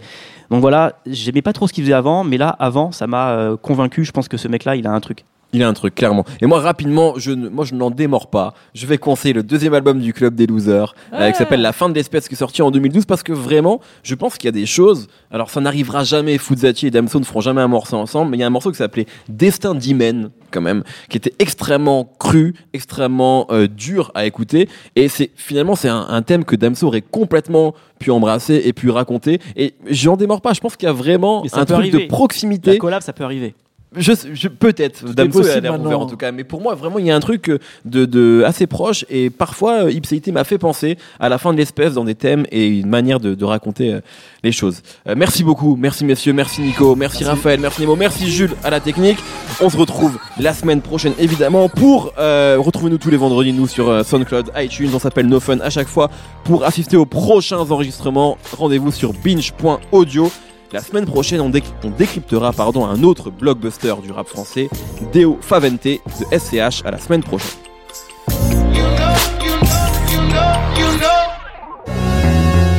Donc 0.49 0.61
voilà, 0.61 0.93
j'aimais 1.05 1.41
pas 1.43 1.53
trop 1.53 1.67
ce 1.67 1.73
qu'il 1.73 1.83
faisait 1.83 1.93
avant, 1.93 2.23
mais 2.23 2.37
là 2.37 2.49
avant 2.49 2.91
ça 2.91 3.05
m'a 3.05 3.29
euh, 3.31 3.57
convaincu. 3.57 4.03
Je 4.05 4.11
pense 4.11 4.27
que 4.27 4.37
ce 4.37 4.47
mec-là 4.47 4.75
il 4.75 4.87
a 4.87 4.91
un 4.91 4.99
truc. 4.99 5.23
Il 5.53 5.63
a 5.63 5.67
un 5.69 5.73
truc, 5.73 5.95
clairement. 5.95 6.25
Et 6.41 6.45
moi, 6.45 6.59
rapidement, 6.59 7.13
je 7.17 7.31
ne, 7.31 7.47
moi, 7.47 7.63
je 7.63 7.73
n'en 7.73 7.89
démords 7.89 8.27
pas. 8.29 8.53
Je 8.75 8.85
vais 8.85 8.97
conseiller 8.97 9.33
le 9.33 9.43
deuxième 9.43 9.73
album 9.73 9.99
du 9.99 10.11
Club 10.13 10.35
des 10.35 10.45
Losers, 10.45 10.93
euh, 11.13 11.31
qui 11.31 11.37
s'appelle 11.37 11.61
La 11.61 11.71
fin 11.71 11.87
de 11.87 11.93
l'espèce, 11.95 12.27
qui 12.27 12.33
est 12.35 12.37
sorti 12.37 12.61
en 12.61 12.69
2012, 12.69 13.05
parce 13.05 13.23
que 13.23 13.31
vraiment, 13.31 13.79
je 14.03 14.13
pense 14.15 14.35
qu'il 14.37 14.47
y 14.47 14.49
a 14.49 14.51
des 14.51 14.65
choses. 14.65 15.07
Alors, 15.31 15.49
ça 15.49 15.61
n'arrivera 15.61 16.03
jamais. 16.03 16.37
Fuzati 16.37 16.87
et 16.87 16.91
Damso 16.91 17.19
ne 17.19 17.23
feront 17.23 17.39
jamais 17.41 17.61
un 17.61 17.69
morceau 17.69 17.95
ensemble, 17.95 18.31
mais 18.31 18.37
il 18.37 18.39
y 18.41 18.43
a 18.43 18.47
un 18.47 18.51
morceau 18.51 18.71
qui 18.71 18.77
s'appelait 18.77 19.05
Destin 19.29 19.73
d'Hymen, 19.73 20.31
quand 20.51 20.61
même, 20.61 20.83
qui 21.09 21.15
était 21.15 21.33
extrêmement 21.39 22.11
cru, 22.19 22.53
extrêmement 22.73 23.47
euh, 23.49 23.67
dur 23.67 24.11
à 24.15 24.25
écouter. 24.25 24.67
Et 24.97 25.07
c'est 25.07 25.31
finalement, 25.35 25.75
c'est 25.75 25.89
un, 25.89 26.07
un 26.09 26.21
thème 26.23 26.43
que 26.43 26.57
Damso 26.57 26.87
aurait 26.87 27.01
complètement 27.01 27.73
pu 27.99 28.11
embrasser 28.11 28.61
et 28.65 28.73
pu 28.73 28.89
raconter. 28.89 29.39
Et 29.55 29.75
j'en 29.89 30.17
démords 30.17 30.41
pas. 30.41 30.51
Je 30.53 30.59
pense 30.59 30.75
qu'il 30.75 30.87
y 30.87 30.89
a 30.89 30.93
vraiment 30.93 31.41
Mais 31.43 31.49
ça 31.49 31.57
un 31.61 31.65
peut 31.65 31.73
truc 31.73 31.77
arriver. 31.87 32.03
de 32.03 32.09
proximité. 32.09 32.71
La 32.73 32.77
collab 32.77 33.01
ça 33.01 33.13
peut 33.13 33.23
arriver. 33.23 33.55
Je, 33.95 34.11
je 34.33 34.49
peut-être 34.49 35.05
Damso 35.13 35.47
a 35.47 35.59
l'air 35.61 35.79
ouvert 35.79 35.99
en 36.01 36.07
tout 36.07 36.17
cas. 36.17 36.31
Mais 36.33 36.43
pour 36.43 36.61
moi 36.61 36.75
vraiment 36.75 36.99
il 36.99 37.05
y 37.05 37.11
a 37.11 37.15
un 37.15 37.21
truc 37.21 37.49
euh, 37.49 37.57
de, 37.85 38.05
de 38.05 38.43
assez 38.45 38.67
proche. 38.67 39.05
Et 39.09 39.29
parfois 39.29 39.85
euh, 39.85 39.91
Ipséité 39.91 40.31
m'a 40.33 40.43
fait 40.43 40.57
penser 40.57 40.97
à 41.19 41.29
la 41.29 41.37
fin 41.37 41.53
de 41.53 41.57
l'espèce 41.57 41.93
dans 41.93 42.03
des 42.03 42.15
thèmes 42.15 42.45
et 42.51 42.67
une 42.67 42.89
manière 42.89 43.19
de, 43.21 43.33
de 43.33 43.45
raconter 43.45 43.93
euh, 43.93 44.01
les 44.43 44.51
choses. 44.51 44.81
Euh, 45.07 45.15
merci 45.17 45.43
beaucoup. 45.43 45.77
Merci 45.77 46.03
messieurs. 46.03 46.33
Merci 46.33 46.61
Nico. 46.61 46.95
Merci, 46.95 47.23
Raphaël. 47.23 47.59
Merci 47.61 47.81
Nemo. 47.81 47.95
Merci 47.95 48.29
Jules 48.29 48.55
à 48.63 48.69
la 48.69 48.81
technique. 48.81 49.19
On 49.61 49.69
se 49.69 49.77
retrouve 49.77 50.19
la 50.37 50.53
semaine 50.53 50.81
prochaine 50.81 51.13
évidemment 51.17 51.69
pour 51.69 52.13
euh, 52.19 52.57
retrouvez-nous 52.59 52.97
tous 52.97 53.09
les 53.09 53.17
vendredis 53.17 53.53
nous 53.53 53.67
sur 53.67 53.89
euh, 53.89 54.03
SoundCloud 54.03 54.51
iTunes. 54.57 54.89
On 54.93 54.99
s'appelle 54.99 55.27
No 55.27 55.39
Fun 55.39 55.59
à 55.61 55.69
chaque 55.69 55.87
fois. 55.87 56.09
Pour 56.43 56.65
assister 56.65 56.97
aux 56.97 57.05
prochains 57.05 57.59
enregistrements 57.59 58.37
rendez-vous 58.57 58.91
sur 58.91 59.13
binge.audio 59.13 60.29
la 60.73 60.81
semaine 60.81 61.05
prochaine, 61.05 61.41
on, 61.41 61.49
déc- 61.49 61.63
on 61.83 61.89
décryptera 61.89 62.51
pardon, 62.53 62.85
un 62.85 63.03
autre 63.03 63.29
blockbuster 63.31 63.95
du 64.03 64.11
rap 64.11 64.27
français, 64.27 64.69
Deo 65.13 65.37
Favente 65.41 65.83
de 65.85 66.37
SCH. 66.37 66.83
À 66.85 66.91
la 66.91 66.97
semaine 66.99 67.23
prochaine. 67.23 67.57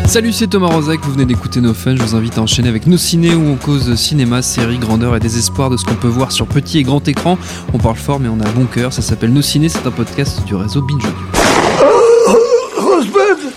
Salut, 0.07 0.33
c'est 0.33 0.47
Thomas 0.47 0.69
Rozek, 0.69 1.01
vous 1.03 1.13
venez 1.13 1.27
d'écouter 1.27 1.61
nos 1.61 1.75
fun. 1.75 1.95
Je 1.95 2.03
vous 2.03 2.15
invite 2.17 2.39
à 2.39 2.41
enchaîner 2.43 2.69
avec 2.71 2.87
nos 2.87 2.97
ciné 2.97 3.35
où 3.35 3.47
on 3.47 3.57
cause 3.57 3.95
cinéma, 3.95 4.41
série, 4.41 4.79
grandeur 4.79 5.15
et 5.15 5.21
désespoir 5.21 5.69
de 5.69 5.77
ce 5.77 5.85
qu'on 5.85 5.97
peut 5.97 6.09
voir 6.09 6.33
sur 6.33 6.47
petit 6.47 6.79
et 6.79 6.83
grand 6.83 7.07
écran. 7.09 7.37
On 7.75 7.79
parle 7.79 7.97
fort, 7.97 8.19
mais 8.19 8.29
on 8.29 8.41
a 8.41 8.49
bon 8.53 8.65
cœur. 8.65 8.93
Ça 8.95 9.03
s'appelle 9.03 9.33
Nos 9.35 9.43
ciné, 9.43 9.69
c'est 9.69 9.87
un 9.87 9.91
podcast 9.91 10.43
du 10.47 10.55
réseau 10.55 10.81
Binge 10.81 11.05
Audio. 11.05 11.19
Rosebud 12.79 13.53